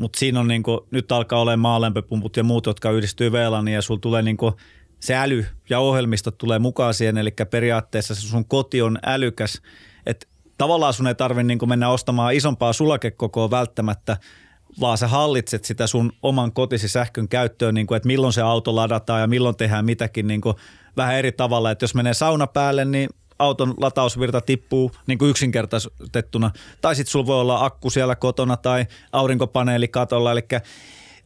mutta 0.01 0.19
siinä 0.19 0.41
on 0.41 0.49
niin 0.49 0.63
kuin, 0.63 0.81
nyt 0.91 1.13
alkaa 1.13 1.41
olemaan 1.41 1.61
maalämpöpumput 1.61 2.37
ja 2.37 2.45
muut, 2.45 2.67
jotka 2.67 2.91
yhdistyy 2.91 3.33
VLANiin 3.33 3.75
ja 3.75 3.83
sulla 3.83 4.01
tulee 4.01 4.23
niin 4.23 4.37
kuin, 4.37 4.55
se 5.01 5.17
äly 5.17 5.47
ja 5.71 5.79
ohjelmistot 5.79 6.39
tulee 6.39 6.59
mukaan 6.59 6.95
siihen, 6.95 7.19
eli 7.19 7.31
periaatteessa 7.51 8.15
se 8.15 8.21
sun 8.21 8.45
koti 8.45 8.83
on 8.83 8.99
älykäs, 9.07 9.63
että 10.07 10.27
tavallaan 10.59 10.93
sun 10.93 11.07
ei 11.07 11.15
tarvitse 11.15 11.43
niin 11.43 11.69
mennä 11.69 11.89
ostamaan 11.89 12.35
isompaa 12.35 12.73
sulakekokoa 12.73 13.51
välttämättä, 13.51 14.17
vaan 14.81 14.99
sä 14.99 15.09
hallitset 15.09 15.65
sitä 15.65 15.87
sun 15.87 16.13
oman 16.23 16.53
kotisi 16.53 16.89
sähkön 16.89 17.29
käyttöön, 17.29 17.75
niin 17.75 17.87
kuin, 17.87 17.97
että 17.97 18.07
milloin 18.07 18.33
se 18.33 18.43
auto 18.43 18.77
ladataan 18.77 19.21
ja 19.21 19.27
milloin 19.27 19.57
tehdään 19.57 19.85
mitäkin 19.85 20.27
niin 20.27 20.41
kuin 20.41 20.57
vähän 20.97 21.15
eri 21.15 21.33
tavalla. 21.33 21.71
Että 21.71 21.85
jos 21.85 21.95
menee 21.95 22.15
sauna 22.15 22.47
päälle, 22.47 22.85
niin 22.85 23.11
auton 23.45 23.75
latausvirta 23.77 24.41
tippuu 24.41 24.91
niin 25.07 25.19
kuin 25.19 25.31
yksinkertaistettuna. 25.31 26.51
Tai 26.81 26.97
sitten 26.97 27.11
sulla 27.11 27.27
voi 27.27 27.41
olla 27.41 27.65
akku 27.65 27.91
siellä 27.91 28.17
kotona 28.17 28.57
tai 28.57 28.87
aurinkopaneeli 29.13 29.89
katolla. 29.89 30.33
Eli 30.33 30.43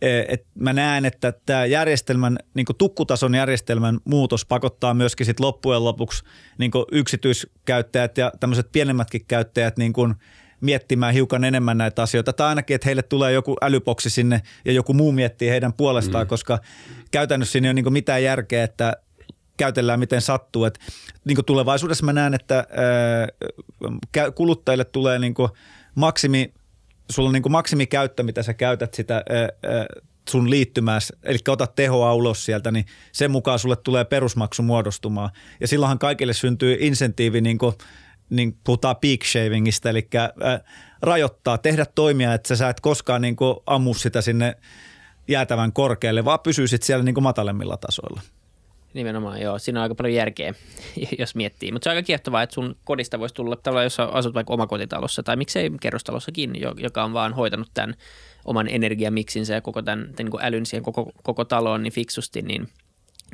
Eh, 0.02 0.24
et 0.28 0.46
mä 0.54 0.72
näen, 0.72 1.04
että 1.04 1.32
tämä 1.46 1.64
järjestelmän, 1.64 2.38
niin 2.54 2.66
tukkutason 2.78 3.34
järjestelmän 3.34 3.98
muutos 4.04 4.44
pakottaa 4.44 4.94
myöskin 4.94 5.26
sit 5.26 5.40
loppujen 5.40 5.84
lopuksi 5.84 6.24
niin 6.58 6.70
yksityiskäyttäjät 6.92 8.18
ja 8.18 8.32
tämmöiset 8.40 8.72
pienemmätkin 8.72 9.24
käyttäjät 9.28 9.76
niin 9.76 9.92
kuin 9.92 10.14
miettimään 10.60 11.14
hiukan 11.14 11.44
enemmän 11.44 11.78
näitä 11.78 12.02
asioita. 12.02 12.32
Tai 12.32 12.48
ainakin, 12.48 12.74
että 12.74 12.88
heille 12.88 13.02
tulee 13.02 13.32
joku 13.32 13.56
älyboksi 13.62 14.10
sinne 14.10 14.42
ja 14.64 14.72
joku 14.72 14.94
muu 14.94 15.12
miettii 15.12 15.50
heidän 15.50 15.72
puolestaan, 15.72 16.26
mm. 16.26 16.28
koska 16.28 16.58
käytännössä 17.10 17.52
siinä 17.52 17.68
ei 17.68 17.70
ole 17.70 17.82
niin 17.82 17.92
mitään 17.92 18.22
järkeä, 18.22 18.64
että 18.64 18.96
käytellään 19.58 20.00
miten 20.00 20.22
sattuu. 20.22 20.64
Et, 20.64 20.78
niin 21.24 21.44
tulevaisuudessa 21.46 22.04
mä 22.04 22.12
näen, 22.12 22.34
että 22.34 22.56
ää, 22.56 24.30
kuluttajille 24.34 24.84
tulee 24.84 25.18
niin 25.18 25.34
maksimi 25.94 26.52
sulla 27.10 27.28
on 27.28 27.32
niin 27.32 27.52
maksimikäyttö, 27.52 28.22
mitä 28.22 28.42
sä 28.42 28.54
käytät 28.54 28.94
sitä 28.94 29.14
ää, 29.14 29.48
sun 30.28 30.50
liittymääs, 30.50 31.12
eli 31.22 31.38
otat 31.48 31.74
tehoa 31.74 32.14
ulos 32.14 32.44
sieltä, 32.44 32.70
niin 32.70 32.84
sen 33.12 33.30
mukaan 33.30 33.58
sulle 33.58 33.76
tulee 33.76 34.04
perusmaksu 34.04 34.62
muodostumaan. 34.62 35.30
Ja 35.60 35.68
silloinhan 35.68 35.98
kaikille 35.98 36.32
syntyy 36.32 36.76
insentiivi, 36.80 37.40
niin 37.40 37.58
kuin, 37.58 37.74
niin 38.30 38.58
puhutaan 38.64 38.96
peak 38.96 39.24
shavingista, 39.24 39.90
eli 39.90 40.08
ää, 40.14 40.60
rajoittaa, 41.02 41.58
tehdä 41.58 41.86
toimia, 41.94 42.34
että 42.34 42.56
sä 42.56 42.68
et 42.68 42.80
koskaan 42.80 43.22
niin 43.22 43.36
ammu 43.66 43.94
sitä 43.94 44.20
sinne 44.20 44.54
jäätävän 45.28 45.72
korkealle, 45.72 46.24
vaan 46.24 46.40
pysyisit 46.40 46.82
siellä 46.82 47.04
niin 47.04 47.22
matalemmilla 47.22 47.76
tasoilla. 47.76 48.20
Nimenomaan, 48.98 49.40
joo. 49.40 49.58
Siinä 49.58 49.80
on 49.80 49.82
aika 49.82 49.94
paljon 49.94 50.14
järkeä, 50.14 50.54
jos 51.18 51.34
miettii. 51.34 51.72
Mutta 51.72 51.84
se 51.84 51.90
on 51.90 51.96
aika 51.96 52.06
kiehtovaa, 52.06 52.42
että 52.42 52.54
sun 52.54 52.76
kodista 52.84 53.18
voisi 53.18 53.34
tulla 53.34 53.56
tavallaan, 53.56 53.84
jos 53.84 54.00
asut 54.00 54.34
vaikka 54.34 54.54
omakotitalossa 54.54 55.22
tai 55.22 55.36
miksei 55.36 55.70
kerrostalossakin, 55.80 56.52
joka 56.76 57.04
on 57.04 57.12
vaan 57.12 57.34
hoitanut 57.34 57.70
tämän 57.74 57.94
oman 58.44 58.68
energiamiksinsä 58.68 59.54
ja 59.54 59.60
koko 59.60 59.82
tämän, 59.82 60.12
tämän 60.16 60.32
niin 60.32 60.44
älyn 60.44 60.66
siihen 60.66 60.82
koko, 60.82 61.12
koko 61.22 61.44
taloon 61.44 61.82
niin 61.82 61.92
fiksusti, 61.92 62.42
niin, 62.42 62.68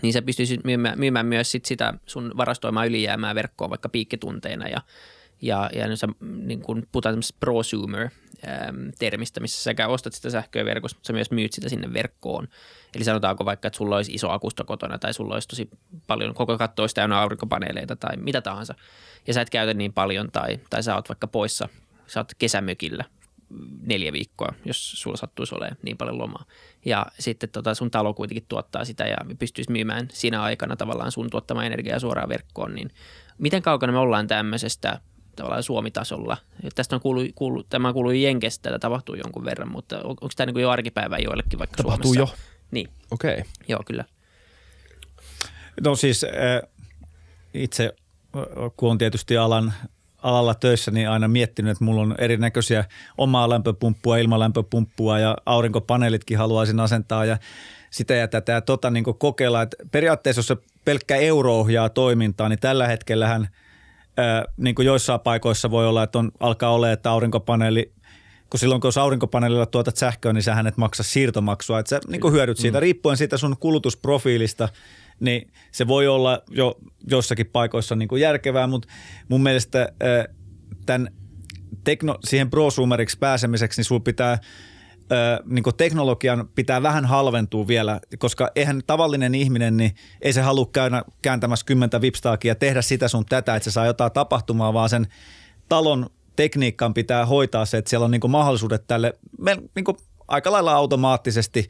niin 0.03 0.12
sä 0.12 0.22
pystyisit 0.22 0.64
myymään, 0.64 0.98
myymään 0.98 1.27
myös 1.27 1.50
sit 1.50 1.64
sitä 1.64 1.94
sun 2.07 2.33
varastoimaa 2.37 2.87
ylijäämää 2.87 3.35
verkkoon 3.35 3.70
vaikka 3.70 3.88
piikkitunteina 3.88 4.68
ja, 4.68 4.81
ja, 5.46 5.70
ja 5.74 5.96
sä 5.96 6.09
niin 6.20 6.61
kun 6.61 6.87
puhutaan 6.92 7.18
prosumer 7.40 8.11
termistä, 8.98 9.40
missä 9.40 9.62
sekä 9.62 9.88
ostat 9.88 10.12
sitä 10.12 10.30
sähköä 10.30 10.64
verkossa, 10.64 10.96
mutta 10.96 11.07
sä 11.07 11.12
myös 11.12 11.30
myyt 11.30 11.52
sitä 11.52 11.68
sinne 11.68 11.92
verkkoon– 11.92 12.48
Eli 12.94 13.04
sanotaanko 13.04 13.44
vaikka, 13.44 13.68
että 13.68 13.76
sulla 13.76 13.96
olisi 13.96 14.14
iso 14.14 14.30
akusto 14.30 14.64
kotona 14.64 14.98
tai 14.98 15.14
sulla 15.14 15.35
olisi 15.35 15.48
tosi 15.48 15.70
paljon, 16.07 16.35
koko 16.35 16.59
katto 16.59 16.83
olisi 16.83 16.94
täynnä 16.94 17.20
aurinkopaneeleita 17.20 17.96
tai 17.96 18.16
mitä 18.16 18.40
tahansa. 18.40 18.74
Ja 19.26 19.35
sä 19.35 19.40
et 19.40 19.50
käytä 19.50 19.74
niin 19.74 19.92
paljon 19.92 20.30
tai, 20.33 20.61
tai 20.70 20.83
sä 20.83 20.94
oot 20.94 21.09
vaikka 21.09 21.26
poissa, 21.26 21.68
sä 22.07 22.20
oot 22.20 22.35
kesämökillä 22.38 23.04
neljä 23.80 24.12
viikkoa, 24.12 24.54
jos 24.64 24.92
sulla 24.92 25.16
sattuisi 25.16 25.54
olemaan 25.54 25.76
niin 25.83 25.96
paljon 25.96 26.18
lomaa. 26.18 26.44
Ja 26.85 27.07
sitten 27.18 27.48
tota 27.48 27.74
sun 27.74 27.90
talo 27.90 28.14
kuitenkin 28.14 28.46
tuottaa 28.48 28.85
sitä 28.85 29.04
ja 29.04 29.16
pystyisi 29.38 29.72
myymään 29.72 30.09
siinä 30.12 30.42
aikana 30.42 30.76
tavallaan 30.76 31.12
sun 31.12 31.30
tuottamaan 31.30 31.66
energiaa 31.66 31.98
suoraan 31.98 32.28
verkkoon, 32.28 32.74
niin 32.74 32.90
miten 33.38 33.62
kaukana 33.62 33.92
me 33.92 33.98
ollaan 33.98 34.26
tämmöisestä 34.26 35.00
tavallaan 35.37 35.62
Suomi-tasolla. 35.62 36.37
Tästä 36.75 36.97
on 36.97 37.03
kuulu, 37.03 37.20
kuulu, 37.35 37.62
tämä 37.62 37.92
kuuluu 37.92 38.12
Jenkestä, 38.12 38.62
tätä 38.62 38.79
tapahtuu 38.79 39.14
jonkun 39.14 39.44
verran, 39.44 39.73
mutta 39.73 39.97
on, 39.97 40.05
onko 40.05 40.29
tämä 40.37 40.53
niin 40.53 40.62
jo 40.62 40.70
arkipäivää 40.70 41.18
joillekin 41.18 41.59
vaikka 41.59 41.77
Tapahtuu 41.77 42.14
Suomessa? 42.14 42.37
jo. 42.37 42.55
Niin. 42.70 42.88
Okei. 43.11 43.33
Okay. 43.33 43.44
Joo, 43.68 43.83
kyllä. 43.87 44.05
No 45.85 45.97
siis 45.97 46.27
itse, 47.55 47.94
kun 48.77 48.90
on 48.90 48.99
tietysti 48.99 49.37
alan, 49.37 49.73
alalla 50.23 50.55
töissä, 50.55 50.90
niin 50.90 51.09
aina 51.09 51.29
miettinyt, 51.29 51.73
että 51.73 51.85
mulla 51.85 52.03
on 52.03 52.14
erinäköisiä 52.18 52.85
omaa 53.18 53.49
lämpöpumppua, 53.49 54.16
ilmalämpöpumppua 54.16 55.18
ja 55.18 55.37
aurinkopaneelitkin 55.47 56.38
haluaisin 56.38 56.81
asentaa 56.81 57.25
ja 57.25 57.38
sitä 57.90 58.14
ja 58.14 58.29
tätä 58.29 58.53
ja 58.53 58.61
tota 58.61 58.90
niin 58.90 59.05
kokeilla. 59.18 59.62
Että 59.62 59.77
periaatteessa, 59.90 60.38
jos 60.38 60.47
se 60.47 60.57
pelkkä 60.85 61.16
euro 61.16 61.59
ohjaa 61.59 61.88
toimintaa, 61.88 62.49
niin 62.49 62.59
tällä 62.59 62.87
hetkellähän 62.87 63.49
niin 64.57 64.74
kuin 64.74 64.87
joissain 64.87 65.20
paikoissa 65.20 65.70
voi 65.70 65.87
olla, 65.87 66.03
että 66.03 66.18
on, 66.18 66.31
alkaa 66.40 66.70
olla, 66.70 66.92
että 66.92 67.11
aurinkopaneeli 67.11 67.92
kun 68.50 68.59
silloin 68.59 68.81
kun 68.81 68.92
aurinkopaneelilla 69.00 69.66
tuotat 69.66 69.96
sähköä, 69.96 70.33
niin 70.33 70.42
sä 70.42 70.64
et 70.68 70.77
maksa 70.77 71.03
siirtomaksua. 71.03 71.79
Että 71.79 71.90
sä 71.90 72.00
niin 72.09 72.33
hyödyt 72.33 72.57
siitä, 72.57 72.79
mm. 72.79 72.83
riippuen 72.83 73.16
siitä 73.16 73.37
sun 73.37 73.57
kulutusprofiilista, 73.61 74.68
niin 75.20 75.53
se 75.72 75.88
voi 75.88 76.07
olla 76.07 76.42
jo 76.50 76.74
jossakin 77.11 77.46
paikoissa 77.46 77.96
niin 77.96 78.09
kuin 78.09 78.22
järkevää, 78.22 78.66
mutta 78.66 78.88
mun 79.29 79.42
mielestä 79.42 79.92
tämän 80.87 81.09
tekno, 81.85 82.18
siihen 82.24 82.50
prosumeriksi 82.50 83.18
pääsemiseksi, 83.18 83.79
niin 83.79 83.85
sulla 83.85 84.00
pitää 84.00 84.38
niin 85.45 85.64
teknologian 85.77 86.49
pitää 86.55 86.83
vähän 86.83 87.05
halventua 87.05 87.67
vielä, 87.67 88.01
koska 88.19 88.51
eihän 88.55 88.83
tavallinen 88.87 89.35
ihminen, 89.35 89.77
niin 89.77 89.95
ei 90.23 90.33
se 90.33 90.40
halua 90.40 90.67
käydä 90.73 91.03
kääntämässä 91.23 91.67
kymmentä 91.67 92.01
vipstaakia 92.01 92.51
ja 92.51 92.55
tehdä 92.55 92.83
sitä 92.83 93.09
sun 93.09 93.27
tätä, 93.27 93.57
että 93.57 93.64
se 93.64 93.71
saa 93.71 93.87
jotain 93.87 94.12
tapahtumaa, 94.12 94.73
vaan 94.73 94.88
sen 94.88 95.07
talon 95.69 96.07
tekniikkaan 96.37 96.95
pitää 96.95 97.27
hoitaa 97.27 97.67
se, 97.67 97.79
että 97.79 97.88
siellä 97.88 98.05
on 98.05 98.11
niin 98.11 98.31
mahdollisuudet 98.31 98.87
tälle 98.87 99.12
niin 99.75 99.85
aika 100.29 100.53
lailla 100.53 100.73
automaattisesti 100.73 101.69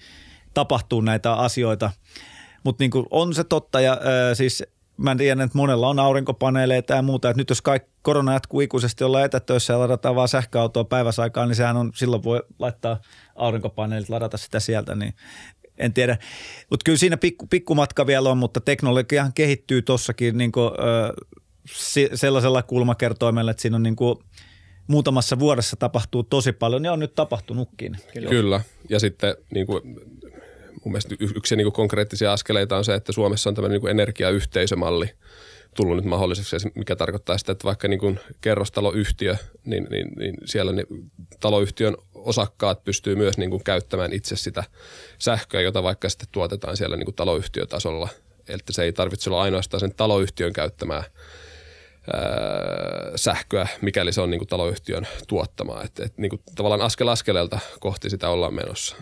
tapahtuu 0.54 1.00
näitä 1.00 1.32
asioita. 1.32 1.90
Mutta 2.64 2.84
niin 2.84 2.90
on 3.10 3.34
se 3.34 3.44
totta 3.44 3.80
ja 3.80 3.92
äh, 3.92 3.98
siis 4.34 4.62
mä 4.96 5.16
tiedän, 5.16 5.44
että 5.44 5.58
monella 5.58 5.88
on 5.88 5.98
aurinkopaneeleita 5.98 6.94
ja 6.94 7.02
muuta. 7.02 7.30
Että 7.30 7.40
nyt 7.40 7.48
jos 7.48 7.62
kaikki 7.62 7.90
korona 8.02 8.32
jatkuu 8.32 8.60
ikuisesti 8.60 9.04
olla 9.04 9.24
etätöissä 9.24 9.72
ja 9.72 9.78
ladataan 9.78 10.14
vaan 10.14 10.28
sähköautoa 10.28 10.84
päiväsaikaan, 10.84 11.48
niin 11.48 11.56
sehän 11.56 11.76
on, 11.76 11.92
silloin 11.94 12.24
voi 12.24 12.42
laittaa 12.58 13.00
aurinkopaneelit, 13.34 14.08
ladata 14.08 14.36
sitä 14.36 14.60
sieltä, 14.60 14.94
niin 14.94 15.14
en 15.78 15.92
tiedä. 15.92 16.18
Mutta 16.70 16.84
kyllä 16.84 16.98
siinä 16.98 17.16
pikku, 17.16 17.46
pikkumatka 17.46 18.06
vielä 18.06 18.30
on, 18.30 18.38
mutta 18.38 18.60
teknologiahan 18.60 19.32
kehittyy 19.32 19.82
tuossakin 19.82 20.38
niin 20.38 20.52
sellaisella 22.14 22.62
kulmakertoimella, 22.62 23.50
että 23.50 23.60
siinä 23.60 23.76
on 23.76 23.82
niin 23.82 23.96
kuin– 23.96 24.18
muutamassa 24.86 25.38
vuodessa 25.38 25.76
tapahtuu 25.76 26.22
tosi 26.22 26.52
paljon 26.52 26.84
ja 26.84 26.92
on 26.92 26.98
nyt 26.98 27.14
tapahtunutkin. 27.14 27.96
Kyllä, 28.12 28.30
Kyllä. 28.30 28.60
ja 28.88 29.00
sitten 29.00 29.36
niin 29.50 29.66
kuin, 29.66 29.82
mun 30.84 30.92
mielestä 30.92 31.14
yksi 31.20 31.56
niin 31.56 31.64
kuin 31.64 31.72
konkreettisia 31.72 32.32
askeleita 32.32 32.76
on 32.76 32.84
se, 32.84 32.94
että 32.94 33.12
Suomessa 33.12 33.50
on 33.50 33.54
tämmöinen 33.54 33.74
niin 33.74 33.80
kuin 33.80 33.90
energiayhteisömalli 33.90 35.10
tullut 35.74 35.96
nyt 35.96 36.04
mahdolliseksi, 36.04 36.68
mikä 36.74 36.96
tarkoittaa 36.96 37.38
sitä, 37.38 37.52
että 37.52 37.64
vaikka 37.64 37.88
niin 37.88 38.00
kuin 38.00 38.20
kerrostaloyhtiö, 38.40 39.36
niin, 39.64 39.86
niin, 39.90 40.08
niin 40.16 40.34
siellä 40.44 40.72
niin 40.72 40.86
taloyhtiön 41.40 41.96
osakkaat 42.14 42.84
pystyy 42.84 43.16
myös 43.16 43.38
niin 43.38 43.50
kuin 43.50 43.64
käyttämään 43.64 44.12
itse 44.12 44.36
sitä 44.36 44.64
sähköä, 45.18 45.60
jota 45.60 45.82
vaikka 45.82 46.08
sitten 46.08 46.28
tuotetaan 46.32 46.76
siellä 46.76 46.96
niin 46.96 47.04
kuin 47.04 47.14
taloyhtiötasolla. 47.14 48.08
Eli 48.48 48.60
se 48.70 48.82
ei 48.82 48.92
tarvitse 48.92 49.30
olla 49.30 49.42
ainoastaan 49.42 49.80
sen 49.80 49.94
taloyhtiön 49.94 50.52
käyttämää 50.52 51.04
sähköä, 53.16 53.68
mikäli 53.80 54.12
se 54.12 54.20
on 54.20 54.30
niin 54.30 54.38
kuin 54.38 54.48
taloyhtiön 54.48 55.06
tuottamaa. 55.28 55.82
Et, 55.82 56.00
et, 56.00 56.18
niin 56.18 56.30
kuin 56.30 56.42
tavallaan 56.54 56.80
askel 56.80 57.08
askeleelta 57.08 57.58
kohti 57.80 58.10
sitä 58.10 58.28
ollaan 58.28 58.54
menossa. 58.54 58.96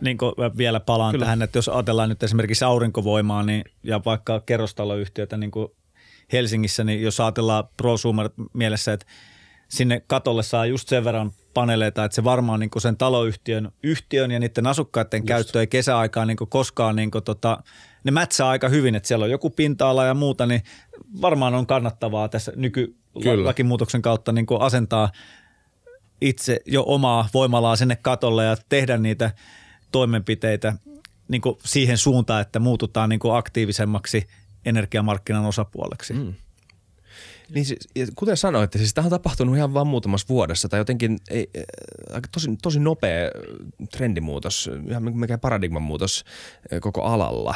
Niin 0.00 0.18
vielä 0.56 0.80
palaan 0.80 1.12
Kyllä. 1.12 1.24
tähän, 1.24 1.42
että 1.42 1.58
jos 1.58 1.68
ajatellaan 1.68 2.08
nyt 2.08 2.22
esimerkiksi 2.22 2.64
aurinkovoimaa 2.64 3.42
niin, 3.42 3.64
ja 3.82 4.00
vaikka 4.04 4.40
kerrostaloyhtiötä 4.40 5.36
niin 5.36 5.50
kuin 5.50 5.68
Helsingissä, 6.32 6.84
niin 6.84 7.02
jos 7.02 7.20
ajatellaan 7.20 7.64
prosumer 7.76 8.30
mielessä, 8.52 8.92
että 8.92 9.06
sinne 9.68 10.02
katolle 10.06 10.42
saa 10.42 10.66
just 10.66 10.88
sen 10.88 11.04
verran 11.04 11.32
paneeleita, 11.54 12.04
että 12.04 12.14
se 12.14 12.24
varmaan 12.24 12.60
niin 12.60 12.70
sen 12.78 12.96
taloyhtiön 12.96 13.72
yhtiön 13.82 14.30
ja 14.30 14.40
niiden 14.40 14.66
asukkaiden 14.66 15.18
just. 15.18 15.28
käyttö 15.28 15.60
ei 15.60 15.66
kesäaikaan 15.66 16.28
niin 16.28 16.36
koskaan 16.48 16.96
niin 16.96 17.10
kuin 17.10 17.24
tota, 17.24 17.62
ne 18.04 18.10
mätsää 18.10 18.48
aika 18.48 18.68
hyvin, 18.68 18.94
että 18.94 19.06
siellä 19.06 19.24
on 19.24 19.30
joku 19.30 19.50
pinta-ala 19.50 20.04
ja 20.04 20.14
muuta, 20.14 20.46
niin 20.46 20.62
varmaan 21.20 21.54
on 21.54 21.66
kannattavaa 21.66 22.28
tässä 22.28 22.52
nykylakimuutoksen 22.56 24.02
kautta 24.02 24.32
niin 24.32 24.46
asentaa 24.60 25.10
itse 26.20 26.60
jo 26.66 26.84
omaa 26.86 27.28
voimalaa 27.34 27.76
sinne 27.76 27.96
katolle 27.96 28.44
ja 28.44 28.56
tehdä 28.68 28.98
niitä 28.98 29.30
toimenpiteitä 29.92 30.74
niin 31.28 31.40
kuin 31.40 31.58
siihen 31.64 31.98
suuntaan, 31.98 32.42
että 32.42 32.58
muututaan 32.58 33.08
niin 33.08 33.20
kuin 33.20 33.36
aktiivisemmaksi 33.36 34.26
energiamarkkinan 34.64 35.44
osapuoleksi. 35.44 36.12
Mm. 36.12 36.34
Niin 37.54 37.64
siis, 37.64 37.88
kuten 38.14 38.36
sanoitte, 38.36 38.78
siis 38.78 38.94
tämä 38.94 39.04
on 39.04 39.10
tapahtunut 39.10 39.56
ihan 39.56 39.74
vain 39.74 39.86
muutamassa 39.86 40.28
vuodessa 40.28 40.68
tai 40.68 40.80
jotenkin 40.80 41.18
ei, 41.30 41.50
tosi, 42.32 42.56
tosi 42.62 42.80
nopea 42.80 43.30
trendimuutos, 43.90 44.70
ihan 44.88 45.18
mikä 45.18 45.38
paradigman 45.38 45.82
muutos 45.82 46.24
koko 46.80 47.02
alalla. 47.02 47.54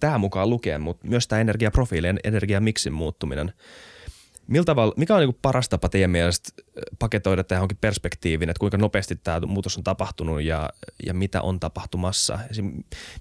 Tämä 0.00 0.18
mukaan 0.18 0.50
lukien, 0.50 0.80
mutta 0.80 1.08
myös 1.08 1.28
tämä 1.28 1.40
energiaprofiili 1.40 2.08
energiamiksin 2.24 2.92
muuttuminen– 2.92 3.52
Miltä 4.46 4.66
tavalla, 4.66 4.94
mikä 4.96 5.14
on 5.14 5.20
niin 5.20 5.38
paras 5.42 5.68
tapa 5.68 5.88
teidän 5.88 6.10
mielestä 6.10 6.62
paketoida 6.98 7.44
tähän 7.44 7.58
johonkin 7.58 7.78
perspektiivin, 7.80 8.50
että 8.50 8.60
kuinka 8.60 8.76
nopeasti 8.76 9.16
tämä 9.16 9.40
muutos 9.46 9.76
on 9.76 9.84
tapahtunut 9.84 10.42
ja, 10.42 10.70
ja 11.06 11.14
mitä 11.14 11.42
on 11.42 11.60
tapahtumassa? 11.60 12.38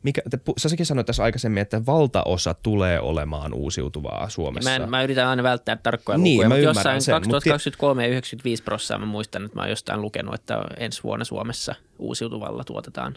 mikä, 0.04 0.22
te, 0.30 0.40
sä 0.58 0.70
säkin 0.70 0.86
sanoit 0.86 1.08
tässä 1.08 1.24
aikaisemmin, 1.24 1.62
että 1.62 1.86
valtaosa 1.86 2.54
tulee 2.54 3.00
olemaan 3.00 3.54
uusiutuvaa 3.54 4.30
Suomessa. 4.30 4.70
Mä, 4.70 4.76
en, 4.76 4.90
mä 4.90 5.04
yritän 5.04 5.28
aina 5.28 5.44
välttää 5.44 5.76
tarkkoja 5.76 6.18
niin, 6.18 6.34
lukuja, 6.34 6.50
mutta 6.50 6.62
jossain 6.62 7.02
sen, 7.02 7.14
2023 7.14 8.04
ja 8.04 8.10
95 8.10 8.64
prosenttia 8.64 8.98
mä 8.98 9.06
muistan, 9.06 9.46
että 9.46 9.58
mä 9.58 9.62
oon 9.62 9.70
jostain 9.70 10.02
lukenut, 10.02 10.36
että 10.36 10.66
ensi 10.78 11.04
vuonna 11.04 11.26
Suomessa 11.26 11.76
uusiutuvalla 12.00 12.64
tuotetaan 12.64 13.16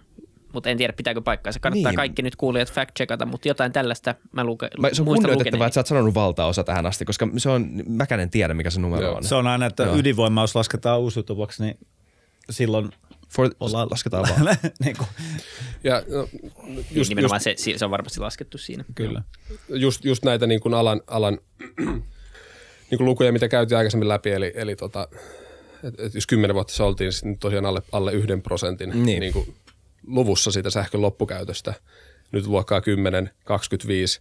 mutta 0.57 0.71
en 0.71 0.77
tiedä 0.77 0.93
pitääkö 0.93 1.21
paikkaansa. 1.21 1.61
Kannattaa 1.61 1.93
niin. 1.93 1.97
kaikki 1.97 2.23
nyt 2.23 2.37
kuulijat 2.37 2.73
fact-checkata, 2.73 3.27
mutta 3.27 3.49
jotain 3.49 3.73
tällaista 3.73 4.15
mä 4.33 4.45
luke, 4.45 4.71
mä, 4.79 4.89
Se 4.93 5.03
on 5.03 5.07
kunnioitettavaa, 5.07 5.67
että 5.67 5.75
sä 5.75 5.81
oot 5.81 5.87
sanonut 5.87 6.15
valtaosa 6.15 6.65
tähän 6.65 6.87
asti, 6.87 7.05
koska 7.05 7.29
se 7.37 7.51
on, 7.51 7.83
mäkään 7.89 8.21
en 8.21 8.31
tiedä, 8.31 8.55
mikä 8.55 8.71
se 8.71 8.81
numero 8.81 9.03
Joo. 9.03 9.17
on. 9.17 9.25
Se 9.25 9.35
on 9.35 9.47
aina, 9.47 9.67
että 9.67 9.83
Joo. 9.83 9.97
ydinvoima, 9.97 10.41
jos 10.41 10.55
lasketaan 10.55 11.01
uusiutuvaksi, 11.01 11.63
niin 11.63 11.79
silloin 12.51 12.91
For, 13.29 13.51
ollaan, 13.61 13.89
lasketaan 13.91 14.25
vaan. 14.29 14.57
niin 14.85 14.97
kuin. 14.97 15.09
Ja, 15.85 16.03
no, 16.09 16.29
just, 16.91 17.09
nimenomaan 17.09 17.41
just, 17.47 17.59
se, 17.59 17.79
se 17.79 17.85
on 17.85 17.91
varmasti 17.91 18.21
laskettu 18.21 18.59
siinä. 18.59 18.85
Kyllä. 18.95 19.23
Just, 19.69 20.05
just 20.05 20.25
näitä 20.25 20.47
niin 20.47 20.61
kuin 20.61 20.75
alan, 20.75 21.01
alan 21.07 21.39
niin 22.91 22.99
kuin 22.99 23.05
lukuja, 23.05 23.33
mitä 23.33 23.49
käytiin 23.49 23.79
aikaisemmin 23.79 24.09
läpi, 24.09 24.31
eli, 24.31 24.53
eli 24.55 24.77
tota, 24.77 25.09
et, 25.83 26.01
et 26.01 26.15
jos 26.15 26.27
kymmenen 26.27 26.55
vuotta 26.55 26.75
se 26.75 26.83
oltiin, 26.83 27.13
niin 27.23 27.39
tosiaan 27.39 27.67
alle, 27.67 27.83
alle 27.93 28.13
yhden 28.13 28.43
prosentin 28.43 28.91
niin. 28.91 29.21
Niin 29.21 29.33
kuin 29.33 29.55
luvussa 30.07 30.51
siitä 30.51 30.71
sähkön 30.71 31.03
loppukäytöstä. 31.03 31.75
Nyt 32.33 32.47
luokkaa 32.47 32.81
10, 32.81 33.31
25 33.45 34.21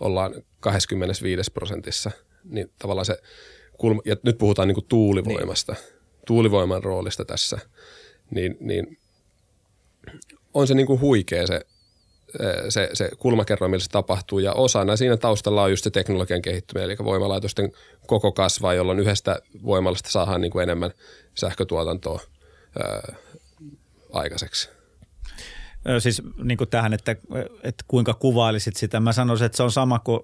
ollaan 0.00 0.34
25 0.60 1.50
prosentissa. 1.52 2.10
Niin 2.44 2.70
tavallaan 2.78 3.04
se 3.04 3.22
kulma, 3.78 4.02
ja 4.04 4.16
nyt 4.22 4.38
puhutaan 4.38 4.68
niin 4.68 4.74
kuin 4.74 4.86
tuulivoimasta, 4.88 5.72
niin. 5.72 5.82
tuulivoiman 6.26 6.84
roolista 6.84 7.24
tässä, 7.24 7.58
niin, 8.30 8.56
niin 8.60 8.98
on 10.54 10.66
se 10.66 10.74
niin 10.74 10.86
kuin 10.86 11.00
huikea 11.00 11.46
se, 11.46 11.60
se, 12.68 12.90
se 12.92 13.10
kulmakerro, 13.18 13.68
millä 13.68 13.84
se 13.84 13.90
tapahtuu. 13.90 14.38
Ja 14.38 14.52
osana 14.52 14.96
siinä 14.96 15.16
taustalla 15.16 15.62
on 15.62 15.70
just 15.70 15.84
se 15.84 15.90
teknologian 15.90 16.42
kehittyminen, 16.42 16.90
eli 16.90 16.96
voimalaitosten 17.04 17.72
koko 18.06 18.32
kasvaa, 18.32 18.74
jolloin 18.74 18.98
yhdestä 18.98 19.40
voimalasta 19.64 20.10
saadaan 20.10 20.40
niin 20.40 20.52
kuin 20.52 20.62
enemmän 20.62 20.90
sähkötuotantoa 21.34 22.20
ää, 22.78 23.16
aikaiseksi 24.12 24.77
siis 25.98 26.22
niin 26.42 26.58
kuin 26.58 26.70
tähän, 26.70 26.92
että, 26.92 27.16
että 27.62 27.84
kuinka 27.88 28.14
kuvailisit 28.14 28.76
sitä. 28.76 29.00
Mä 29.00 29.12
sanoisin, 29.12 29.46
että 29.46 29.56
se 29.56 29.62
on 29.62 29.72
sama 29.72 29.98
kuin, 29.98 30.20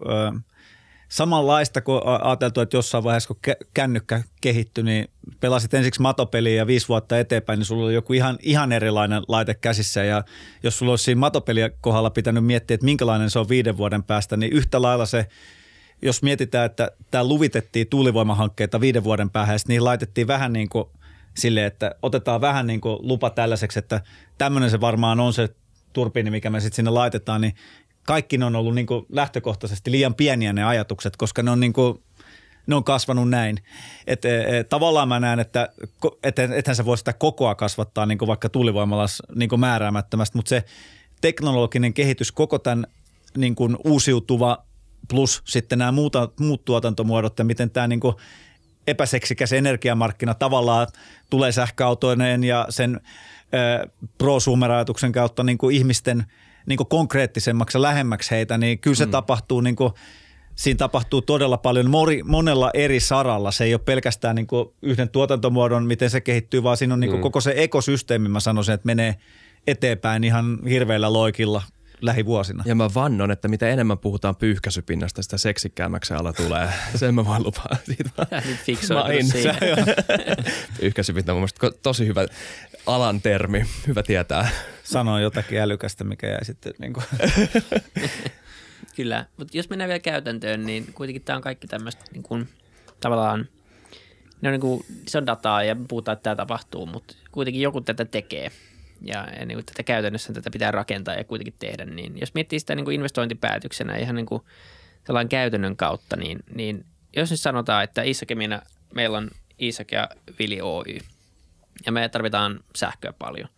samanlaista 1.09 1.81
kuin 1.81 2.01
ajateltu, 2.23 2.61
että 2.61 2.77
jossain 2.77 3.05
vaiheessa 3.05 3.35
kun 3.35 3.55
kännykkä 3.75 4.23
kehittyi, 4.41 4.85
niin 4.85 5.09
pelasit 5.41 5.75
ensiksi 5.75 6.03
matopeliä 6.03 6.55
ja 6.55 6.67
viisi 6.67 6.89
vuotta 6.89 7.19
eteenpäin, 7.19 7.59
niin 7.59 7.67
sulla 7.67 7.85
oli 7.85 7.95
joku 7.95 8.13
ihan, 8.13 8.39
ihan 8.43 8.73
erilainen 8.73 9.23
laite 9.29 9.55
käsissä 9.55 10.05
ja 10.05 10.25
jos 10.63 10.79
sulla 10.79 10.93
olisi 10.93 11.05
siinä 11.05 11.19
matopeliä 11.19 11.71
kohdalla 11.81 12.11
pitänyt 12.11 12.45
miettiä, 12.45 12.75
että 12.75 12.85
minkälainen 12.85 13.31
se 13.31 13.39
on 13.39 13.49
viiden 13.49 13.77
vuoden 13.77 14.03
päästä, 14.03 14.37
niin 14.37 14.53
yhtä 14.53 14.83
lailla 14.83 15.07
se 15.07 15.27
jos 16.03 16.23
mietitään, 16.23 16.67
että 16.67 16.91
tämä 17.11 17.25
luvitettiin 17.25 17.87
tuulivoimahankkeita 17.87 18.81
viiden 18.81 19.05
vuoden 19.05 19.31
päähän, 19.31 19.59
niin 19.69 19.85
laitettiin 19.85 20.27
vähän 20.27 20.53
niin 20.53 20.69
kuin– 20.69 20.85
sille, 21.37 21.67
että 21.67 21.95
otetaan 22.03 22.41
vähän 22.41 22.67
niin 22.67 22.81
kuin 22.81 22.99
lupa 23.01 23.31
tällaiseksi, 23.31 23.79
että 23.79 24.01
tämmöinen 24.39 24.71
se 24.71 24.81
varmaan 24.81 25.21
on 25.21 25.33
se 25.33 25.49
turbiini, 25.93 26.31
mikä 26.31 26.51
me 26.51 26.61
sitten 26.61 26.77
sinne 26.77 26.91
laitetaan, 26.91 27.41
niin 27.41 27.55
kaikki 28.07 28.39
ne 28.39 28.45
on 28.45 28.57
ollut 28.57 28.75
niin 28.75 28.87
kuin 28.87 29.07
lähtökohtaisesti 29.09 29.91
liian 29.91 30.15
pieniä 30.15 30.53
ne 30.53 30.65
ajatukset, 30.65 31.17
koska 31.17 31.43
ne 31.43 31.51
on 31.51 31.61
niin 31.61 31.73
kuin, 31.73 32.03
ne 32.67 32.75
on 32.75 32.85
kasvanut 32.85 33.31
näin. 33.31 33.59
Et, 34.07 34.25
et, 34.25 34.55
e, 34.55 34.65
tavallaan 34.65 35.09
mä 35.09 35.21
näen, 35.21 35.41
että 35.41 35.69
et, 36.23 36.39
ethän 36.39 36.77
sä 36.77 36.85
voi 36.85 36.99
sitä 36.99 37.13
kokoa 37.13 37.55
kasvattaa 37.55 38.07
niin 38.07 38.19
vaikka 38.27 38.49
tuulivoimalas 38.49 39.23
niin 39.35 39.61
määräämättömästi, 39.61 40.39
mutta 40.39 40.49
se 40.49 40.65
teknologinen 41.21 41.95
kehitys, 41.95 42.33
koko 42.33 42.59
tämän 42.59 42.87
niin 43.37 43.55
kuin 43.55 43.77
uusiutuva 43.85 44.65
plus 45.09 45.43
sitten 45.45 45.79
nämä 45.79 45.93
muuta, 45.93 46.29
muut 46.41 46.65
tuotantomuodot 46.65 47.39
ja 47.39 47.45
miten 47.45 47.71
tämä 47.71 47.89
niin 47.89 48.01
kuin 48.01 48.15
epäseksikäs 48.87 49.53
energiamarkkina 49.53 50.35
tavallaan 50.35 50.87
tulee 51.31 51.53
sähköautoineen 51.53 52.45
ja 52.45 52.67
sen 52.69 53.01
prosumer-ajatuksen 54.19 55.13
kautta 55.13 55.43
niin 55.43 55.59
kuin 55.59 55.77
ihmisten 55.77 56.25
niin 56.67 56.77
kuin 56.77 56.89
konkreettisemmaksi 56.89 57.79
ja 57.79 57.83
lähemmäksi 57.83 58.31
heitä, 58.31 58.59
niin 58.59 58.79
kyllä 58.79 58.97
se 58.97 59.07
mm. 59.07 59.11
tapahtuu 59.11 59.61
niin 59.61 59.77
kuin, 59.77 59.93
siinä 60.55 60.79
tapahtuu 60.79 61.23
todella 61.23 61.57
paljon 61.57 61.91
mori, 61.91 62.23
monella 62.23 62.71
eri 62.75 63.01
saralla. 63.01 63.51
Se 63.51 63.65
ei 63.65 63.75
ole 63.75 63.81
pelkästään 63.85 64.37
niin 64.37 64.47
kuin 64.47 64.69
yhden 64.83 65.09
tuotantomuodon, 65.09 65.87
miten 65.87 66.11
se 66.11 66.21
kehittyy, 66.21 66.63
vaan 66.63 66.77
siinä 66.77 66.95
on 66.95 67.01
niin 67.01 67.11
kuin 67.11 67.21
mm. 67.21 67.23
koko 67.23 67.41
se 67.41 67.55
ekosysteemi, 67.57 68.29
mä 68.29 68.41
sanoisin, 68.41 68.75
että 68.75 68.87
menee 68.87 69.17
eteenpäin 69.67 70.25
ihan 70.25 70.59
hirveillä 70.69 71.13
loikilla 71.13 71.63
lähivuosina. 72.05 72.65
Ja 72.67 72.75
mä 72.75 72.91
vannon, 72.95 73.31
että 73.31 73.49
mitä 73.49 73.69
enemmän 73.69 73.99
puhutaan 73.99 74.37
pyyhkäisypinnasta, 74.37 75.23
sitä 75.23 75.39
seksikkäämmäksi 75.39 76.15
ala 76.15 76.33
tulee. 76.33 76.69
Sen 76.95 77.15
mä 77.15 77.25
voin 77.25 77.43
lupaa. 77.43 77.77
Siitä 77.85 78.11
mä, 78.31 78.41
nyt 78.49 78.59
fiksoitu 78.59 79.29
siinä. 79.33 79.55
Pyyhkäisypinta 80.81 81.33
on 81.33 81.39
mun 81.39 81.49
tosi 81.83 82.07
hyvä 82.07 82.27
alan 82.87 83.21
termi. 83.21 83.65
Hyvä 83.87 84.03
tietää. 84.03 84.49
Sanoin 84.85 85.23
jotakin 85.23 85.59
älykästä, 85.59 86.05
mikä 86.05 86.27
jäi 86.27 86.45
sitten 86.45 86.73
niin 86.79 86.93
kuin. 86.93 87.05
Kyllä, 88.97 89.27
mutta 89.37 89.57
jos 89.57 89.71
mennään 89.71 89.89
vielä 89.89 90.01
käytäntöön, 90.01 90.67
niin 90.67 90.93
kuitenkin 90.95 91.23
tämä 91.23 91.37
on 91.37 91.43
kaikki 91.43 91.67
tämmöistä 91.67 92.05
niin 92.13 92.23
kuin, 92.23 92.49
tavallaan 93.01 93.49
ne 94.41 94.49
on 94.49 94.53
niin 94.53 94.61
kuin, 94.61 94.85
se 95.09 95.19
on 95.19 95.27
dataa 95.27 95.65
ja 95.65 95.77
puhutaan, 95.89 96.17
että 96.17 96.23
tämä 96.23 96.37
tapahtuu, 96.37 96.87
mutta 96.87 97.15
kuitenkin 97.33 97.63
joku 97.63 97.81
tätä 97.81 98.05
tekee 98.05 98.51
ja, 99.01 99.29
niin 99.47 99.57
kuin 99.57 99.67
tätä 99.67 99.83
käytännössä 99.83 100.33
tätä 100.33 100.51
pitää 100.51 100.71
rakentaa 100.71 101.15
ja 101.15 101.25
kuitenkin 101.25 101.55
tehdä, 101.59 101.85
niin 101.85 102.21
jos 102.21 102.35
miettii 102.35 102.61
sitä 102.61 102.75
niin 102.75 102.85
kuin 102.85 102.95
investointipäätöksenä 102.95 103.97
ihan 103.97 104.15
niin 104.15 104.27
kuin 104.27 104.43
sellainen 105.07 105.29
käytännön 105.29 105.77
kautta, 105.77 106.17
niin, 106.17 106.39
niin 106.55 106.85
jos 107.17 107.31
nyt 107.31 107.41
sanotaan, 107.41 107.85
että 107.85 108.03
Isakemina, 108.03 108.63
meillä 108.95 109.19
on 109.19 109.31
Isak 109.59 109.93
ja 109.93 110.09
Vili 110.39 110.61
Oy 110.61 110.99
ja 111.87 111.93
me 111.93 112.09
tarvitaan 112.09 112.61
sähköä 112.77 113.13
paljon, 113.13 113.49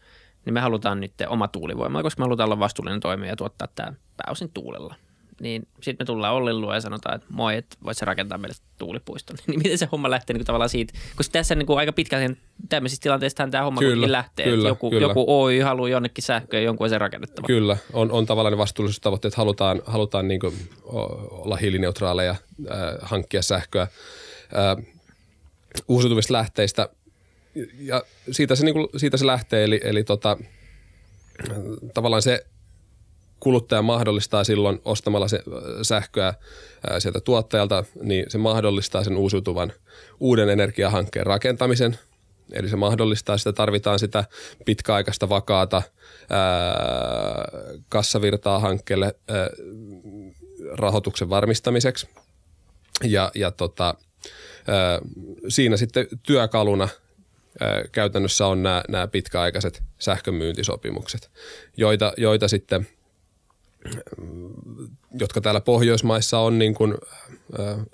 niin 0.45 0.55
me 0.55 0.61
halutaan 0.61 1.01
nyt 1.01 1.13
oma 1.29 1.49
tuulivoima, 1.49 2.03
koska 2.03 2.21
me 2.21 2.25
halutaan 2.25 2.45
olla 2.45 2.59
vastuullinen 2.59 3.01
toimija 3.01 3.33
ja 3.33 3.37
tuottaa 3.37 3.69
tämä 3.75 3.93
pääosin 4.17 4.51
tuulella– 4.55 4.95
niin 5.41 5.69
sitten 5.83 6.05
me 6.05 6.07
tullaan 6.07 6.35
Ollin 6.35 6.61
luo 6.61 6.75
ja 6.75 6.81
sanotaan, 6.81 7.15
että 7.15 7.27
moi, 7.31 7.57
että 7.57 7.77
voit 7.85 7.97
sä 7.97 8.05
rakentaa 8.05 8.39
meille 8.39 8.57
tuulipuiston. 8.79 9.37
niin 9.47 9.59
miten 9.59 9.79
se 9.79 9.89
homma 9.93 10.11
lähtee 10.11 10.35
niin 10.35 10.41
kuin 10.41 10.47
tavallaan 10.47 10.69
siitä, 10.69 10.95
koska 11.17 11.33
tässä 11.33 11.55
niin 11.55 11.67
kuin 11.67 11.79
aika 11.79 11.93
pitkään 11.93 12.37
tämmöisistä 12.69 13.03
tilanteista 13.03 13.49
tämä 13.51 13.65
homma 13.65 13.81
kyllä, 13.81 14.13
lähtee, 14.13 14.45
kyllä, 14.45 14.57
että 14.57 14.69
joku, 14.69 14.91
kyllä. 14.91 15.07
joku 15.07 15.25
Oy 15.29 15.61
haluaa 15.61 15.89
jonnekin 15.89 16.25
sähköä 16.25 16.61
jonkun 16.61 16.89
se 16.89 16.99
rakennettava. 16.99 17.47
Kyllä, 17.47 17.77
on, 17.93 18.13
on 18.13 18.27
tavallaan 18.27 18.53
ne 18.53 18.59
vastuullisuustavoitteet, 18.59 19.35
halutaan, 19.35 19.83
halutaan 19.87 20.29
niin 20.29 20.41
kuin 20.41 20.55
olla 21.31 21.57
hiilineutraaleja, 21.57 22.31
äh, 22.31 22.39
hankkia 23.03 23.43
sähköä 23.43 23.83
äh, 23.83 24.85
uusiutuvista 25.89 26.33
lähteistä 26.33 26.89
ja 27.79 28.03
siitä 28.31 28.55
se, 28.55 28.65
niin 28.65 28.75
kuin, 28.75 28.89
siitä 28.97 29.17
se 29.17 29.27
lähtee, 29.27 29.65
eli, 29.65 29.81
eli 29.85 30.05
tota, 30.05 30.37
tavallaan 31.95 32.23
se 32.23 32.47
kuluttaja 33.41 33.83
mahdollistaa 33.83 34.45
silloin 34.45 34.81
ostamalla 34.85 35.29
se 35.29 35.43
sähköä 35.83 36.35
sieltä 36.99 37.21
tuottajalta, 37.21 37.85
niin 38.03 38.25
se 38.29 38.39
mahdollistaa 38.39 39.05
sen 39.05 39.17
uusiutuvan 39.17 39.73
uuden 40.21 40.49
energiahankkeen 40.49 41.27
rakentamisen. 41.27 41.99
Eli 42.53 42.69
se 42.69 42.77
mahdollistaa, 42.77 43.39
sitä 43.39 43.53
tarvitaan 43.53 43.99
sitä 43.99 44.25
pitkäaikaista 44.65 45.29
vakaata 45.29 45.83
ää, 46.31 46.43
kassavirtaa 47.89 48.59
hankkeelle 48.59 49.15
ää, 49.29 49.49
rahoituksen 50.73 51.31
varmistamiseksi. 51.31 52.09
Ja, 53.05 53.31
ja 53.35 53.51
tota, 53.51 53.95
ää, 54.69 54.99
siinä 55.49 55.77
sitten 55.77 56.07
työkaluna 56.23 56.89
käytännössä 57.93 58.47
on 58.47 58.63
nämä, 58.63 58.83
nämä 58.89 59.07
pitkäaikaiset 59.07 59.83
sähkömyyntisopimukset, 59.99 61.31
joita, 61.77 62.13
joita 62.17 62.49
sitten– 62.49 62.87
jotka 65.21 65.41
täällä 65.41 65.61
Pohjoismaissa 65.61 66.39
on 66.39 66.59
niin 66.59 66.75
kuin, 66.75 66.95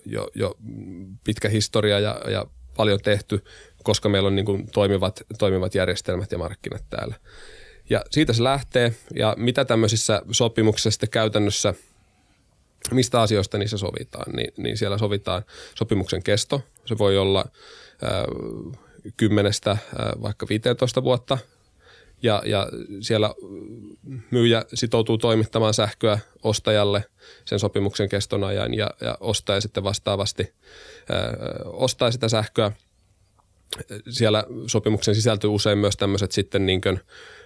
jo, 0.06 0.28
jo 0.34 0.56
pitkä 1.24 1.48
historia 1.48 2.00
ja, 2.00 2.20
ja 2.30 2.46
paljon 2.76 3.00
tehty 3.00 3.42
koska 3.82 4.08
meillä 4.08 4.26
on 4.26 4.36
niin 4.36 4.46
kuin 4.46 4.66
toimivat, 4.72 5.22
toimivat 5.38 5.74
järjestelmät 5.74 6.32
ja 6.32 6.38
markkinat 6.38 6.84
täällä. 6.90 7.14
Ja 7.90 8.04
siitä 8.10 8.32
se 8.32 8.44
lähtee 8.44 8.94
ja 9.14 9.34
mitä 9.38 9.64
tämmöisissä 9.64 10.22
sopimuksissa 10.30 10.90
sitten 10.90 11.10
käytännössä, 11.10 11.74
mistä 12.90 13.20
asioista 13.20 13.58
niissä 13.58 13.78
sovitaan, 13.78 14.32
niin, 14.32 14.52
niin 14.56 14.76
siellä 14.76 14.98
sovitaan 14.98 15.42
sopimuksen 15.74 16.22
kesto. 16.22 16.62
Se 16.84 16.98
voi 16.98 17.18
olla 17.18 17.44
äh, 18.04 18.10
kymmenestä 19.16 19.70
äh, 19.70 19.78
vaikka 20.22 20.46
15 20.48 21.02
vuotta 21.02 21.38
ja, 22.22 22.42
ja 22.46 22.68
siellä 23.00 23.34
myyjä 24.30 24.64
sitoutuu 24.74 25.18
toimittamaan 25.18 25.74
sähköä 25.74 26.18
ostajalle 26.42 27.04
sen 27.44 27.58
sopimuksen 27.58 28.08
keston 28.08 28.44
ajan 28.44 28.74
ja, 28.74 28.90
ja 29.00 29.16
ostaja 29.20 29.60
sitten 29.60 29.84
vastaavasti 29.84 30.52
ää, 31.12 31.36
ostaa 31.64 32.10
sitä 32.10 32.28
sähköä. 32.28 32.72
Siellä 34.08 34.44
sopimuksen 34.66 35.14
sisältyy 35.14 35.50
usein 35.50 35.78
myös 35.78 35.96
tämmöiset 35.96 36.32
sitten 36.32 36.66
niin 36.66 36.80
kuin, 36.80 37.00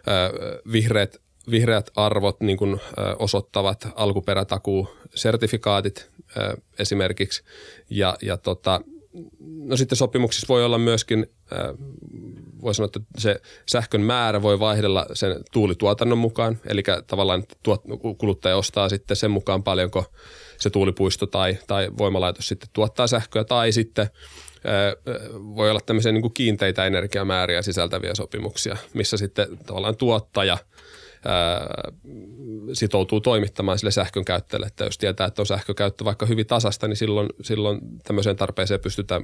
ää, 0.07 0.31
vihreät, 0.73 1.17
vihreät 1.51 1.91
arvot 1.97 2.41
niin 2.41 2.59
kuin, 2.59 2.81
ää, 2.97 3.17
osoittavat 3.19 3.89
alkuperätakuu-sertifikaatit 3.95 6.11
ää, 6.39 6.57
esimerkiksi 6.79 7.43
ja, 7.91 8.17
ja 8.23 8.37
tota, 8.37 8.81
no 9.41 9.77
sitten 9.77 9.97
sopimuksissa 9.97 10.49
voi 10.49 10.65
olla 10.65 10.79
myöskin, 10.79 11.27
voi 12.63 12.75
sanoa, 12.75 12.87
että 12.87 13.01
se 13.19 13.41
sähkön 13.69 14.01
määrä 14.01 14.43
voi 14.43 14.61
vaihdella 14.61 15.07
sen 15.13 15.37
tuulituotannon 15.53 16.19
mukaan. 16.19 16.59
Eli 16.67 16.83
tavallaan 17.07 17.45
tuot, 17.63 17.83
kuluttaja 18.19 18.57
ostaa 18.57 18.89
sitten 18.89 19.17
sen 19.17 19.31
mukaan 19.31 19.63
paljonko 19.63 20.05
se 20.59 20.71
tuulipuisto 20.71 21.27
tai, 21.27 21.59
tai 21.67 21.91
voimalaitos 21.99 22.49
sitten 22.49 22.69
tuottaa 22.73 23.07
sähköä. 23.07 23.45
Tai 23.45 23.73
sitten 23.73 24.11
voi 25.35 25.71
olla 25.71 25.81
tämmöisiä 25.81 26.13
niin 26.13 26.23
kuin 26.23 26.35
kiinteitä 26.35 26.87
energiamääriä 26.87 27.63
sisältäviä 27.63 28.15
sopimuksia, 28.15 28.77
missä 28.95 29.17
sitten 29.17 29.59
tavallaan 29.67 29.97
tuottaja– 29.97 30.59
sitoutuu 32.73 33.21
toimittamaan 33.21 33.79
sille 33.79 33.91
sähkön 33.91 34.25
käyttäjälle. 34.25 34.67
Että 34.67 34.85
jos 34.85 34.99
tietää, 34.99 35.27
että 35.27 35.43
on 35.43 35.47
sähkökäyttö 35.47 36.05
vaikka 36.05 36.27
hyvin 36.27 36.47
tasasta, 36.47 36.89
niin 36.89 36.97
silloin, 36.97 37.29
silloin 37.43 37.81
tämmöiseen 38.05 38.37
tarpeeseen 38.37 38.81
pystytään 38.81 39.23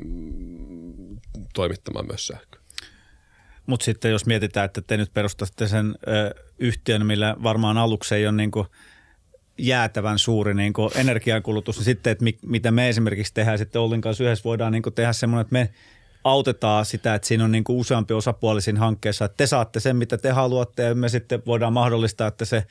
toimittamaan 1.54 2.06
myös 2.06 2.26
sähköä. 2.26 2.61
Mutta 3.66 3.84
sitten 3.84 4.10
jos 4.10 4.26
mietitään, 4.26 4.64
että 4.64 4.82
te 4.82 4.96
nyt 4.96 5.14
perustatte 5.14 5.68
sen 5.68 5.94
ö, 6.08 6.34
yhtiön, 6.58 7.06
millä 7.06 7.36
varmaan 7.42 7.78
aluksi 7.78 8.14
ei 8.14 8.26
ole 8.26 8.36
niin 8.36 8.50
kuin 8.50 8.66
jäätävän 9.58 10.18
suuri 10.18 10.54
niin 10.54 10.72
kuin 10.72 10.90
energiankulutus, 10.94 11.76
niin 11.76 11.84
sitten, 11.84 12.10
että 12.10 12.24
mi, 12.24 12.38
mitä 12.46 12.70
me 12.70 12.88
esimerkiksi 12.88 13.34
tehdään 13.34 13.58
sitten 13.58 13.80
Ollin 13.80 14.00
kanssa 14.00 14.24
yhdessä, 14.24 14.44
voidaan 14.44 14.72
niin 14.72 14.82
kuin 14.82 14.94
tehdä 14.94 15.12
semmoinen, 15.12 15.40
että 15.40 15.52
me 15.52 15.70
autetaan 16.24 16.84
sitä, 16.84 17.14
että 17.14 17.28
siinä 17.28 17.44
on 17.44 17.52
niin 17.52 17.64
kuin 17.64 17.78
useampi 17.78 18.14
osapuoli 18.14 18.62
siinä 18.62 18.80
hankkeessa, 18.80 19.24
että 19.24 19.36
te 19.36 19.46
saatte 19.46 19.80
sen, 19.80 19.96
mitä 19.96 20.18
te 20.18 20.30
haluatte 20.30 20.82
ja 20.82 20.94
me 20.94 21.08
sitten 21.08 21.42
voidaan 21.46 21.72
mahdollistaa, 21.72 22.28
että 22.28 22.44
se 22.44 22.66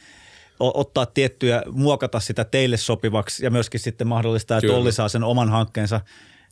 ottaa 0.59 1.05
tiettyjä, 1.05 1.63
muokata 1.71 2.19
sitä 2.19 2.43
teille 2.43 2.77
sopivaksi 2.77 3.45
ja 3.45 3.51
myöskin 3.51 3.79
sitten 3.79 4.07
mahdollistaa, 4.07 4.57
että 4.57 4.67
Kyllä. 4.67 4.79
Olli 4.79 4.91
saa 4.91 5.09
sen 5.09 5.23
oman 5.23 5.49
hankkeensa 5.49 6.01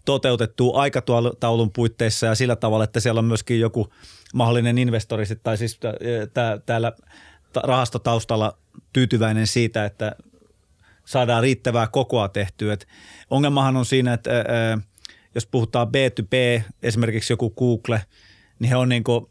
toteutettua 0.06 0.82
aikataulun 0.82 1.72
puitteissa 1.72 2.26
ja 2.26 2.36
sillä 2.36 2.56
tavalla, 2.56 2.84
että 2.84 3.00
siellä 3.00 3.20
on 3.20 3.26
myöskin 3.26 3.60
joku 3.60 3.94
mahdollinen 4.34 4.78
investori 4.78 5.26
tai 5.44 5.58
siis 5.58 5.80
täällä 6.66 6.92
rahastotaustalla 7.64 8.58
tyytyväinen 8.94 9.48
siitä, 9.48 9.86
että 9.86 10.16
saadaan 11.06 11.44
riittävää 11.44 11.88
kokoa 11.88 12.30
tehtyä. 12.30 12.74
Et 12.74 12.88
ongelmahan 13.30 13.78
on 13.78 13.86
siinä, 13.86 14.14
että 14.14 14.32
jos 15.36 15.46
puhutaan 15.46 15.88
B2B, 15.88 16.62
esimerkiksi 16.84 17.34
joku 17.34 17.50
Google, 17.50 18.02
niin 18.60 18.70
he 18.70 18.76
on, 18.76 18.90
niin 18.90 19.04
kuin, 19.04 19.26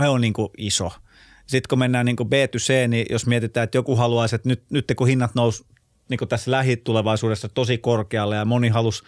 he 0.00 0.08
on 0.08 0.20
niin 0.20 0.32
kuin 0.32 0.48
iso. 0.58 0.92
Sitten 1.46 1.68
kun 1.68 1.78
mennään 1.78 2.06
niin 2.06 2.16
kuin 2.16 2.28
B2C, 2.28 2.88
niin 2.88 3.06
jos 3.10 3.26
mietitään, 3.26 3.64
että 3.64 3.78
joku 3.78 3.96
haluaisi, 3.96 4.36
että 4.36 4.48
nyt, 4.48 4.62
nyt 4.70 4.92
kun 4.96 5.06
hinnat 5.06 5.34
nousi 5.34 5.64
niin 6.08 6.18
kuin 6.18 6.28
tässä 6.28 6.50
lähitulevaisuudessa 6.50 7.48
tosi 7.48 7.78
korkealle 7.78 8.36
ja 8.36 8.44
moni 8.44 8.68
halusi 8.68 9.04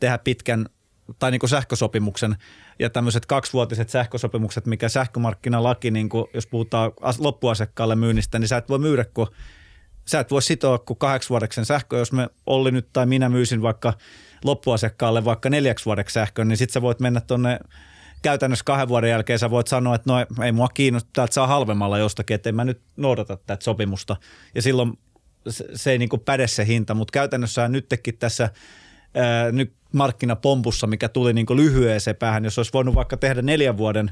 tehdä 0.00 0.18
pitkän 0.18 0.66
tai 1.18 1.30
niin 1.30 1.38
kuin 1.38 1.50
sähkösopimuksen 1.50 2.36
ja 2.78 2.90
tämmöiset 2.90 3.26
kaksivuotiset 3.26 3.88
sähkösopimukset, 3.88 4.66
mikä 4.66 4.88
sähkömarkkinalaki, 4.88 5.90
niin 5.90 6.08
kuin, 6.08 6.24
jos 6.34 6.46
puhutaan 6.46 6.92
loppuasiakkaalle 7.18 7.96
myynnistä, 7.96 8.38
niin 8.38 8.48
sä 8.48 8.56
et 8.56 8.68
voi 8.68 8.78
myydä, 8.78 9.04
kun 9.04 9.26
sä 10.06 10.20
et 10.20 10.30
voi 10.30 10.42
sitoa 10.42 10.78
kuin 10.78 10.98
kahdeksi 10.98 11.30
vuodeksi 11.30 11.54
sen 11.54 11.64
sähkö. 11.64 11.98
Jos 11.98 12.12
me 12.12 12.28
Olli 12.46 12.70
nyt 12.70 12.88
tai 12.92 13.06
minä 13.06 13.28
myisin 13.28 13.62
vaikka– 13.62 13.92
loppuasiakkaalle 14.44 15.24
vaikka 15.24 15.50
neljäksi 15.50 15.84
vuodeksi 15.84 16.14
sähkön, 16.14 16.48
niin 16.48 16.56
sitten 16.56 16.72
sä 16.72 16.82
voit 16.82 17.00
mennä 17.00 17.20
tuonne 17.20 17.58
käytännössä 18.22 18.64
kahden 18.64 18.88
vuoden 18.88 19.10
jälkeen 19.10 19.38
sä 19.38 19.50
voit 19.50 19.66
sanoa, 19.66 19.94
että 19.94 20.12
no 20.12 20.44
ei 20.44 20.52
mua 20.52 20.68
kiinnosta, 20.68 21.10
täältä 21.12 21.34
saa 21.34 21.46
halvemmalla 21.46 21.98
jostakin, 21.98 22.34
että 22.34 22.48
en 22.48 22.54
mä 22.54 22.64
nyt 22.64 22.80
noudata 22.96 23.36
tätä 23.36 23.64
sopimusta. 23.64 24.16
Ja 24.54 24.62
silloin 24.62 24.98
se, 25.48 25.64
se 25.74 25.90
ei 25.90 25.98
niin 25.98 26.08
päde 26.24 26.46
se 26.46 26.66
hinta, 26.66 26.94
mutta 26.94 27.12
käytännössä 27.12 27.68
nytkin 27.68 28.18
tässä 28.18 28.50
ää, 29.14 29.52
nyt 29.52 29.72
markkinapompussa, 29.92 30.86
mikä 30.86 31.08
tuli 31.08 31.32
niin 31.32 31.46
lyhyeseen 31.54 32.16
päähän, 32.16 32.44
jos 32.44 32.58
olisi 32.58 32.72
voinut 32.72 32.94
vaikka 32.94 33.16
tehdä 33.16 33.42
neljän 33.42 33.76
vuoden 33.76 34.10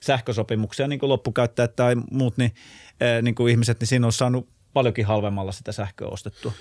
sähkösopimuksia, 0.00 0.88
niin 0.88 1.00
loppukäyttäjät 1.02 1.76
tai 1.76 1.94
muut 2.10 2.36
niin, 2.36 2.54
ää, 3.00 3.22
niin 3.22 3.34
kuin 3.34 3.50
ihmiset, 3.50 3.80
niin 3.80 3.88
siinä 3.88 4.06
olisi 4.06 4.18
saanut 4.18 4.48
paljonkin 4.72 5.06
halvemmalla 5.06 5.52
sitä 5.52 5.72
sähköä 5.72 6.08
ostettua. 6.08 6.52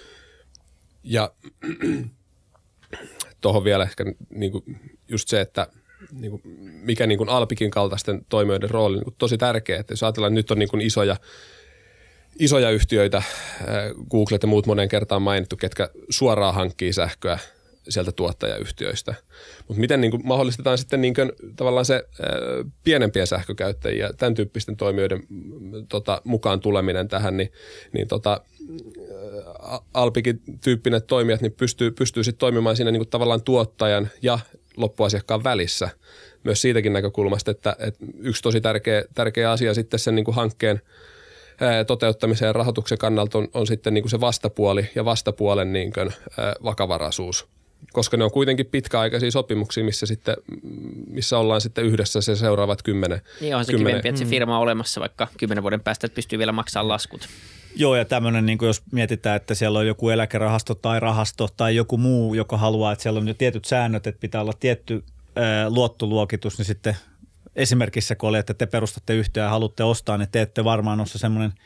Ja 1.04 1.32
tuohon 3.42 3.64
vielä 3.64 3.84
ehkä 3.84 4.06
niin 4.30 4.52
kuin 4.52 4.64
just 5.08 5.28
se, 5.28 5.42
että 5.42 5.68
niin 6.12 6.32
kuin, 6.32 6.42
mikä 6.84 7.08
niin 7.08 7.18
kuin 7.18 7.30
Alpikin 7.30 7.72
kaltaisten 7.72 8.26
toimijoiden 8.30 8.70
rooli 8.70 8.98
niin 8.98 9.16
tosi 9.18 9.38
tärkeä. 9.38 9.80
Että 9.80 9.94
jos 9.94 10.04
ajatellaan, 10.04 10.34
että 10.34 10.40
nyt 10.40 10.52
on 10.52 10.60
niin 10.60 10.70
kuin 10.70 10.82
isoja, 10.82 11.16
isoja 12.40 12.70
yhtiöitä, 12.70 13.24
Google 14.10 14.38
ja 14.42 14.48
muut 14.48 14.66
monen 14.66 14.90
kertaan 14.90 15.22
mainittu, 15.22 15.58
ketkä 15.58 15.90
suoraan 16.10 16.56
hankkii 16.56 16.94
sähköä 16.94 17.40
sieltä 17.90 18.12
tuottajayhtiöistä. 18.12 19.14
Mutta 19.68 19.80
miten 19.80 20.02
niin 20.02 20.12
kuin 20.12 20.28
mahdollistetaan 20.28 20.78
sitten 20.78 21.02
niin 21.02 21.14
kuin, 21.14 21.32
tavallaan 21.56 21.86
se 21.86 21.94
ää, 21.94 22.30
pienempien 22.84 23.28
sähkökäyttäjiä, 23.28 24.14
tämän 24.18 24.34
tyyppisten 24.34 24.78
toimijoiden 24.78 25.24
tota, 25.90 26.22
mukaan 26.24 26.60
tuleminen 26.60 27.08
tähän, 27.08 27.38
niin, 27.38 27.52
niin 27.94 28.08
tota, 28.08 28.42
Alpikin 29.94 30.42
tyyppinen 30.64 31.02
toimijat 31.04 31.42
niin 31.42 31.52
pystyy, 31.52 31.92
pystyy 31.92 32.24
sitten 32.24 32.40
toimimaan 32.40 32.76
siinä 32.76 32.92
niin 32.92 33.00
kuin 33.00 33.10
tavallaan 33.10 33.44
tuottajan 33.44 34.10
ja 34.22 34.40
loppuasiakkaan 34.78 35.44
välissä. 35.44 35.90
Myös 36.44 36.62
siitäkin 36.62 36.94
näkökulmasta, 36.94 37.52
että, 37.52 37.76
että 37.80 38.06
yksi 38.20 38.44
tosi 38.44 38.62
tärkeä, 38.62 39.04
tärkeä 39.16 39.52
asia 39.52 39.74
sitten 39.74 40.00
sen 40.00 40.16
niin 40.16 40.26
kuin 40.26 40.36
hankkeen 40.36 40.82
toteuttamisen 41.88 42.46
ja 42.46 42.54
rahoituksen 42.54 42.98
kannalta 42.98 43.38
on, 43.38 43.48
on 43.54 43.68
sitten 43.68 43.94
niin 43.94 44.04
kuin 44.04 44.12
se 44.12 44.20
vastapuoli 44.20 44.90
ja 44.96 45.06
vastapuolen 45.06 45.74
niin 45.74 45.94
kuin, 45.94 46.14
vakavaraisuus 46.64 47.48
koska 47.92 48.18
ne 48.18 48.24
on 48.24 48.32
kuitenkin 48.32 48.66
pitkäaikaisia 48.66 49.32
sopimuksia, 49.32 49.84
missä, 49.84 50.06
sitten, 50.06 50.36
missä 51.08 51.38
ollaan 51.38 51.62
sitten 51.62 51.86
yhdessä 51.86 52.22
se 52.22 52.36
seuraavat 52.36 52.84
kymmenen. 52.84 53.22
Niin 53.42 53.56
on 53.56 53.66
se 53.66 53.72
kymmenen. 53.72 53.92
kivempi, 53.92 54.10
että 54.10 54.20
se 54.20 54.26
firma 54.26 54.58
on 54.58 54.64
olemassa 54.64 55.02
vaikka 55.02 55.28
kymmenen 55.38 55.64
vuoden 55.64 55.82
päästä, 55.82 56.08
että 56.08 56.16
pystyy 56.16 56.40
vielä 56.40 56.52
maksamaan 56.52 56.88
laskut. 56.88 57.28
Joo, 57.76 57.96
ja 57.96 58.06
tämmöinen, 58.06 58.46
niin 58.46 58.58
jos 58.62 58.82
mietitään, 58.92 59.36
että 59.36 59.54
siellä 59.54 59.80
on 59.80 59.88
joku 59.88 60.10
eläkerahasto 60.10 60.76
tai 60.76 61.00
rahasto 61.00 61.50
tai 61.58 61.76
joku 61.76 61.98
muu, 61.98 62.34
joka 62.34 62.58
haluaa, 62.58 62.92
että 62.92 63.04
siellä 63.04 63.20
on 63.20 63.28
jo 63.28 63.34
tietyt 63.34 63.66
säännöt, 63.66 64.08
että 64.08 64.22
pitää 64.22 64.42
olla 64.42 64.54
tietty 64.60 65.04
ää, 65.36 65.70
luottoluokitus, 65.70 66.58
niin 66.58 66.66
sitten 66.66 66.98
esimerkissä, 67.56 68.16
kun 68.16 68.30
oli, 68.30 68.38
että 68.38 68.54
te 68.54 68.66
perustatte 68.66 69.16
yhtiöä 69.16 69.46
ja 69.46 69.50
haluatte 69.50 69.84
ostaa, 69.84 70.18
niin 70.18 70.30
te 70.32 70.42
ette 70.42 70.64
varmaan 70.64 71.00
ole 71.00 71.08
semmoinen– 71.08 71.54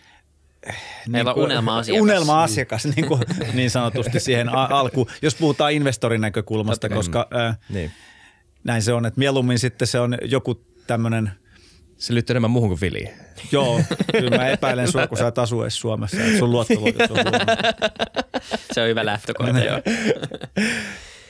Meillä 1.08 1.32
niin 1.32 1.40
on 1.40 1.46
unelma-asiakas. 1.46 2.02
Unelma-asiakas 2.02 2.86
niin, 2.86 3.08
kuin, 3.08 3.22
niin 3.54 3.72
sanotusti 3.72 4.20
siihen 4.20 4.50
alkuun, 4.50 5.08
jos 5.22 5.36
puhutaan 5.36 5.74
investorin 5.74 6.22
näkökulmasta, 6.22 6.90
koska 6.90 7.28
äh, 7.36 7.58
niin. 7.70 7.92
näin 8.64 8.82
se 8.82 8.94
on, 8.94 9.06
että 9.06 9.20
mieluummin 9.20 9.60
sitten 9.60 9.88
se 9.88 10.00
on 10.00 10.18
joku 10.22 10.66
tämmöinen– 10.88 11.32
se 11.98 12.14
liittyy 12.14 12.34
enemmän 12.34 12.52
muuhun 12.52 12.70
kuin 12.70 12.82
Vili. 12.82 13.10
Joo, 13.52 13.82
kyllä 14.12 14.38
mä 14.38 14.48
epäilen 14.48 14.92
sua, 14.92 15.08
kun 15.08 15.18
sä 15.18 15.28
et 15.28 15.38
asu 15.38 15.62
edes 15.62 15.80
Suomessa. 15.80 16.18
Sun 16.40 16.52
luottoluokitus 16.52 17.12
on 17.12 17.18
Se 18.74 18.82
on 18.82 18.88
hyvä 18.88 19.06
lähtökohta, 19.06 19.60
joo. 19.60 19.82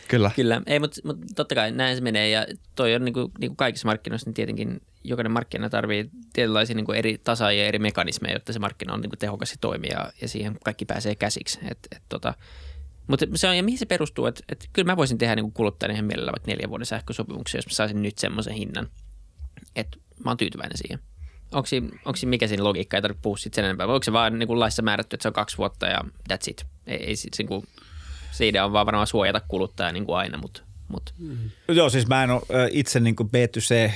Kyllä. 0.08 0.32
Kyllä, 0.36 0.62
ei, 0.66 0.80
mutta, 0.80 1.02
mutta 1.04 1.26
totta 1.36 1.56
kai 1.56 1.72
näin 1.72 1.96
se 1.96 2.02
menee 2.02 2.30
ja 2.30 2.46
toi 2.76 2.96
on 2.96 3.06
niin 3.06 3.14
kuin, 3.14 3.32
niin 3.40 3.50
kuin 3.50 3.58
kaikissa 3.58 3.88
markkinoissa, 3.88 4.28
niin 4.28 4.34
tietenkin 4.34 4.82
jokainen 5.04 5.32
markkina 5.32 5.70
tarvii 5.70 6.10
tietynlaisia 6.34 6.76
niin 6.76 6.86
kuin 6.86 6.98
eri 6.98 7.18
tasaajia 7.24 7.62
ja 7.62 7.68
eri 7.68 7.80
mekanismeja, 7.80 8.36
jotta 8.36 8.54
se 8.54 8.60
markkina 8.60 8.94
on 8.94 9.02
niin 9.02 9.10
kuin 9.10 9.20
tehokas 9.20 9.52
ja 9.52 9.58
toimii 9.62 9.90
ja, 9.90 10.12
ja 10.22 10.28
siihen 10.28 10.58
kaikki 10.64 10.86
pääsee 10.86 11.16
käsiksi. 11.16 11.60
Et, 11.72 11.78
et, 11.96 12.02
tota, 12.10 12.34
mutta 13.08 13.26
se 13.36 13.48
on, 13.48 13.58
ja 13.58 13.64
mihin 13.64 13.80
se 13.80 13.86
perustuu, 13.86 14.26
että, 14.26 14.44
että 14.50 14.66
kyllä 14.74 14.86
mä 14.92 14.98
voisin 14.98 15.18
tehdä 15.18 15.36
niin 15.36 15.52
kuluttajana 15.52 15.94
ihan 15.94 16.06
mielellä 16.06 16.32
vaikka 16.32 16.52
neljän 16.52 16.70
vuoden 16.70 16.86
sähkösopimuksia, 16.86 17.58
jos 17.58 17.68
mä 17.68 17.72
saisin 17.72 18.02
nyt 18.02 18.18
semmoisen 18.18 18.54
hinnan, 18.54 18.90
että 19.76 19.98
mä 20.26 20.30
oon 20.30 20.38
tyytyväinen 20.38 20.78
siihen. 20.78 21.00
Onko 21.52 21.66
siinä, 21.66 21.88
onko 22.06 22.16
siinä 22.16 22.30
mikä 22.30 22.48
siinä 22.48 22.64
logiikka, 22.64 22.98
ei 22.98 23.02
tarvitse 23.02 23.22
puhua 23.22 23.38
sen 23.38 23.66
enempää, 23.66 23.88
onko 23.88 24.04
se 24.04 24.14
vaan 24.14 24.40
niin 24.40 24.48
kuin 24.48 24.60
laissa 24.60 24.82
määrätty, 24.82 25.16
että 25.16 25.24
se 25.24 25.28
on 25.28 25.34
kaksi 25.34 25.58
vuotta 25.58 25.88
ja 25.88 26.02
that's 26.30 26.50
it. 26.50 26.66
Ei, 26.88 27.04
ei 27.04 27.16
sit, 27.16 27.34
niin 27.38 27.48
kuin, 27.48 27.64
se 28.38 28.48
idea 28.48 28.66
on 28.66 28.74
vaan 28.74 28.86
varmaan 28.86 29.08
suojata 29.08 29.42
kuluttajaa 29.48 29.92
niin 29.92 30.06
kuin 30.06 30.18
aina, 30.18 30.38
mutta 30.38 30.62
Mutta 30.88 31.12
Joo, 31.68 31.90
siis 31.90 32.08
mä 32.08 32.24
en 32.24 32.32
ole 32.32 32.42
itse 32.72 33.00
niin 33.00 33.16
kuin 33.16 33.30
B2C 33.30 33.92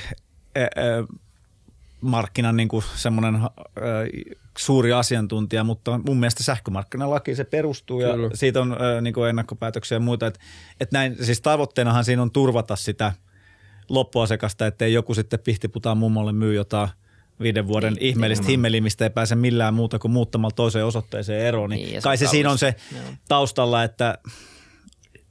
ö, 0.58 0.62
ö, 0.62 0.68
markkinan 2.02 2.58
niin 2.58 2.68
kuin 2.68 2.84
semmoinen 2.96 3.40
suuri 4.58 4.94
asiantuntija, 4.94 5.64
mutta 5.64 6.00
mun 6.08 6.20
mielestä 6.20 6.44
sähkömarkkinalaki 6.44 7.36
se 7.36 7.44
perustuu 7.44 8.02
ja 8.02 8.14
Kyllä. 8.14 8.30
siitä 8.34 8.62
on 8.62 8.78
niin 9.02 9.14
kuin 9.14 9.30
ennakkopäätöksiä 9.30 9.96
ja 9.96 10.00
muita. 10.00 10.28
Et, 10.28 10.40
et 10.80 10.92
näin, 10.92 11.26
siis 11.26 11.42
tavoitteenahan 11.42 12.06
siinä 12.06 12.22
on 12.22 12.32
turvata 12.32 12.76
sitä 12.76 13.14
loppuasiakasta, 13.90 14.68
ettei 14.68 14.94
joku 14.94 15.14
sitten 15.14 15.40
pihtiputaan 15.40 15.98
mummolle 15.98 16.34
myy 16.34 16.54
jotain 16.56 16.90
viiden 17.42 17.68
vuoden 17.68 17.94
Niin, 17.94 18.04
ihmeellistä 18.06 18.42
nimenomaan. 18.42 18.52
himmeliä, 18.52 18.82
mistä 18.82 19.06
ei 19.06 19.10
pääse 19.10 19.36
millään 19.36 19.74
muuta 19.74 20.00
kuin 20.00 20.12
muuttamalla 20.12 20.56
toiseen 20.56 20.86
osoitteeseen 20.86 21.46
eroon. 21.46 21.70
Niin, 21.70 21.86
Niin, 21.86 22.02
se 22.02 22.04
kai 22.04 22.18
se 22.18 22.28
siinä 22.28 22.52
on 22.52 22.58
se 22.58 22.76
Joo. 22.92 23.02
taustalla, 23.28 23.84
että 23.84 24.18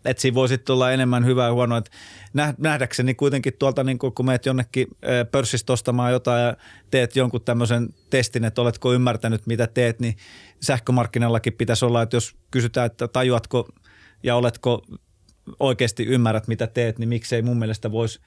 että 0.04 0.20
siinä 0.20 0.34
voi 0.34 0.48
sitten 0.48 0.72
olla 0.74 0.92
enemmän 0.92 1.26
hyvää 1.26 1.46
ja 1.46 1.52
huonoa. 1.52 1.78
Että 1.78 1.90
näh- 2.38 2.54
nähdäkseni 2.58 3.14
kuitenkin 3.14 3.52
tuolta, 3.58 3.84
niin 3.84 3.98
kun 3.98 4.12
meet 4.26 4.46
jonnekin 4.46 4.86
pörssistä 5.30 5.72
ostamaan 5.72 6.12
jotain 6.12 6.42
ja 6.44 6.56
teet 6.90 7.16
jonkun 7.16 7.42
tämmöisen 7.44 7.88
testin, 8.11 8.44
että 8.44 8.62
oletko 8.62 8.92
ymmärtänyt, 8.92 9.46
mitä 9.46 9.66
teet, 9.66 10.00
niin 10.00 10.16
sähkömarkkinallakin 10.62 11.52
pitäisi 11.52 11.84
olla, 11.84 12.02
että 12.02 12.16
jos 12.16 12.34
kysytään, 12.50 12.86
että 12.86 13.08
tajuatko 13.08 13.68
ja 14.22 14.36
oletko 14.36 14.82
oikeasti 15.61 16.04
ymmärrät, 16.06 16.48
mitä 16.48 16.66
teet, 16.66 16.98
niin 16.98 17.08
miksei 17.08 17.42
mun 17.42 17.58
mielestä 17.58 17.92
voisi 17.92 18.20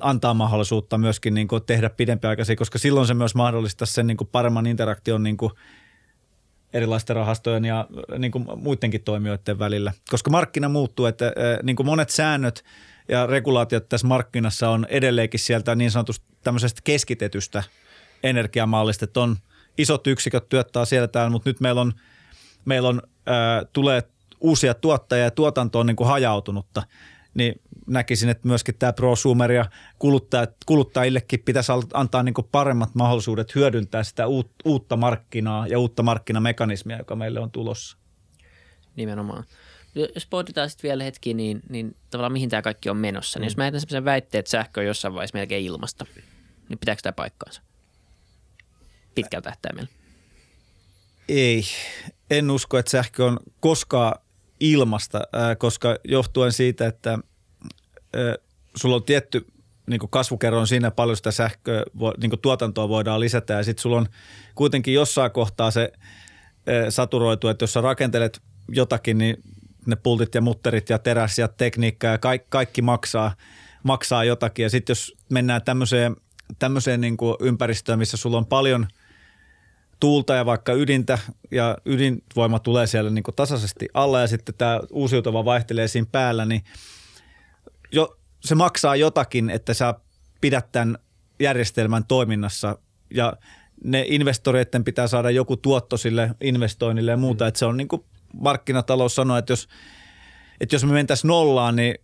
antaa 0.00 0.34
mahdollisuutta 0.34 0.98
myöskin 0.98 1.34
niin 1.34 1.48
kuin 1.48 1.62
tehdä 1.64 1.90
pidempiaikaisia, 1.90 2.56
koska 2.56 2.78
silloin 2.78 3.06
se 3.06 3.14
myös 3.14 3.34
mahdollistaa 3.34 3.86
sen 3.86 4.06
niin 4.06 4.16
kuin 4.16 4.28
paremman 4.32 4.66
interaktion 4.66 5.22
niin 5.22 5.36
kuin 5.36 5.52
erilaisten 6.72 7.16
rahastojen 7.16 7.64
ja 7.64 7.86
niin 8.18 8.32
kuin 8.32 8.46
muidenkin 8.56 9.02
toimijoiden 9.02 9.58
välillä. 9.58 9.92
Koska 10.10 10.30
markkina 10.30 10.68
muuttuu, 10.68 11.06
että 11.06 11.26
äh, 11.26 11.32
niin 11.62 11.76
kuin 11.76 11.86
monet 11.86 12.10
säännöt 12.10 12.64
ja 13.08 13.26
regulaatiot 13.26 13.88
tässä 13.88 14.06
markkinassa 14.06 14.70
on 14.70 14.86
edelleenkin 14.90 15.40
sieltä 15.40 15.74
niin 15.74 15.90
sanotusta 15.90 16.26
tämmöisestä 16.44 16.80
keskitetystä 16.84 17.62
energiamallista, 18.22 19.04
että 19.04 19.20
on 19.20 19.36
isot 19.78 20.06
yksiköt 20.06 20.48
työttää 20.48 20.84
siellä 20.84 21.08
täällä, 21.08 21.30
mutta 21.30 21.50
nyt 21.50 21.60
meillä 21.60 21.80
on, 21.80 21.92
meillä 22.64 22.88
on 22.88 23.02
äh, 23.06 23.68
tulee 23.72 24.02
uusia 24.40 24.74
tuottajia 24.74 25.24
ja 25.24 25.30
tuotanto 25.30 25.78
on 25.78 25.86
niin 25.86 25.96
kuin 25.96 26.08
hajautunutta, 26.08 26.82
niin 27.34 27.60
näkisin, 27.86 28.28
että 28.28 28.48
myöskin 28.48 28.74
tämä 28.78 28.92
prosumer 28.92 29.52
ja 29.52 29.70
kuluttajat, 29.98 30.50
kuluttajillekin 30.66 31.42
pitäisi 31.44 31.72
antaa 31.94 32.22
niin 32.22 32.34
paremmat 32.52 32.94
mahdollisuudet 32.94 33.54
hyödyntää 33.54 34.04
sitä 34.04 34.26
uut, 34.26 34.50
uutta 34.64 34.96
markkinaa 34.96 35.66
ja 35.66 35.78
uutta 35.78 36.02
markkinamekanismia, 36.02 36.98
joka 36.98 37.16
meille 37.16 37.40
on 37.40 37.50
tulossa. 37.50 37.96
Nimenomaan. 38.96 39.44
Jos 40.14 40.26
pohditaan 40.26 40.70
sitten 40.70 40.88
vielä 40.88 41.04
hetki, 41.04 41.34
niin, 41.34 41.60
niin 41.68 41.96
tavallaan 42.10 42.32
mihin 42.32 42.50
tämä 42.50 42.62
kaikki 42.62 42.90
on 42.90 42.96
menossa. 42.96 43.38
Mm. 43.38 43.40
Niin 43.40 43.46
jos 43.46 43.56
mä 43.56 43.62
heitän 43.62 43.80
sellaisen 43.80 44.04
väitteen, 44.04 44.40
että 44.40 44.50
sähkö 44.50 44.80
on 44.80 44.86
jossain 44.86 45.14
vaiheessa 45.14 45.38
melkein 45.38 45.64
ilmasta, 45.64 46.06
niin 46.68 46.78
pitääkö 46.78 47.02
tämä 47.02 47.12
paikkaansa? 47.12 47.62
Pitkällä 49.14 49.42
tähtäimellä. 49.42 49.88
Ei, 51.28 51.64
en 52.30 52.50
usko, 52.50 52.78
että 52.78 52.90
sähkö 52.90 53.24
on 53.24 53.38
koskaan 53.60 54.20
ilmasta, 54.60 55.20
koska 55.58 55.96
johtuen 56.04 56.52
siitä, 56.52 56.86
että 56.86 57.18
sulla 58.76 58.96
on 58.96 59.04
tietty 59.04 59.46
niin 59.86 60.00
kasvukerroin 60.10 60.66
siinä 60.66 60.90
paljon 60.90 61.16
sitä 61.16 61.30
sähköä, 61.30 61.82
niin 62.20 62.40
tuotantoa 62.42 62.88
voidaan 62.88 63.20
lisätä 63.20 63.54
ja 63.54 63.62
sitten 63.62 63.82
sulla 63.82 63.96
on 63.96 64.06
kuitenkin 64.54 64.94
jossain 64.94 65.30
kohtaa 65.30 65.70
se 65.70 65.92
saturoitu, 66.88 67.48
että 67.48 67.62
jos 67.62 67.72
sä 67.72 67.80
rakentelet 67.80 68.40
jotakin, 68.68 69.18
niin 69.18 69.36
ne 69.86 69.96
pultit 69.96 70.34
ja 70.34 70.40
mutterit 70.40 70.90
ja 70.90 70.98
teräs 70.98 71.38
ja 71.38 71.48
tekniikka 71.48 72.06
ja 72.06 72.18
kaikki, 72.18 72.46
kaikki 72.50 72.82
maksaa, 72.82 73.34
maksaa 73.82 74.24
jotakin. 74.24 74.62
Ja 74.62 74.70
sitten 74.70 74.90
jos 74.90 75.14
mennään 75.28 75.62
tämmöiseen, 75.62 76.16
tämmöiseen 76.58 77.00
niin 77.00 77.16
ympäristöön, 77.40 77.98
missä 77.98 78.16
sulla 78.16 78.38
on 78.38 78.46
paljon– 78.46 78.86
tuulta 80.00 80.34
ja 80.34 80.46
vaikka 80.46 80.72
ydintä 80.72 81.18
ja 81.50 81.78
ydinvoima 81.84 82.58
tulee 82.58 82.86
siellä 82.86 83.10
niin 83.10 83.24
tasaisesti 83.36 83.88
alla 83.94 84.20
ja 84.20 84.26
sitten 84.26 84.54
tämä 84.54 84.80
uusiutuva 84.90 85.44
vaihtelee 85.44 85.88
siinä 85.88 86.08
päällä, 86.12 86.44
niin 86.44 86.64
jo, 87.92 88.18
se 88.40 88.54
maksaa 88.54 88.96
jotakin, 88.96 89.50
että 89.50 89.74
sä 89.74 89.94
pidät 90.40 90.72
tämän 90.72 90.98
järjestelmän 91.40 92.04
toiminnassa 92.04 92.78
ja 93.14 93.32
ne 93.84 94.04
investoreiden 94.08 94.84
pitää 94.84 95.06
saada 95.06 95.30
joku 95.30 95.56
tuotto 95.56 95.96
sille 95.96 96.30
investoinnille 96.40 97.10
ja 97.10 97.16
muuta, 97.16 97.46
että 97.46 97.58
se 97.58 97.66
on 97.66 97.76
niin 97.76 97.88
kuin 97.88 98.04
markkinatalous 98.40 99.14
sanoo, 99.14 99.36
että 99.36 99.52
jos, 99.52 99.68
että 100.60 100.74
jos 100.74 100.84
me 100.84 100.92
mentäisiin 100.92 101.28
nollaan, 101.28 101.76
niin 101.76 101.94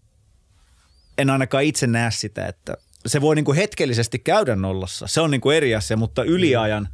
en 1.19 1.31
ainakaan 1.31 1.65
itse 1.65 1.87
näe 1.87 2.11
sitä, 2.11 2.47
että 2.47 2.77
se 3.07 3.21
voi 3.21 3.35
niin 3.35 3.45
kuin 3.45 3.57
hetkellisesti 3.57 4.19
käydä 4.19 4.57
nollassa. 4.57 5.07
Se 5.07 5.21
on 5.21 5.31
niin 5.31 5.41
kuin 5.41 5.57
eri 5.57 5.75
asia, 5.75 5.97
mutta 5.97 6.25
yliajan 6.25 6.89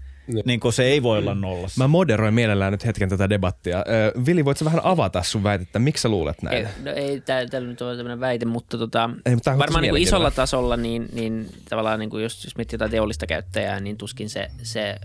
niin 0.44 0.60
kuin 0.60 0.72
se 0.72 0.84
ei 0.84 1.02
voi 1.02 1.18
olla 1.18 1.34
nollassa. 1.34 1.84
Mä 1.84 1.88
moderoin 1.88 2.34
mielellään 2.34 2.72
nyt 2.72 2.86
hetken 2.86 3.08
tätä 3.08 3.28
debattia. 3.28 3.84
Vili, 4.26 4.44
voitko 4.44 4.58
sä 4.58 4.64
vähän 4.64 4.80
avata 4.84 5.22
sun 5.22 5.42
väitettä? 5.42 5.78
Miksi 5.78 6.02
sä 6.02 6.08
luulet 6.08 6.42
näin? 6.42 6.56
Ei, 6.56 6.66
no 6.84 6.90
ei 6.90 7.20
täällä 7.20 7.60
nyt 7.60 7.82
ole 7.82 7.96
tämmöinen 7.96 8.20
väite, 8.20 8.46
mutta 8.46 8.78
tota, 8.78 9.10
Ei, 9.26 9.34
mutta 9.34 9.58
varmaan 9.58 9.82
niin 9.82 9.92
kuin 9.92 10.02
isolla 10.02 10.30
tasolla, 10.30 10.76
niin, 10.76 11.08
niin 11.12 11.46
tavallaan 11.68 11.98
niin 11.98 12.10
kuin 12.10 12.22
jos, 12.22 12.44
jos 12.44 12.56
miettii 12.56 12.74
jotain 12.74 12.90
teollista 12.90 13.26
käyttäjää, 13.26 13.80
niin 13.80 13.96
tuskin 13.96 14.30
se, 14.30 14.50
se, 14.62 14.96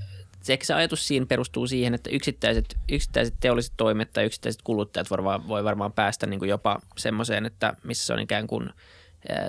se, 0.41 0.59
se 0.63 0.73
ajatus 0.73 1.07
siinä 1.07 1.25
perustuu 1.25 1.67
siihen, 1.67 1.93
että 1.93 2.09
yksittäiset, 2.09 2.77
yksittäiset 2.91 3.33
teolliset 3.39 3.73
toimet 3.77 4.13
tai 4.13 4.25
yksittäiset 4.25 4.61
kuluttajat 4.61 5.09
voi, 5.09 5.17
varmaan- 5.17 5.47
voi 5.47 5.63
varmaan 5.63 5.93
päästä 5.93 6.27
niin 6.27 6.39
kuin 6.39 6.49
jopa 6.49 6.81
semmoiseen, 6.97 7.45
että 7.45 7.73
missä 7.83 8.05
se 8.05 8.13
on 8.13 8.19
ikään 8.19 8.47
kuin 8.47 8.69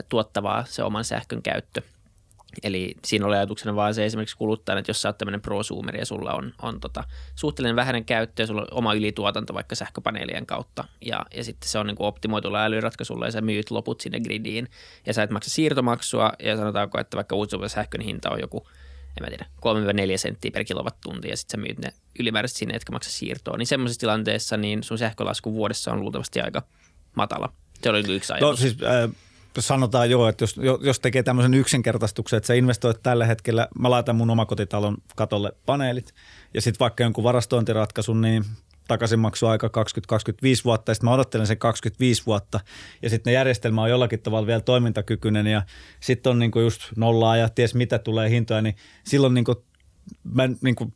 tuottavaa 0.09 0.65
se 0.69 0.83
oman 0.83 1.05
sähkön 1.05 1.43
käyttö. 1.43 1.83
Eli 2.63 2.95
siinä 3.05 3.27
oli 3.27 3.37
ajatuksena 3.37 3.77
vaan 3.77 3.95
se 3.95 4.07
esimerkiksi 4.07 4.37
kuluttajana, 4.37 4.79
että 4.79 4.91
jos 4.91 5.03
sä 5.03 5.09
oot 5.09 5.19
tämmöinen 5.19 5.41
prosumeri 5.41 5.99
ja 5.99 6.07
sulla 6.07 6.33
on, 6.33 6.53
on 6.63 6.81
tota, 6.81 7.05
suhteellinen 7.35 7.77
vähäinen 7.77 8.05
käyttö 8.05 8.43
ja 8.43 8.47
sulla 8.47 8.63
on 8.63 8.69
oma 8.71 8.95
ylituotanto 8.95 9.55
vaikka 9.55 9.75
sähköpaneelien 9.75 10.47
kautta 10.47 10.85
ja, 11.01 11.27
ja 11.35 11.45
sitten 11.45 11.69
se 11.69 11.79
on 11.79 11.87
niin 11.87 11.97
kuin 11.97 12.07
optimoitulla 12.07 12.65
älyratkaisulla 12.65 13.27
ja 13.27 13.33
sä 13.33 13.41
myyt 13.41 13.71
loput 13.71 14.01
sinne 14.01 14.21
gridiin 14.21 14.69
ja 15.07 15.15
sä 15.15 15.23
et 15.23 15.31
maksa 15.31 15.51
siirtomaksua 15.51 16.33
ja 16.43 16.57
sanotaanko, 16.57 17.01
että 17.01 17.17
vaikka 17.17 17.37
uusiutuvan 17.37 17.71
sähkön 17.71 18.01
hinta 18.01 18.31
on 18.31 18.41
joku 18.41 18.67
en 19.17 19.23
mä 19.23 19.29
tiedä, 19.29 19.47
3-4 20.15 20.19
senttiä 20.19 20.51
per 20.51 20.65
kilowattunti 20.65 21.29
ja 21.29 21.37
sitten 21.37 21.61
sä 21.61 21.67
myyt 21.67 21.79
ne 21.79 21.93
ylimääräisesti 22.19 22.59
sinne, 22.59 22.75
etkä 22.75 22.93
maksa 22.93 23.11
siirtoa, 23.11 23.57
niin 23.57 23.67
semmoisessa 23.67 24.01
tilanteessa 24.01 24.57
niin 24.57 24.83
sun 24.83 24.99
sähkölasku 24.99 25.55
vuodessa 25.55 25.93
on 25.93 26.01
luultavasti 26.01 26.41
aika 26.41 26.63
matala. 27.15 27.53
Se 27.83 27.91
oli 27.91 28.15
yksi 28.15 28.33
ajatus. 28.33 28.51
No 28.51 28.57
siis 28.57 28.77
äh, 28.83 29.11
sanotaan 29.61 30.11
joo, 30.11 30.29
että 30.29 30.43
jos, 30.43 30.57
jos 30.81 31.01
tekee 31.01 31.23
tämmöisen 31.23 31.55
yksinkertaistuksen, 31.55 32.37
että 32.37 32.47
sä 32.47 32.55
investoit 32.55 33.03
tällä 33.03 33.27
hetkellä, 33.27 33.69
mä 33.79 33.91
laitan 33.91 34.17
mun 34.17 34.31
omakotitalon 34.31 34.97
katolle 35.17 35.53
paneelit 35.67 36.15
ja 36.55 36.61
sitten 36.61 36.81
vaikka 36.81 37.03
jonkun 37.03 37.25
varastointiratkaisun, 37.25 38.21
niin 38.21 38.45
takaisinmaksuaika 38.89 39.67
20-25 39.67 39.71
vuotta 40.65 40.91
ja 40.91 40.95
sitten 40.95 41.09
mä 41.09 41.15
odottelen 41.15 41.47
sen 41.47 41.59
25 41.59 42.23
vuotta 42.27 42.61
ja 43.03 43.11
sitten 43.11 43.33
järjestelmä 43.33 43.83
on 43.83 43.91
jollakin 43.91 44.21
tavalla 44.21 44.47
vielä 44.47 44.61
toimintakykyinen 44.61 45.47
ja 45.47 45.63
sitten 46.01 46.31
on 46.31 46.39
niinku 46.39 46.61
just 46.61 46.83
nollaa 46.97 47.37
ja 47.37 47.49
ties 47.49 47.75
mitä 47.75 47.99
tulee 47.99 48.31
hintoja, 48.31 48.63
niin 48.63 48.77
silloin 49.05 49.35
niinku 49.35 49.65
mä 50.25 50.49
niinku, 50.63 50.93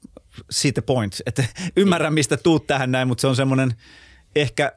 see 0.51 0.73
the 0.73 0.83
point, 0.83 1.17
että 1.27 1.45
ymmärrän 1.77 2.15
mistä 2.15 2.37
tuut 2.37 2.67
tähän 2.67 2.93
näin, 2.93 3.09
mutta 3.09 3.21
se 3.21 3.27
on 3.27 3.37
semmoinen 3.37 3.75
ehkä 4.37 4.73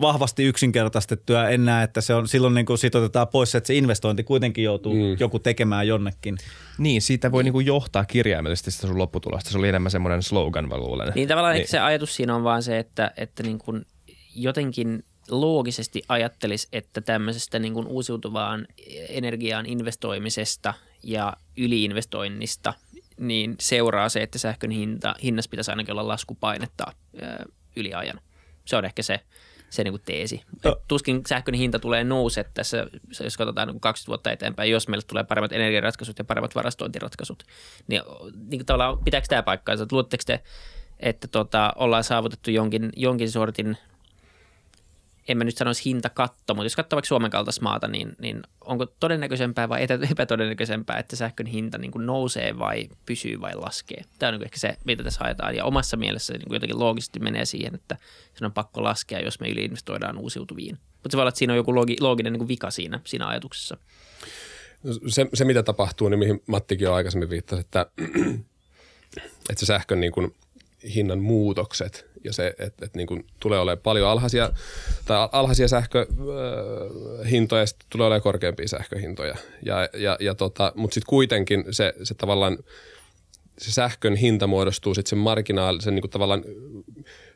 vahvasti 0.00 0.44
yksinkertaistettu 0.44 1.32
ja 1.32 1.48
en 1.48 1.64
näe, 1.64 1.84
että 1.84 2.00
se 2.00 2.14
on 2.14 2.28
silloin 2.28 2.54
niin 2.54 2.66
kuin 2.66 2.78
sit 2.78 2.94
otetaan 2.94 3.28
pois 3.28 3.50
se, 3.50 3.58
että 3.58 3.66
se 3.66 3.74
investointi 3.74 4.24
kuitenkin 4.24 4.64
joutuu 4.64 4.94
mm. 4.94 5.16
joku 5.20 5.38
tekemään 5.38 5.88
jonnekin. 5.88 6.38
Niin, 6.78 7.02
siitä 7.02 7.32
voi 7.32 7.44
niinku 7.44 7.60
johtaa 7.60 8.04
kirjaimellisesti 8.04 8.70
sitä 8.70 8.86
sun 8.86 8.98
lopputulosta. 8.98 9.50
Se 9.50 9.58
oli 9.58 9.68
enemmän 9.68 9.90
semmoinen 9.90 10.22
slogan, 10.22 10.68
mä 10.68 10.76
luulen. 10.76 11.12
Niin 11.14 11.28
tavallaan 11.28 11.54
niin. 11.54 11.68
se 11.68 11.78
ajatus 11.78 12.16
siinä 12.16 12.34
on 12.34 12.44
vaan 12.44 12.62
se, 12.62 12.78
että, 12.78 13.12
että 13.16 13.42
niin 13.42 13.58
kuin 13.58 13.86
jotenkin 14.34 15.04
loogisesti 15.30 16.02
ajattelisi, 16.08 16.68
että 16.72 17.00
tämmöisestä 17.00 17.58
niin 17.58 17.74
kuin 17.74 17.86
uusiutuvaan 17.86 18.66
energiaan 19.08 19.66
investoimisesta 19.66 20.74
ja 21.02 21.36
yliinvestoinnista 21.56 22.74
niin 23.20 23.56
seuraa 23.60 24.08
se, 24.08 24.22
että 24.22 24.38
sähkön 24.38 24.70
hinta, 24.70 25.14
hinnassa 25.22 25.48
pitäisi 25.48 25.70
ainakin 25.70 25.92
olla 25.92 26.08
laskupainetta 26.08 26.84
ää, 27.22 27.44
yli 27.76 27.94
ajan. 27.94 28.20
Se 28.64 28.76
on 28.76 28.84
ehkä 28.84 29.02
se, 29.02 29.20
se 29.74 29.84
niin 29.84 29.92
kuin 29.92 30.02
teesi. 30.04 30.42
No. 30.64 30.76
Tuskin 30.88 31.22
sähkön 31.28 31.54
hinta 31.54 31.78
tulee 31.78 32.04
nouse 32.04 32.44
tässä, 32.54 32.86
jos 33.24 33.36
katsotaan 33.36 33.68
niin 33.68 33.74
kuin 33.74 33.80
20 33.80 34.08
vuotta 34.08 34.32
eteenpäin, 34.32 34.70
jos 34.70 34.88
meille 34.88 35.04
tulee 35.06 35.24
paremmat 35.24 35.52
energiaratkaisut 35.52 36.18
ja 36.18 36.24
paremmat 36.24 36.54
varastointiratkaisut. 36.54 37.42
Niin, 37.88 38.02
niin 38.34 38.58
kuin 38.58 38.66
tavallaan 38.66 38.98
pitääkö 38.98 39.26
tämä 39.28 39.42
paikkaansa? 39.42 39.86
Luuletteko 39.92 40.22
te, 40.26 40.40
että 41.00 41.28
tota, 41.28 41.72
ollaan 41.76 42.04
saavutettu 42.04 42.50
jonkin, 42.50 42.90
jonkin 42.96 43.30
sortin 43.30 43.76
en 45.28 45.38
mä 45.38 45.44
nyt 45.44 45.56
sanoisi 45.56 45.84
hintakatto, 45.84 46.54
mutta 46.54 46.64
jos 46.64 46.76
katsoo 46.76 46.96
vaikka 46.96 47.08
Suomen 47.08 47.30
kaltaista 47.30 47.62
maata, 47.62 47.88
niin, 47.88 48.16
niin 48.18 48.42
onko 48.60 48.86
todennäköisempää 48.86 49.68
vai 49.68 49.82
epätodennäköisempää, 50.12 50.98
että 50.98 51.16
sähkön 51.16 51.46
hinta 51.46 51.78
niin 51.78 51.90
kuin 51.90 52.06
nousee 52.06 52.58
vai 52.58 52.88
pysyy 53.06 53.40
vai 53.40 53.54
laskee? 53.54 54.04
Tämä 54.18 54.28
on 54.28 54.34
niin 54.34 54.44
ehkä 54.44 54.58
se, 54.58 54.76
mitä 54.84 55.02
tässä 55.02 55.20
haetaan. 55.24 55.56
Ja 55.56 55.64
omassa 55.64 55.96
mielessä 55.96 56.26
se 56.26 56.38
niin 56.38 56.48
kuin 56.48 56.56
jotenkin 56.56 56.78
loogisesti 56.78 57.20
menee 57.20 57.44
siihen, 57.44 57.74
että 57.74 57.96
se 58.34 58.44
on 58.44 58.52
pakko 58.52 58.82
laskea, 58.82 59.20
jos 59.20 59.40
me 59.40 59.48
yliinvestoidaan 59.48 60.18
uusiutuviin. 60.18 60.78
Mutta 61.02 61.10
se 61.10 61.16
voi 61.16 61.22
olla, 61.22 61.28
että 61.28 61.38
siinä 61.38 61.52
on 61.52 61.56
joku 61.56 61.74
logi, 61.74 61.96
looginen 62.00 62.32
niin 62.32 62.38
kuin 62.38 62.48
vika 62.48 62.70
siinä, 62.70 63.00
siinä 63.04 63.26
ajatuksessa. 63.26 63.76
Se, 65.08 65.26
se, 65.34 65.44
mitä 65.44 65.62
tapahtuu, 65.62 66.08
niin 66.08 66.18
mihin 66.18 66.42
Mattikin 66.46 66.84
jo 66.84 66.94
aikaisemmin 66.94 67.30
viittasi, 67.30 67.60
että, 67.60 67.86
että 69.50 69.60
se 69.60 69.66
sähkön 69.66 70.00
niin 70.00 70.12
kuin 70.12 70.34
hinnan 70.94 71.18
muutokset 71.18 72.06
ja 72.24 72.32
se, 72.32 72.46
että, 72.46 72.84
että 72.84 72.98
niin 72.98 73.06
kuin 73.06 73.26
tulee 73.40 73.58
olemaan 73.58 73.82
paljon 73.82 74.08
alhaisia, 74.08 74.50
tai 75.04 75.28
alhaisia 75.32 75.68
sähköhintoja 75.68 77.62
ja 77.62 77.66
sitten 77.66 77.86
tulee 77.90 78.06
olemaan 78.06 78.22
korkeampia 78.22 78.68
sähköhintoja. 78.68 79.36
Ja, 79.62 79.88
ja, 79.94 80.16
ja 80.20 80.34
tota, 80.34 80.72
mutta 80.76 80.94
sitten 80.94 81.10
kuitenkin 81.10 81.64
se, 81.70 81.94
se 82.02 82.14
tavallaan 82.14 82.58
se 83.58 83.72
sähkön 83.72 84.16
hinta 84.16 84.46
muodostuu 84.46 84.94
sitten 84.94 85.10
sen 85.10 85.18
marginaalisen 85.18 85.94
niin 85.94 86.02
kuin 86.02 86.10
tavallaan 86.10 86.44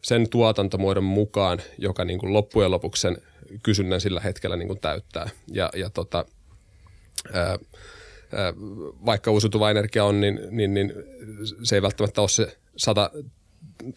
sen 0.02 0.28
tuotantomuodon 0.28 1.04
mukaan, 1.04 1.62
joka 1.78 2.04
niin 2.04 2.18
kuin 2.18 2.32
loppujen 2.32 2.70
lopuksi 2.70 3.00
sen 3.00 3.16
kysynnän 3.62 4.00
sillä 4.00 4.20
hetkellä 4.20 4.56
niin 4.56 4.68
kuin 4.68 4.80
täyttää. 4.80 5.30
Ja, 5.52 5.70
ja 5.76 5.90
tota, 5.90 6.24
ää, 7.32 7.58
vaikka 9.06 9.30
uusiutuva 9.30 9.70
energia 9.70 10.04
on, 10.04 10.20
niin, 10.20 10.40
niin, 10.50 10.74
niin 10.74 10.92
se 11.62 11.74
ei 11.74 11.82
välttämättä 11.82 12.20
ole 12.20 12.28
se 12.28 12.58
sata 12.76 13.10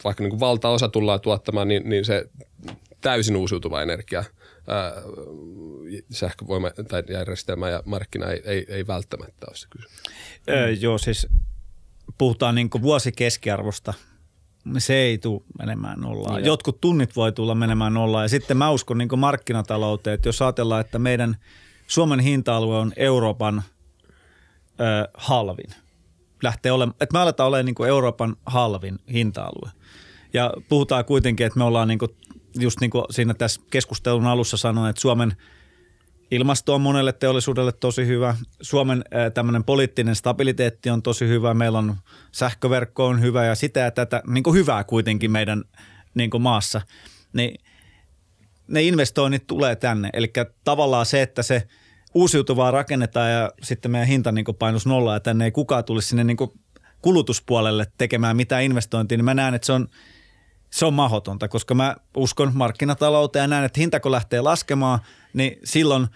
vaikka 0.04 0.24
niin 0.24 0.30
kuin 0.30 0.40
valtaosa 0.40 0.90
tullaan 0.90 1.22
tuottamaan, 1.22 1.68
niin, 1.68 1.90
niin 1.90 2.06
se 2.06 2.30
täysin 3.02 3.36
uusiutuva 3.36 3.82
energia, 3.82 4.24
ää, 4.68 4.94
sähkövoima 6.12 6.72
tai 6.88 7.04
järjestelmä 7.10 7.70
ja 7.70 7.84
markkina 7.86 8.26
ei, 8.26 8.42
ei, 8.46 8.66
ei 8.70 8.88
välttämättä 8.88 9.46
ole 9.48 9.56
se 9.56 9.68
kysymys. 9.70 10.02
Öö, 10.50 10.70
joo, 10.70 10.98
siis 10.98 11.28
puhutaan 12.18 12.56
niin 12.56 12.70
vuosikeskiarvosta. 12.82 13.94
Se 14.78 14.96
ei 14.96 15.18
tule 15.18 15.42
menemään 15.60 16.00
nollaan. 16.00 16.36
Niin. 16.36 16.46
Jotkut 16.46 16.82
tunnit 16.82 17.16
voi 17.16 17.32
tulla 17.32 17.56
menemään 17.56 17.94
nollaan. 17.94 18.26
Ja 18.26 18.30
sitten 18.30 18.58
mä 18.58 18.72
uskon 18.72 18.98
niin 18.98 19.20
markkinatalouteen, 19.20 20.14
että 20.14 20.30
jos 20.30 20.42
ajatellaan, 20.42 20.82
että 20.82 21.00
meidän 21.00 21.36
Suomen 21.88 22.20
hinta-alue 22.20 22.78
on 22.78 22.94
Euroopan 22.96 23.64
ö, 24.80 25.10
halvin– 25.14 25.76
lähtee 26.44 26.72
olemaan, 26.72 26.96
että 27.02 27.14
me 27.14 27.20
aletaan 27.20 27.48
olemaan 27.48 27.66
niin 27.66 27.76
kuin 27.76 27.90
Euroopan 27.90 28.36
halvin 28.46 29.00
hinta-alue. 29.14 29.72
Ja 30.34 30.54
puhutaan 30.70 31.06
kuitenkin, 31.06 31.46
että 31.46 31.60
me 31.60 31.64
ollaan 31.64 31.88
niin 31.88 32.00
kuin, 32.00 32.16
just 32.60 32.80
niin 32.80 32.92
kuin 32.92 33.06
siinä 33.10 33.34
tässä 33.34 33.62
keskustelun 33.72 34.28
alussa 34.28 34.58
sanoin, 34.58 34.90
että 34.90 35.02
Suomen 35.02 35.34
ilmasto 36.32 36.76
on 36.76 36.82
monelle 36.82 37.14
teollisuudelle 37.14 37.72
tosi 37.72 38.08
hyvä. 38.08 38.36
Suomen 38.62 39.04
tämmöinen 39.34 39.64
poliittinen 39.64 40.16
stabiliteetti 40.16 40.90
on 40.90 41.02
tosi 41.02 41.28
hyvä. 41.28 41.54
Meillä 41.54 41.78
on 41.78 41.96
sähköverkko 42.32 43.08
on 43.08 43.22
hyvä 43.22 43.46
ja 43.46 43.56
sitä 43.56 43.80
ja 43.80 43.92
tätä, 43.92 44.22
niin 44.28 44.44
kuin 44.44 44.56
hyvää 44.56 44.84
kuitenkin 44.84 45.32
meidän 45.32 45.64
niin 46.14 46.30
kuin 46.30 46.42
maassa. 46.42 46.82
Niin 47.34 47.62
ne 48.68 48.82
investoinnit 48.82 49.48
tulee 49.48 49.76
tänne. 49.76 50.10
Eli 50.14 50.34
tavallaan 50.64 51.06
se, 51.06 51.22
että 51.22 51.44
se– 51.44 51.64
uusiutuvaa 52.14 52.72
rakennetaan 52.72 53.32
ja 53.32 53.52
sitten 53.64 53.92
meidän 53.92 54.08
hinta 54.08 54.32
niin 54.32 54.46
painus 54.60 54.86
nollaa 54.86 55.16
ja 55.16 55.20
tänne 55.20 55.46
ei 55.46 55.52
kukaan 55.52 55.84
tulisi 55.84 56.08
sinne 56.08 56.24
niin 56.24 56.38
kulutuspuolelle 57.02 57.86
tekemään 57.98 58.36
mitään 58.36 58.64
investointia, 58.64 59.18
niin 59.18 59.26
mä 59.26 59.34
näen, 59.34 59.54
että 59.54 59.66
se 59.66 59.74
on, 59.74 59.88
se 60.70 60.86
on 60.86 60.94
mahdotonta, 60.94 61.48
koska 61.48 61.74
mä 61.74 61.96
uskon 62.16 62.52
markkinatalouteen 62.54 63.44
ja 63.44 63.48
näen, 63.48 63.66
että 63.66 63.80
hinta 63.80 64.00
kun 64.00 64.12
lähtee 64.12 64.42
laskemaan, 64.42 65.00
niin 65.34 65.60
silloin 65.64 66.08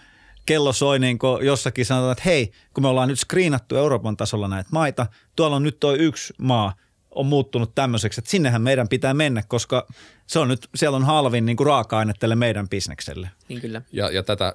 kello 0.46 0.72
soi 0.72 0.98
niin 0.98 1.18
jossakin 1.42 1.86
sanotaan, 1.86 2.12
että 2.12 2.24
hei, 2.24 2.52
kun 2.74 2.84
me 2.84 2.88
ollaan 2.88 3.08
nyt 3.08 3.18
screenattu 3.18 3.76
Euroopan 3.76 4.16
tasolla 4.16 4.48
näitä 4.48 4.70
maita, 4.72 5.06
tuolla 5.36 5.56
on 5.56 5.62
nyt 5.62 5.80
toi 5.80 5.98
yksi 5.98 6.34
maa– 6.38 6.72
on 7.16 7.26
muuttunut 7.26 7.74
tämmöiseksi, 7.74 8.20
että 8.20 8.30
sinnehän 8.30 8.62
meidän 8.62 8.88
pitää 8.88 9.14
mennä, 9.14 9.42
koska 9.48 9.86
se 10.26 10.38
on 10.38 10.48
nyt, 10.48 10.68
siellä 10.74 10.96
on 10.96 11.04
halvin 11.04 11.46
niin 11.46 11.56
kuin 11.56 11.66
raaka-aine 11.66 12.12
tälle 12.18 12.36
meidän 12.36 12.68
bisnekselle. 12.68 13.30
Niin 13.48 13.60
kyllä. 13.60 13.82
Ja, 13.92 14.10
ja 14.10 14.22
tätä, 14.22 14.54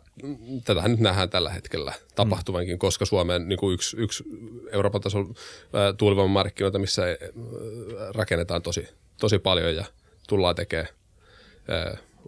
tätähän 0.65 0.91
nyt 0.91 0.99
nähdään 0.99 1.29
tällä 1.29 1.49
hetkellä 1.49 1.93
tapahtuvankin, 2.15 2.75
mm. 2.75 2.79
koska 2.79 3.05
Suomeen 3.05 3.49
niin 3.49 3.59
kuin 3.59 3.73
yksi, 3.73 3.97
yksi 3.97 4.23
Euroopan 4.71 5.01
tason 5.01 5.33
tuulivoimamarkkinoita, 5.97 6.79
missä 6.79 7.03
rakennetaan 8.15 8.61
tosi, 8.61 8.87
tosi 9.19 9.39
paljon 9.39 9.75
ja 9.75 9.85
tullaan 10.27 10.55
tekemään 10.55 10.87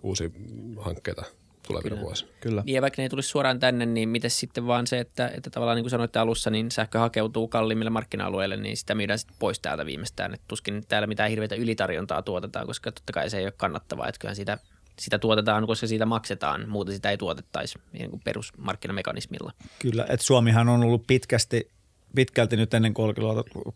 uusia 0.02 0.30
hankkeita– 0.78 1.24
tulevina 1.68 1.90
Kyllä. 1.90 2.02
vuosina. 2.02 2.32
Kyllä. 2.42 2.64
Ja 2.66 2.82
vaikka 2.82 3.02
ne 3.02 3.04
ei 3.04 3.10
tulisi 3.10 3.30
suoraan 3.30 3.60
tänne, 3.60 3.86
niin 3.86 4.10
miten 4.10 4.32
sitten 4.32 4.68
vaan 4.68 4.88
se, 4.88 5.00
että, 5.00 5.32
että 5.38 5.50
tavallaan 5.50 5.76
niin 5.76 5.84
kuin 5.84 5.92
sanoitte 5.92 6.20
alussa, 6.20 6.50
niin 6.50 6.72
sähkö 6.72 7.00
hakeutuu 7.00 7.48
kalliimmille 7.48 7.90
markkina-alueille, 7.90 8.58
niin 8.58 8.78
sitä 8.78 8.96
myydään 8.96 9.20
sitten 9.20 9.38
pois 9.40 9.60
täältä 9.60 9.86
viimeistään. 9.86 10.34
Että 10.34 10.46
tuskin 10.48 10.84
täällä 10.88 11.08
mitään 11.08 11.30
hirveitä 11.30 11.56
ylitarjontaa 11.56 12.22
tuotetaan, 12.22 12.68
koska 12.68 12.92
totta 12.92 13.14
kai 13.14 13.30
se 13.30 13.38
ei 13.38 13.46
ole 13.46 13.54
kannattavaa. 13.58 14.08
Että 14.08 14.20
kyllähän 14.20 14.36
sitä, 14.36 14.58
sitä 15.00 15.20
tuotetaan, 15.20 15.68
koska 15.68 15.88
siitä 15.88 16.06
maksetaan, 16.06 16.70
muuten 16.70 16.96
sitä 16.96 17.10
ei 17.10 17.18
tuotettaisi 17.18 17.80
niin 17.94 18.10
kuin 18.10 18.22
perusmarkkinamekanismilla. 18.26 19.52
Kyllä, 19.80 20.06
että 20.10 20.26
Suomihan 20.26 20.70
on 20.70 20.84
ollut 20.84 21.08
pitkästi, 21.08 21.70
pitkälti 22.16 22.58
nyt 22.58 22.74
ennen 22.74 22.94
kuin 22.94 23.16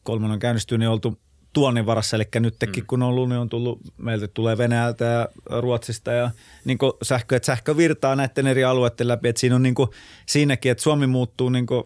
kolmonen 0.03 0.39
käynnistyy, 0.39 0.77
niin 0.77 0.89
oltu 0.89 1.19
tuonnin 1.57 1.85
varassa, 1.85 2.15
eli 2.15 2.23
nytkin 2.39 2.69
mm. 2.75 2.87
kun 2.87 3.03
on 3.03 3.09
ollut, 3.09 3.29
niin 3.29 3.39
on 3.39 3.49
tullut, 3.49 3.79
meiltä 3.97 4.27
tulee 4.27 4.57
Venäjältä 4.57 5.05
ja 5.05 5.27
Ruotsista 5.59 6.11
ja 6.11 6.31
niin 6.65 6.77
sähkö, 7.03 7.35
että 7.35 7.45
sähkö 7.45 7.77
virtaa 7.77 8.15
näiden 8.15 8.47
eri 8.47 8.63
alueiden 8.63 9.07
läpi, 9.07 9.29
että 9.29 9.39
siinä 9.39 9.55
on 9.55 9.63
niin 9.63 9.75
kuin, 9.75 9.89
siinäkin, 10.25 10.71
että 10.71 10.81
Suomi 10.81 11.07
muuttuu 11.07 11.49
niin 11.49 11.65
kuin, 11.65 11.83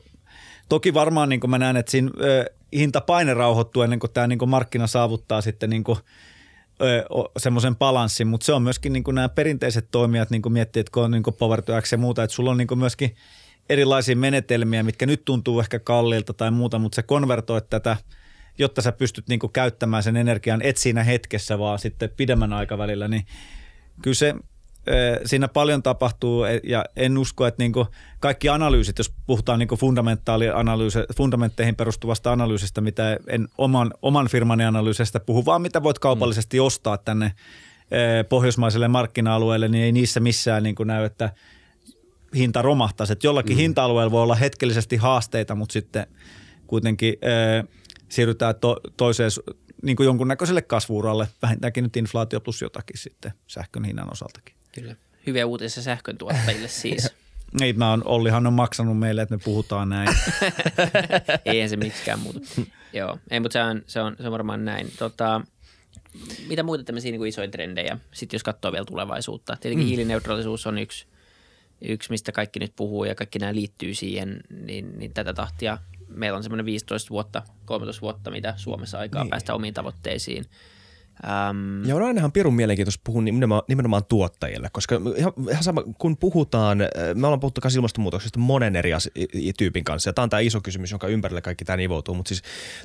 toki 0.69 0.93
varmaan 0.93 1.30
niin 1.30 1.39
kuin 1.39 1.51
mä 1.51 1.57
näen, 1.57 1.78
että 1.78 1.91
siinä 1.91 2.11
ö, 2.22 2.45
hintapaine 2.74 3.34
rauhoittuu 3.34 3.84
ennen 3.84 3.99
kuin 3.99 4.11
tämä 4.11 4.28
niin 4.28 4.39
kuin 4.39 4.49
markkina 4.49 4.88
saavuttaa 4.88 5.41
sitten 5.41 5.69
niin 5.69 5.84
kuin, 5.84 5.99
semmoisen 7.38 7.76
balanssin, 7.76 8.28
mutta 8.28 8.45
se 8.45 8.53
on 8.53 8.61
myöskin 8.61 8.93
niin 8.93 9.03
kuin 9.03 9.15
nämä 9.15 9.30
perinteiset 9.30 9.88
toimijat 9.91 10.30
niin 10.30 10.41
kuin 10.41 10.53
miettii, 10.53 10.80
että 10.80 10.91
kun 10.91 11.03
on 11.03 11.11
niin 11.11 11.24
kuin 11.24 11.36
Power 11.36 11.61
to 11.61 11.82
X 11.82 11.91
ja 11.91 11.97
muuta, 11.97 12.24
että 12.24 12.36
sulla 12.36 12.51
on 12.51 12.57
niin 12.57 12.67
kuin 12.67 12.80
myöskin 12.80 13.15
erilaisia 13.69 14.15
menetelmiä, 14.15 14.84
mitkä 14.84 15.05
nyt 15.05 15.26
tuntuu 15.26 15.59
ehkä 15.59 15.80
kalliilta 15.80 16.34
tai 16.34 16.51
muuta, 16.51 16.80
mutta 16.80 16.95
se 16.95 17.03
konvertoi 17.03 17.61
tätä– 17.69 17.97
jotta 18.62 18.82
sä 18.82 18.91
pystyt 18.91 19.28
niinku 19.30 19.47
käyttämään 19.47 20.03
sen 20.03 20.18
energian 20.18 20.62
et 20.62 20.78
siinä 20.78 21.03
hetkessä, 21.03 21.59
vaan 21.59 21.80
sitten 21.80 22.09
pidemmän 22.18 22.53
aikavälillä, 22.53 23.07
niin 23.07 23.26
kyllä 24.01 24.16
se 24.16 24.36
siinä 25.26 25.47
paljon 25.47 25.84
tapahtuu 25.84 26.43
ja 26.64 26.86
en 26.95 27.18
usko, 27.18 27.47
että 27.47 27.64
niinku 27.64 27.88
kaikki 28.20 28.49
analyysit, 28.49 28.97
jos 28.97 29.14
puhutaan 29.28 29.59
niinku 29.59 29.78
fundamentteihin 31.16 31.76
perustuvasta 31.76 32.32
analyysistä, 32.32 32.82
mitä 32.82 33.18
en 33.28 33.47
oman, 33.57 33.93
oman 34.01 34.28
firmani 34.28 34.66
analyysistä 34.66 35.20
puhu, 35.20 35.45
vaan 35.45 35.62
mitä 35.62 35.84
voit 35.84 35.99
kaupallisesti 35.99 36.59
mm. 36.59 36.66
ostaa 36.66 36.97
tänne 36.97 37.32
pohjoismaiselle 38.30 38.88
markkina-alueelle, 38.88 39.68
niin 39.68 39.84
ei 39.84 39.91
niissä 39.91 40.20
missään 40.20 40.64
niinku 40.64 40.84
näy, 40.84 41.05
että 41.05 41.30
hinta 42.36 42.62
romahtaisi. 42.62 43.14
Että 43.14 43.28
jollakin 43.28 43.55
mm. 43.55 43.59
hinta-alueella 43.59 44.12
voi 44.12 44.24
olla 44.24 44.36
hetkellisesti 44.36 44.95
haasteita, 44.95 45.55
mutta 45.55 45.74
sitten 45.74 46.07
kuitenkin 46.68 47.14
siirrytään 48.12 48.55
to, 48.55 48.80
toiseen 48.97 49.32
niin 49.84 49.95
kuin 49.95 50.05
jonkunnäköiselle 50.05 50.62
kasvuuralle, 50.62 51.28
vähintäänkin 51.41 51.84
nyt 51.84 51.97
inflaatio 51.97 52.41
plus 52.41 52.62
jotakin 52.62 52.97
sitten 52.97 53.34
sähkön 53.47 53.84
hinnan 53.84 54.12
osaltakin. 54.12 54.55
Kyllä. 54.76 54.95
Hyviä 55.28 55.45
uutisia 55.45 55.84
sähkön 55.84 56.18
tuottajille 56.18 56.68
siis. 56.82 57.09
Niin, 57.59 57.78
mä 57.78 57.91
on, 57.91 58.01
Ollihan 58.05 58.47
on 58.47 58.53
maksanut 58.53 58.99
meille, 58.99 59.22
että 59.22 59.36
me 59.36 59.41
puhutaan 59.43 59.89
näin. 59.89 60.09
Eihän 61.45 61.70
se 61.70 61.78
miksikään 61.78 62.20
muuta. 62.20 62.39
Joo, 62.93 63.20
ei, 63.32 63.39
mutta 63.39 63.53
se 63.53 63.64
on, 63.64 63.82
se 63.88 64.01
on, 64.01 64.16
se 64.18 64.26
on 64.26 64.32
varmaan 64.32 64.66
näin. 64.66 64.91
Tota, 64.99 65.41
mitä 66.47 66.64
muita 66.64 66.84
tämmöisiä 66.84 67.12
niin 67.12 67.28
isoja 67.28 67.47
trendejä, 67.47 67.97
sitten 68.14 68.36
jos 68.36 68.43
katsoo 68.43 68.72
vielä 68.72 68.86
tulevaisuutta? 68.86 69.57
Tietenkin 69.62 69.86
mm. 69.86 69.88
hiilineutraalisuus 69.88 70.68
on 70.68 70.78
yksi, 70.78 71.05
yksi, 71.82 72.09
mistä 72.09 72.32
kaikki 72.32 72.59
nyt 72.59 72.74
puhuu 72.76 73.05
ja 73.05 73.16
kaikki 73.16 73.39
nämä 73.39 73.55
liittyy 73.55 73.93
siihen, 73.93 74.41
niin, 74.49 74.99
niin 74.99 75.14
tätä 75.14 75.34
tahtia 75.34 75.78
meillä 76.16 76.38
on 76.38 76.43
semmoinen 76.43 76.66
15 76.66 77.09
vuotta, 77.09 77.41
13 77.66 78.01
vuotta, 78.01 78.32
mitä 78.32 78.53
Suomessa 78.57 78.99
aikaa 78.99 79.24
niin. 79.24 79.30
päästä 79.30 79.53
omiin 79.53 79.74
tavoitteisiin– 79.74 80.45
Ähm. 81.24 81.86
Ja 81.86 81.95
on 81.95 82.03
ainahan 82.03 82.32
pirun 82.32 82.53
mielenkiintoista 82.53 83.01
puhua 83.03 83.22
nimenomaan, 83.22 83.62
nimenomaan 83.68 84.05
tuottajille, 84.05 84.70
koska 84.72 85.01
ihan, 85.16 85.34
ihan 85.49 85.64
sama, 85.64 85.84
kun 85.97 86.18
puhutaan, 86.18 86.82
äh, 86.82 86.88
me 87.16 87.28
ollaan 87.28 87.39
puhuttu 87.39 87.62
myös 87.64 87.76
ilmastonmuutoksesta 87.76 88.39
monen 88.39 88.76
eri 88.76 88.91
tyypin 89.57 89.84
kanssa, 89.84 90.09
ja 90.09 90.14
tämä 90.14 90.24
on 90.24 90.30
tämä 90.30 90.39
iso 90.39 90.62
kysymys, 90.62 90.91
jonka 90.91 91.07
ympärille 91.07 91.41
kaikki 91.41 91.66
tämä 91.66 91.78
nivoutuu, 91.78 92.16
mutta 92.16 92.30
siis 92.30 92.41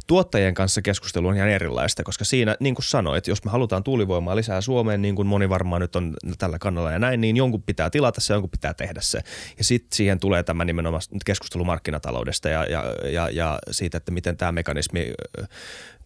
tuottajien 0.07 0.55
kanssa 0.55 0.83
keskustelu 0.83 1.29
on 1.29 1.37
ihan 1.37 1.49
erilaista, 1.49 2.03
koska 2.03 2.25
siinä, 2.25 2.57
niin 2.61 2.75
kuin 2.75 2.85
sanoit, 2.85 3.27
jos 3.27 3.45
me 3.45 3.51
halutaan 3.51 3.85
tuulivoimaa 3.85 4.37
lisää 4.37 4.61
Suomeen, 4.61 5.03
niin 5.03 5.17
kuin 5.17 5.29
moni 5.29 5.49
varmaan 5.49 5.83
nyt 5.83 5.97
on 5.97 6.15
tällä 6.39 6.59
kannalla 6.59 6.93
ja 6.93 6.99
näin, 6.99 7.21
niin 7.21 7.37
jonkun 7.37 7.63
pitää 7.63 7.91
tilata 7.91 8.21
se, 8.21 8.35
jonkun 8.35 8.51
pitää 8.51 8.75
tehdä 8.75 9.01
se. 9.01 9.21
Ja 9.59 9.65
sitten 9.65 9.97
siihen 9.97 10.21
tulee 10.21 10.43
tämä 10.43 10.65
nimenomaan 10.65 11.03
keskustelu 11.25 11.65
markkinataloudesta 11.65 12.49
ja, 12.49 12.65
ja, 12.65 12.85
ja, 13.11 13.31
ja 13.31 13.59
siitä, 13.71 13.99
että 13.99 14.13
miten 14.13 14.37
tämä 14.37 14.53
mekanismi 14.53 15.13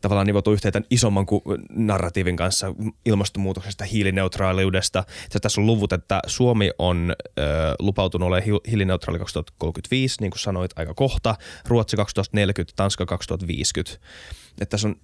tavallaan 0.01 0.27
nivoutuu 0.27 0.53
yhteen 0.53 0.73
tämän 0.73 0.87
isomman 0.91 1.27
narratiivin 1.27 2.21
narratiivin 2.21 2.37
kanssa 2.37 2.75
ilmastonmuutoksesta, 3.05 3.85
hiilineutraaliudesta. 3.85 5.05
Tässä 5.43 5.61
on 5.61 5.67
luvut, 5.67 5.93
että 5.93 6.21
Suomi 6.27 6.71
on 6.79 7.13
ö, 7.39 7.43
lupautunut 7.79 8.27
olemaan 8.27 8.61
hiilineutraali 8.69 9.19
2035, 9.19 10.17
niin 10.21 10.31
kuin 10.31 10.41
sanoit, 10.41 10.79
aika 10.79 10.95
kohta. 10.95 11.35
Ruotsi 11.69 11.97
2040, 11.97 12.73
Tanska 12.77 13.07
2050. 13.07 14.07
Että 14.61 14.71
tässä 14.71 14.89
on 14.89 14.97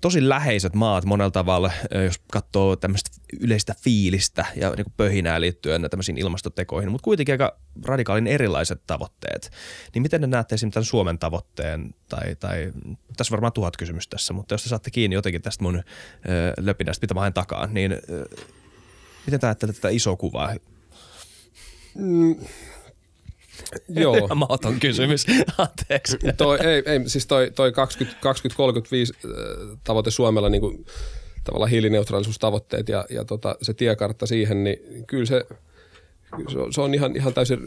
tosi 0.00 0.28
läheiset 0.28 0.74
maat 0.74 1.04
monella 1.04 1.30
tavalla, 1.30 1.70
jos 2.04 2.20
katsoo 2.32 2.76
tämmöistä 2.76 3.10
yleistä 3.40 3.74
fiilistä 3.80 4.44
ja 4.56 4.70
niin 4.76 4.92
pöhinää 4.96 5.40
liittyen 5.40 5.86
tämmöisiin 5.90 6.18
ilmastotekoihin, 6.18 6.90
mutta 6.90 7.04
kuitenkin 7.04 7.32
aika 7.32 7.56
radikaalin 7.84 8.26
erilaiset 8.26 8.82
tavoitteet. 8.86 9.50
Niin 9.94 10.02
miten 10.02 10.20
ne 10.20 10.26
näette 10.26 10.54
esimerkiksi 10.54 10.74
tämän 10.74 10.84
Suomen 10.84 11.18
tavoitteen, 11.18 11.94
tai, 12.08 12.36
tai 12.36 12.72
tässä 13.16 13.30
varmaan 13.30 13.52
tuhat 13.52 13.76
kysymystä 13.76 14.10
tässä, 14.16 14.32
mutta 14.32 14.54
jos 14.54 14.62
te 14.62 14.68
saatte 14.68 14.90
kiinni 14.90 15.14
jotenkin 15.14 15.42
tästä 15.42 15.64
mun 15.64 15.76
ö, 15.76 15.82
löpinästä, 16.60 17.04
mitä 17.04 17.14
mä 17.14 17.20
haen 17.20 17.32
takaa, 17.32 17.66
niin 17.66 17.92
ö, 17.92 18.26
miten 19.26 19.40
näette 19.42 19.66
tätä 19.66 19.88
isoa 19.88 20.16
kuvaa? 20.16 20.54
Mm, 21.94 22.36
Joo. 23.88 24.28
Mahdoton 24.34 24.80
kysymys, 24.80 25.26
anteeksi. 25.58 26.18
toi, 26.36 26.58
ei, 26.60 26.82
ei, 26.86 27.08
siis 27.08 27.26
toi, 27.26 27.50
toi 27.50 27.72
20, 27.72 28.20
2035 28.20 29.14
äh, 29.24 29.30
tavoite 29.84 30.10
Suomella 30.10 30.48
niin 30.48 30.60
kuin, 30.60 30.86
tavallaan 31.44 31.70
hiilineutraalisuustavoitteet 31.70 32.88
ja, 32.88 33.04
ja 33.10 33.24
tota, 33.24 33.56
se 33.62 33.74
tiekartta 33.74 34.26
siihen, 34.26 34.64
niin 34.64 35.04
kyllä 35.06 35.26
se, 35.26 35.44
se 36.70 36.80
on 36.80 36.94
ihan, 36.94 37.16
ihan 37.16 37.34
täysin 37.34 37.58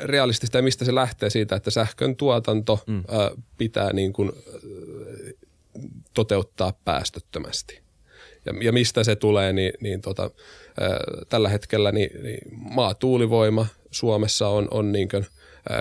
realistista 0.00 0.58
ja 0.58 0.62
mistä 0.62 0.84
se 0.84 0.94
lähtee 0.94 1.30
siitä, 1.30 1.56
että 1.56 1.70
sähkön 1.70 2.16
tuotanto 2.16 2.84
mm. 2.86 2.98
ä, 2.98 3.24
äh, 3.24 3.30
pitää 3.58 3.92
niin 3.92 4.12
kuin, 4.12 4.32
äh, 4.36 5.34
toteuttaa 6.14 6.72
päästöttömästi. 6.84 7.80
Ja, 8.46 8.52
ja 8.60 8.72
mistä 8.72 9.04
se 9.04 9.16
tulee, 9.16 9.52
niin, 9.52 9.72
niin 9.80 10.00
tota, 10.00 10.22
ä, 10.22 10.30
tällä 11.28 11.48
hetkellä 11.48 11.92
niin, 11.92 12.22
niin 12.22 12.40
maatuulivoima– 12.52 13.66
Suomessa 13.94 14.48
on, 14.48 14.68
on 14.70 14.92
niin 14.92 15.08
kuin, 15.08 15.26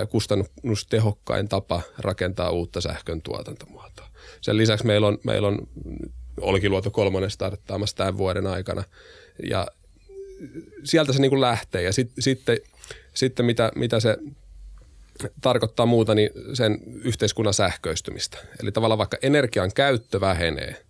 kustannustehokkain 0.09 1.49
tapa 1.49 1.81
rakentaa 1.97 2.49
uutta 2.49 2.81
sähkön 2.81 3.21
tuotantomuotoa. 3.21 4.07
Sen 4.41 4.57
lisäksi 4.57 4.85
meillä 4.85 5.07
on, 5.07 5.17
meillä 5.23 5.47
on 5.47 5.67
Olkiluoto 6.41 6.91
kolmonen 6.91 7.31
starttaamassa 7.31 7.95
tämän 7.95 8.17
vuoden 8.17 8.47
aikana 8.47 8.83
ja 9.49 9.67
sieltä 10.83 11.13
se 11.13 11.21
niin 11.21 11.29
kuin 11.29 11.41
lähtee 11.41 11.81
ja 11.81 11.93
sit, 11.93 12.11
sitten, 12.19 12.57
sitten 13.13 13.45
mitä, 13.45 13.71
mitä 13.75 13.99
se 13.99 14.17
tarkoittaa 15.41 15.85
muuta, 15.85 16.15
niin 16.15 16.29
sen 16.53 16.77
yhteiskunnan 17.03 17.53
sähköistymistä. 17.53 18.37
Eli 18.61 18.71
tavallaan 18.71 18.97
vaikka 18.97 19.17
energian 19.21 19.71
käyttö 19.73 20.21
vähenee, 20.21 20.85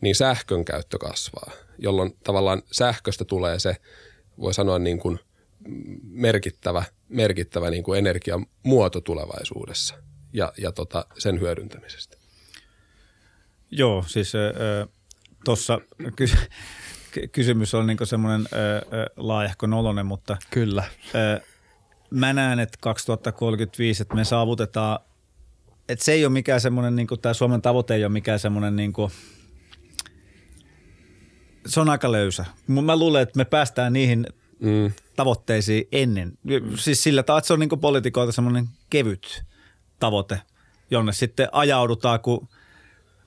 niin 0.00 0.14
sähkön 0.14 0.64
käyttö 0.64 0.98
kasvaa, 0.98 1.50
jolloin 1.78 2.16
tavallaan 2.24 2.62
sähköstä 2.72 3.24
tulee 3.24 3.58
se, 3.58 3.76
voi 4.38 4.54
sanoa 4.54 4.78
niin 4.78 4.98
kuin– 4.98 5.18
merkittävä, 6.02 6.84
merkittävä 7.08 7.70
niin 7.70 7.84
kuin 7.84 7.98
energiamuoto 7.98 9.00
tulevaisuudessa 9.00 9.94
ja, 10.32 10.52
ja 10.58 10.72
tota, 10.72 11.06
sen 11.18 11.40
hyödyntämisestä. 11.40 12.16
Joo, 13.70 14.04
siis 14.06 14.32
tuossa 15.44 15.80
ky- 16.16 17.28
kysymys 17.32 17.74
on 17.74 17.86
niin 17.86 17.98
semmoinen 18.04 18.48
laajahko 19.16 19.66
nolonen, 19.66 20.06
mutta 20.06 20.36
Kyllä. 20.50 20.84
Ö, 21.14 21.40
mä 22.10 22.32
näen, 22.32 22.60
että 22.60 22.78
2035, 22.80 24.02
että 24.02 24.14
me 24.14 24.24
saavutetaan, 24.24 24.98
että 25.88 26.04
se 26.04 26.12
ei 26.12 26.24
ole 26.24 26.32
mikään 26.32 26.60
semmoinen, 26.60 26.96
niin 26.96 27.06
tämä 27.22 27.34
Suomen 27.34 27.62
tavoite 27.62 27.94
ei 27.94 28.04
ole 28.04 28.12
mikään 28.12 28.38
semmoinen 28.38 28.76
niin 28.76 28.92
kuin, 28.92 29.12
se 31.66 31.80
on 31.80 31.88
aika 31.88 32.12
löysä. 32.12 32.44
Mä 32.66 32.96
luulen, 32.96 33.22
että 33.22 33.36
me 33.36 33.44
päästään 33.44 33.92
niihin 33.92 34.26
mm. 34.64 34.92
tavoitteisiin 35.16 35.88
ennen. 35.92 36.32
Siis 36.76 37.02
sillä 37.02 37.22
tavalla, 37.22 37.38
että 37.38 37.46
se 37.46 37.52
on 37.52 37.60
niin 37.60 37.80
poliitikoilta 37.80 38.32
semmoinen 38.32 38.68
kevyt 38.90 39.44
tavoite, 40.00 40.40
jonne 40.90 41.12
sitten 41.12 41.48
ajaudutaan, 41.52 42.20
kun 42.20 42.48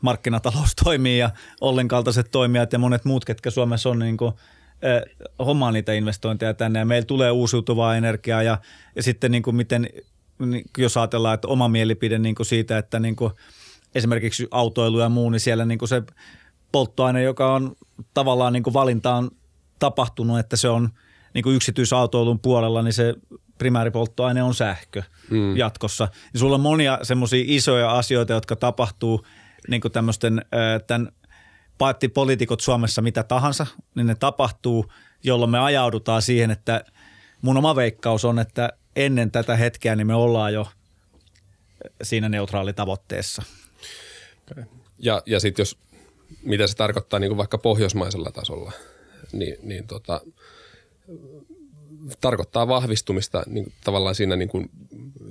markkinatalous 0.02 0.76
toimii 0.84 1.20
ja 1.20 1.30
Ollen 1.62 1.88
kaltaiset 1.88 2.32
toimijat 2.32 2.74
ja 2.74 2.80
monet 2.80 3.06
muut, 3.06 3.26
ketkä 3.26 3.50
Suomessa 3.50 3.90
on 3.90 4.00
niin 4.00 4.18
kuin, 4.18 4.34
eh, 4.82 5.28
hommaa 5.46 5.72
niitä 5.72 5.94
investointeja 5.94 6.54
tänne 6.54 6.80
ja 6.80 6.86
meillä 6.86 7.06
tulee 7.06 7.32
uusiutuvaa 7.32 7.96
energiaa 7.96 8.44
ja, 8.44 8.58
ja 8.96 9.04
sitten 9.04 9.32
niin 9.32 9.44
kuin 9.44 9.56
miten, 9.56 9.90
jos 10.78 10.98
ajatellaan, 10.98 11.34
että 11.34 11.48
oma 11.48 11.68
mielipide 11.68 12.20
niin 12.20 12.36
kuin 12.36 12.46
siitä, 12.46 12.78
että 12.78 13.00
niin 13.00 13.16
kuin 13.16 13.34
esimerkiksi 13.96 14.48
autoilu 14.52 15.00
ja 15.00 15.10
muu, 15.10 15.30
niin 15.30 15.40
siellä 15.40 15.66
niin 15.66 15.80
kuin 15.80 15.90
se 15.90 16.04
polttoaine, 16.72 17.24
joka 17.24 17.54
on 17.54 17.76
tavallaan 18.14 18.54
niin 18.54 18.64
kuin 18.64 18.74
valintaan 18.74 19.32
tapahtunut, 19.80 20.40
että 20.40 20.56
se 20.56 20.70
on– 20.70 20.90
niin 21.34 21.44
kuin 21.44 21.56
yksityisautoilun 21.56 22.40
puolella, 22.40 22.82
niin 22.82 22.94
se 22.94 23.16
primääripolttoaine 23.58 24.44
on 24.44 24.56
sähkö 24.56 25.04
mm. 25.30 25.58
jatkossa. 25.58 26.08
Ja 26.34 26.40
sulla 26.40 26.56
on 26.56 26.62
monia 26.62 27.00
semmoisia 27.04 27.44
isoja 27.48 27.92
asioita, 27.92 28.34
jotka 28.34 28.56
tapahtuu 28.56 29.26
niin 29.68 29.82
kuin 29.82 29.92
tämmöisten, 29.92 30.46
tämän 30.88 31.12
paatti 31.78 32.08
poliitikot 32.08 32.60
Suomessa 32.60 33.02
mitä 33.02 33.24
tahansa, 33.24 33.68
niin 33.96 34.08
ne 34.08 34.16
tapahtuu, 34.16 34.92
jolloin 35.24 35.52
me 35.52 35.60
ajaudutaan 35.60 36.22
siihen, 36.22 36.52
että 36.52 36.84
mun 37.42 37.58
oma 37.58 37.76
veikkaus 37.76 38.26
on, 38.26 38.40
että 38.40 38.70
ennen 38.96 39.32
tätä 39.32 39.56
hetkeä 39.56 39.96
niin 39.96 40.08
me 40.08 40.16
ollaan 40.16 40.54
jo 40.54 40.68
siinä 42.04 42.30
neutraalitavoitteessa. 42.30 43.44
Ja, 45.00 45.22
ja 45.26 45.40
sitten 45.40 45.62
jos, 45.62 45.78
mitä 46.44 46.68
se 46.68 46.76
tarkoittaa 46.76 47.20
niin 47.20 47.30
kuin 47.30 47.38
vaikka 47.38 47.58
pohjoismaisella 47.58 48.32
tasolla, 48.32 48.72
niin, 49.32 49.56
niin 49.62 49.88
tota, 49.88 50.22
tarkoittaa 52.22 52.68
vahvistumista 52.68 53.44
niin 53.48 53.74
tavallaan 53.84 54.16
siinä 54.16 54.36
niin 54.36 54.50
kuin 54.50 54.70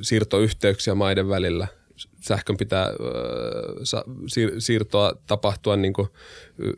siirtoyhteyksiä 0.02 0.94
maiden 0.94 1.28
välillä. 1.28 1.66
Sähkön 2.20 2.56
pitää 2.56 2.86
siirtoa 4.58 5.12
tapahtua 5.26 5.76
niin 5.76 5.92
kuin 5.92 6.08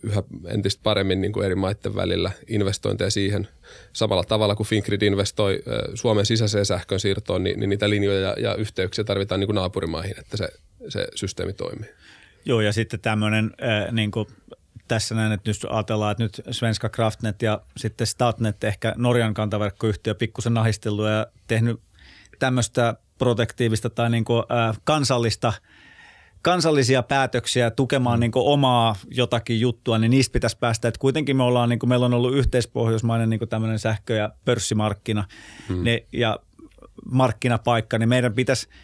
yhä 0.02 0.22
entistä 0.46 0.80
paremmin 0.82 1.20
niin 1.20 1.32
kuin 1.32 1.46
eri 1.46 1.54
maiden 1.54 1.94
välillä, 1.94 2.30
investointeja 2.48 3.10
siihen. 3.10 3.48
Samalla 3.92 4.24
tavalla 4.24 4.54
kuin 4.54 4.66
Fingrid 4.66 5.02
investoi 5.02 5.62
Suomen 5.94 6.26
sisäiseen 6.26 6.66
sähkön 6.66 7.00
siirtoon, 7.00 7.44
niin, 7.44 7.60
niin 7.60 7.70
niitä 7.70 7.90
linjoja 7.90 8.34
ja, 8.38 8.54
yhteyksiä 8.54 9.04
tarvitaan 9.04 9.40
niin 9.40 9.48
kuin 9.48 9.54
naapurimaihin, 9.54 10.18
että 10.18 10.36
se, 10.36 10.48
se 10.88 11.08
systeemi 11.14 11.52
toimii. 11.52 11.90
Joo, 12.44 12.60
ja 12.60 12.72
sitten 12.72 13.00
tämmöinen 13.00 13.50
äh, 13.62 13.92
niin 13.92 14.10
kuin 14.10 14.26
tässä 14.88 15.14
näin, 15.14 15.32
että 15.32 15.50
nyt 15.50 15.66
ajatellaan, 15.70 16.12
että 16.12 16.22
nyt 16.22 16.40
Svenska 16.50 16.88
Kraftnet 16.88 17.42
ja 17.42 17.60
sitten 17.76 18.06
Statnet, 18.06 18.64
ehkä 18.64 18.94
Norjan 18.96 19.34
kantaverkkoyhtiö, 19.34 20.14
pikkusen 20.14 20.54
nahistellut 20.54 21.06
ja 21.06 21.26
tehnyt 21.46 21.80
tämmöistä 22.38 22.94
protektiivista 23.18 23.90
tai 23.90 24.10
niin 24.10 24.24
kuin, 24.24 24.42
äh, 24.52 24.78
kansallista 24.84 25.52
kansallisia 26.42 27.02
päätöksiä 27.02 27.70
tukemaan 27.70 28.20
niin 28.20 28.32
omaa 28.34 28.96
jotakin 29.10 29.60
juttua, 29.60 29.98
niin 29.98 30.10
niistä 30.10 30.32
pitäisi 30.32 30.58
päästä. 30.58 30.88
Että 30.88 30.98
kuitenkin 31.00 31.36
me 31.36 31.42
ollaan, 31.42 31.68
niin 31.68 31.78
kuin, 31.78 31.88
meillä 31.90 32.06
on 32.06 32.14
ollut 32.14 32.34
yhteispohjoismainen 32.34 33.30
niin 33.30 33.48
tämmöinen 33.48 33.78
sähkö- 33.78 34.16
ja 34.16 34.30
pörssimarkkina 34.44 35.24
hmm. 35.68 35.84
ne, 35.84 36.04
ja 36.12 36.38
markkinapaikka, 37.10 37.98
niin 37.98 38.08
meidän 38.08 38.34
pitäisi– 38.34 38.68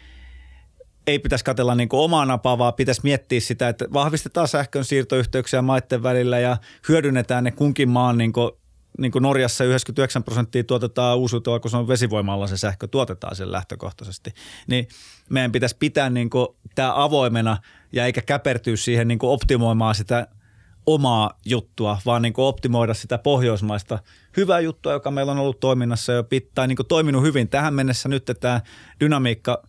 ei 1.07 1.19
pitäisi 1.19 1.45
katella 1.45 1.75
niin 1.75 1.89
omaa 1.91 2.25
napaa, 2.25 2.57
vaan 2.57 2.73
pitäisi 2.73 3.01
miettiä 3.03 3.39
sitä, 3.39 3.69
että 3.69 3.85
vahvistetaan 3.93 4.47
sähkön 4.47 4.85
siirtoyhteyksiä 4.85 5.61
maiden 5.61 6.03
välillä 6.03 6.39
ja 6.39 6.57
hyödynnetään 6.89 7.43
ne 7.43 7.51
kunkin 7.51 7.89
maan 7.89 8.17
niin 8.17 8.33
kuin, 8.33 8.51
niin 8.97 9.11
kuin 9.11 9.21
Norjassa 9.21 9.63
99 9.63 10.23
prosenttia 10.23 10.63
tuotetaan 10.63 11.17
uusiutuvaa, 11.17 11.59
kun 11.59 11.71
se 11.71 11.77
on 11.77 11.87
vesivoimalla 11.87 12.47
se 12.47 12.57
sähkö, 12.57 12.87
tuotetaan 12.87 13.35
sen 13.35 13.51
lähtökohtaisesti. 13.51 14.33
Niin 14.67 14.87
meidän 15.29 15.51
pitäisi 15.51 15.75
pitää 15.79 16.09
niin 16.09 16.29
kuin 16.29 16.47
tämä 16.75 17.03
avoimena 17.03 17.57
ja 17.91 18.05
eikä 18.05 18.21
käpertyä 18.21 18.75
siihen 18.75 19.07
niin 19.07 19.19
kuin 19.19 19.31
optimoimaan 19.31 19.95
sitä 19.95 20.27
omaa 20.85 21.39
juttua, 21.45 21.97
vaan 22.05 22.21
niin 22.21 22.33
kuin 22.33 22.45
optimoida 22.45 22.93
sitä 22.93 23.17
pohjoismaista 23.17 23.99
hyvää 24.37 24.59
juttua, 24.59 24.93
joka 24.93 25.11
meillä 25.11 25.31
on 25.31 25.39
ollut 25.39 25.59
toiminnassa 25.59 26.13
jo 26.13 26.23
pitkään, 26.23 26.69
niin 26.69 26.75
kuin 26.75 26.87
toiminut 26.87 27.23
hyvin 27.23 27.49
tähän 27.49 27.73
mennessä 27.73 28.09
nyt, 28.09 28.31
tämä 28.39 28.61
dynamiikka– 28.99 29.61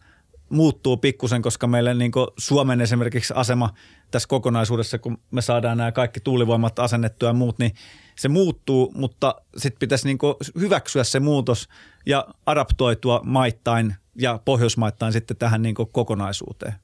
muuttuu 0.49 0.97
pikkusen, 0.97 1.42
koska 1.42 1.66
meille 1.66 1.94
niin 1.94 2.12
Suomen 2.38 2.80
esimerkiksi 2.80 3.32
asema 3.36 3.74
tässä 4.11 4.28
kokonaisuudessa, 4.28 4.99
kun 4.99 5.18
me 5.30 5.42
saadaan 5.42 5.78
nämä 5.78 5.92
kaikki 5.92 6.20
tuulivoimat 6.20 6.78
asennettua 6.78 7.28
ja 7.28 7.32
muut, 7.32 7.59
niin 7.59 7.72
se 8.16 8.28
muuttuu, 8.28 8.92
mutta 8.94 9.34
sitten 9.57 9.78
pitäisi 9.78 10.09
niin 10.09 10.18
hyväksyä 10.61 11.05
se 11.05 11.20
muutos 11.20 11.68
ja 12.07 12.26
adaptoitua 12.47 13.20
maittain 13.24 13.94
ja 14.14 14.40
pohjoismaittain 14.44 15.12
sitten 15.12 15.36
tähän 15.36 15.62
niin 15.62 15.74
kokonaisuuteen. 15.74 16.74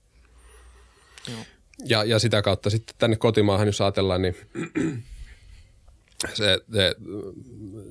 Ja, 1.84 2.04
ja 2.04 2.18
sitä 2.18 2.42
kautta 2.42 2.70
sitten 2.70 2.94
tänne 2.98 3.16
kotimaahan, 3.16 3.66
jos 3.66 3.80
ajatellaan, 3.80 4.22
niin 4.22 4.36
se, 6.34 6.60
se 6.72 6.94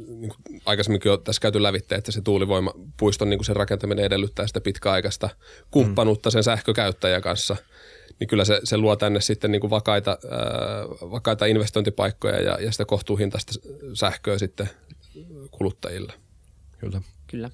niin 0.08 0.30
kuin 0.30 0.62
aikaisemminkin 0.66 1.12
on 1.12 1.24
tässä 1.24 1.40
käyty 1.40 1.64
lävitteen, 1.64 2.00
että 2.00 2.12
se 2.12 2.22
tuulivoimapuiston 2.22 3.30
niin 3.30 3.38
kuin 3.38 3.46
sen 3.46 3.56
rakentaminen 3.56 4.06
edellyttää 4.06 4.48
sitä 4.48 4.62
pitkäaikaista 4.62 5.30
kumppanuutta 5.72 6.32
sen 6.32 6.44
sähkökäyttäjän 6.44 7.22
kanssa. 7.22 7.56
niin 8.20 8.28
kyllä 8.28 8.46
se, 8.46 8.62
se 8.64 8.78
luo 8.78 8.96
tänne 8.96 9.22
sitten 9.22 9.52
niin 9.52 9.62
kuin 9.62 9.72
vakaita, 9.72 10.12
ää, 10.12 10.40
vakaita 11.12 11.46
investointipaikkoja 11.46 12.42
ja, 12.42 12.58
ja 12.62 12.72
sitä 12.72 12.86
kohtuuhintaista 12.86 13.54
sähköä 13.94 14.38
sitten 14.38 14.70
kuluttajille. 15.52 16.14
Kyllä. 16.80 17.02
Kyllä. 17.28 17.50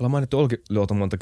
Ollaan 0.00 0.10
mainittu 0.10 0.38
Olkiluoto 0.38 0.94
monta, 0.94 1.16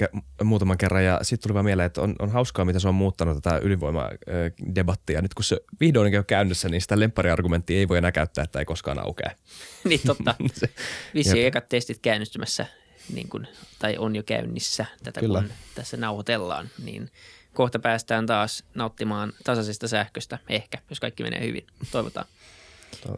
muutaman 0.45 0.79
kerran 0.79 1.05
ja 1.05 1.19
sitten 1.23 1.49
tuli 1.49 1.55
vaan 1.55 1.65
mieleen, 1.65 1.87
että 1.87 2.01
on, 2.01 2.17
on 2.19 2.31
hauskaa, 2.31 2.65
miten 2.65 2.81
se 2.81 2.89
on 2.89 2.95
muuttanut 2.95 3.43
tätä 3.43 3.61
ydinvoimadebattia. 3.63 5.23
Nyt 5.23 5.35
kun 5.35 5.45
se 5.45 5.61
vihdoin 5.81 6.19
on 6.19 6.25
käynnissä, 6.25 6.69
niin 6.69 6.81
sitä 6.81 7.01
lemppariargumenttia 7.01 7.79
ei 7.79 7.89
voi 7.89 7.99
enää 7.99 8.13
käyttää, 8.13 8.45
että 8.45 8.59
ei 8.59 8.65
koskaan 8.65 8.99
aukea. 8.99 9.31
niin 9.89 10.01
totta. 10.07 10.35
Vissiin 11.15 11.47
ekat 11.47 11.69
testit 11.69 11.99
käynnistymässä, 11.99 12.67
niin 13.13 13.29
kun, 13.29 13.47
tai 13.79 13.99
on 13.99 14.17
jo 14.17 14.23
käynnissä 14.23 14.87
tätä 15.03 15.21
Kyllä. 15.21 15.41
kun 15.41 15.51
tässä 15.75 15.97
nauhoitellaan, 15.97 16.69
niin 16.85 17.11
kohta 17.55 17.79
päästään 17.79 18.27
taas 18.27 18.65
nauttimaan 18.75 19.33
tasaisesta 19.45 19.89
sähköstä, 19.89 20.39
ehkä, 20.49 20.79
jos 20.91 21.01
kaikki 21.01 21.23
menee 21.23 21.47
hyvin. 21.47 21.67
Toivotaan. 21.91 22.27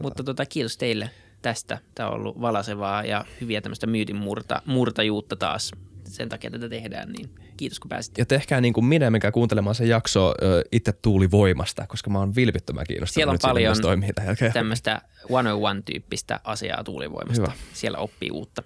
Mutta 0.01 0.23
tota, 0.23 0.45
kiitos 0.45 0.77
teille 0.77 1.09
tästä. 1.43 1.77
Tämä 1.95 2.09
on 2.09 2.15
ollut 2.15 2.41
valasevaa 2.41 3.03
ja 3.03 3.25
hyviä 3.41 3.61
tämmöistä 3.61 3.87
myytin 3.87 4.15
murta, 4.15 4.61
murtajuutta 4.65 5.35
taas. 5.35 5.71
Sen 6.03 6.29
takia 6.29 6.51
tätä 6.51 6.69
tehdään, 6.69 7.11
niin 7.11 7.29
kiitos 7.57 7.79
kun 7.79 7.89
pääsit. 7.89 8.17
Ja 8.17 8.25
tehkää 8.25 8.61
niin 8.61 8.73
kuin 8.73 8.85
minä, 8.85 9.09
mikä 9.09 9.31
kuuntelemaan 9.31 9.75
se 9.75 9.85
jakso 9.85 10.33
ö, 10.41 10.63
itse 10.71 10.91
tuulivoimasta, 10.91 11.87
koska 11.87 12.09
mä 12.09 12.19
oon 12.19 12.35
vilpittömän 12.35 12.85
kiinnostunut 12.87 13.13
Siellä 13.13 13.31
on 13.31 13.39
paljon. 13.41 13.75
Tämmöistä 14.53 15.01
101-tyyppistä 15.23 16.39
asiaa 16.43 16.83
tuulivoimasta. 16.83 17.41
Hyvä. 17.41 17.53
Siellä 17.73 17.97
oppii 17.97 18.31
uutta. 18.31 18.63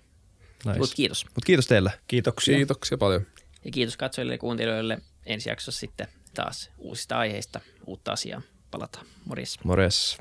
Nice. 0.65 0.79
Mutta 0.79 0.95
kiitos. 0.95 1.25
Mut 1.35 1.45
kiitos 1.45 1.67
teille. 1.67 1.91
Kiitoksia. 2.07 2.55
Kiitoksia 2.55 2.97
paljon. 2.97 3.21
Ja 3.65 3.71
kiitos 3.71 3.97
katsojille 3.97 4.33
ja 4.33 4.37
kuuntelijoille. 4.37 4.97
Ensi 5.25 5.49
jaksossa 5.49 5.79
sitten 5.79 6.07
taas 6.33 6.71
uusista 6.77 7.17
aiheista, 7.17 7.59
uutta 7.85 8.11
asiaa. 8.11 8.41
Palataan. 8.71 9.05
Morjes. 9.25 9.59
Morjes. 9.63 10.17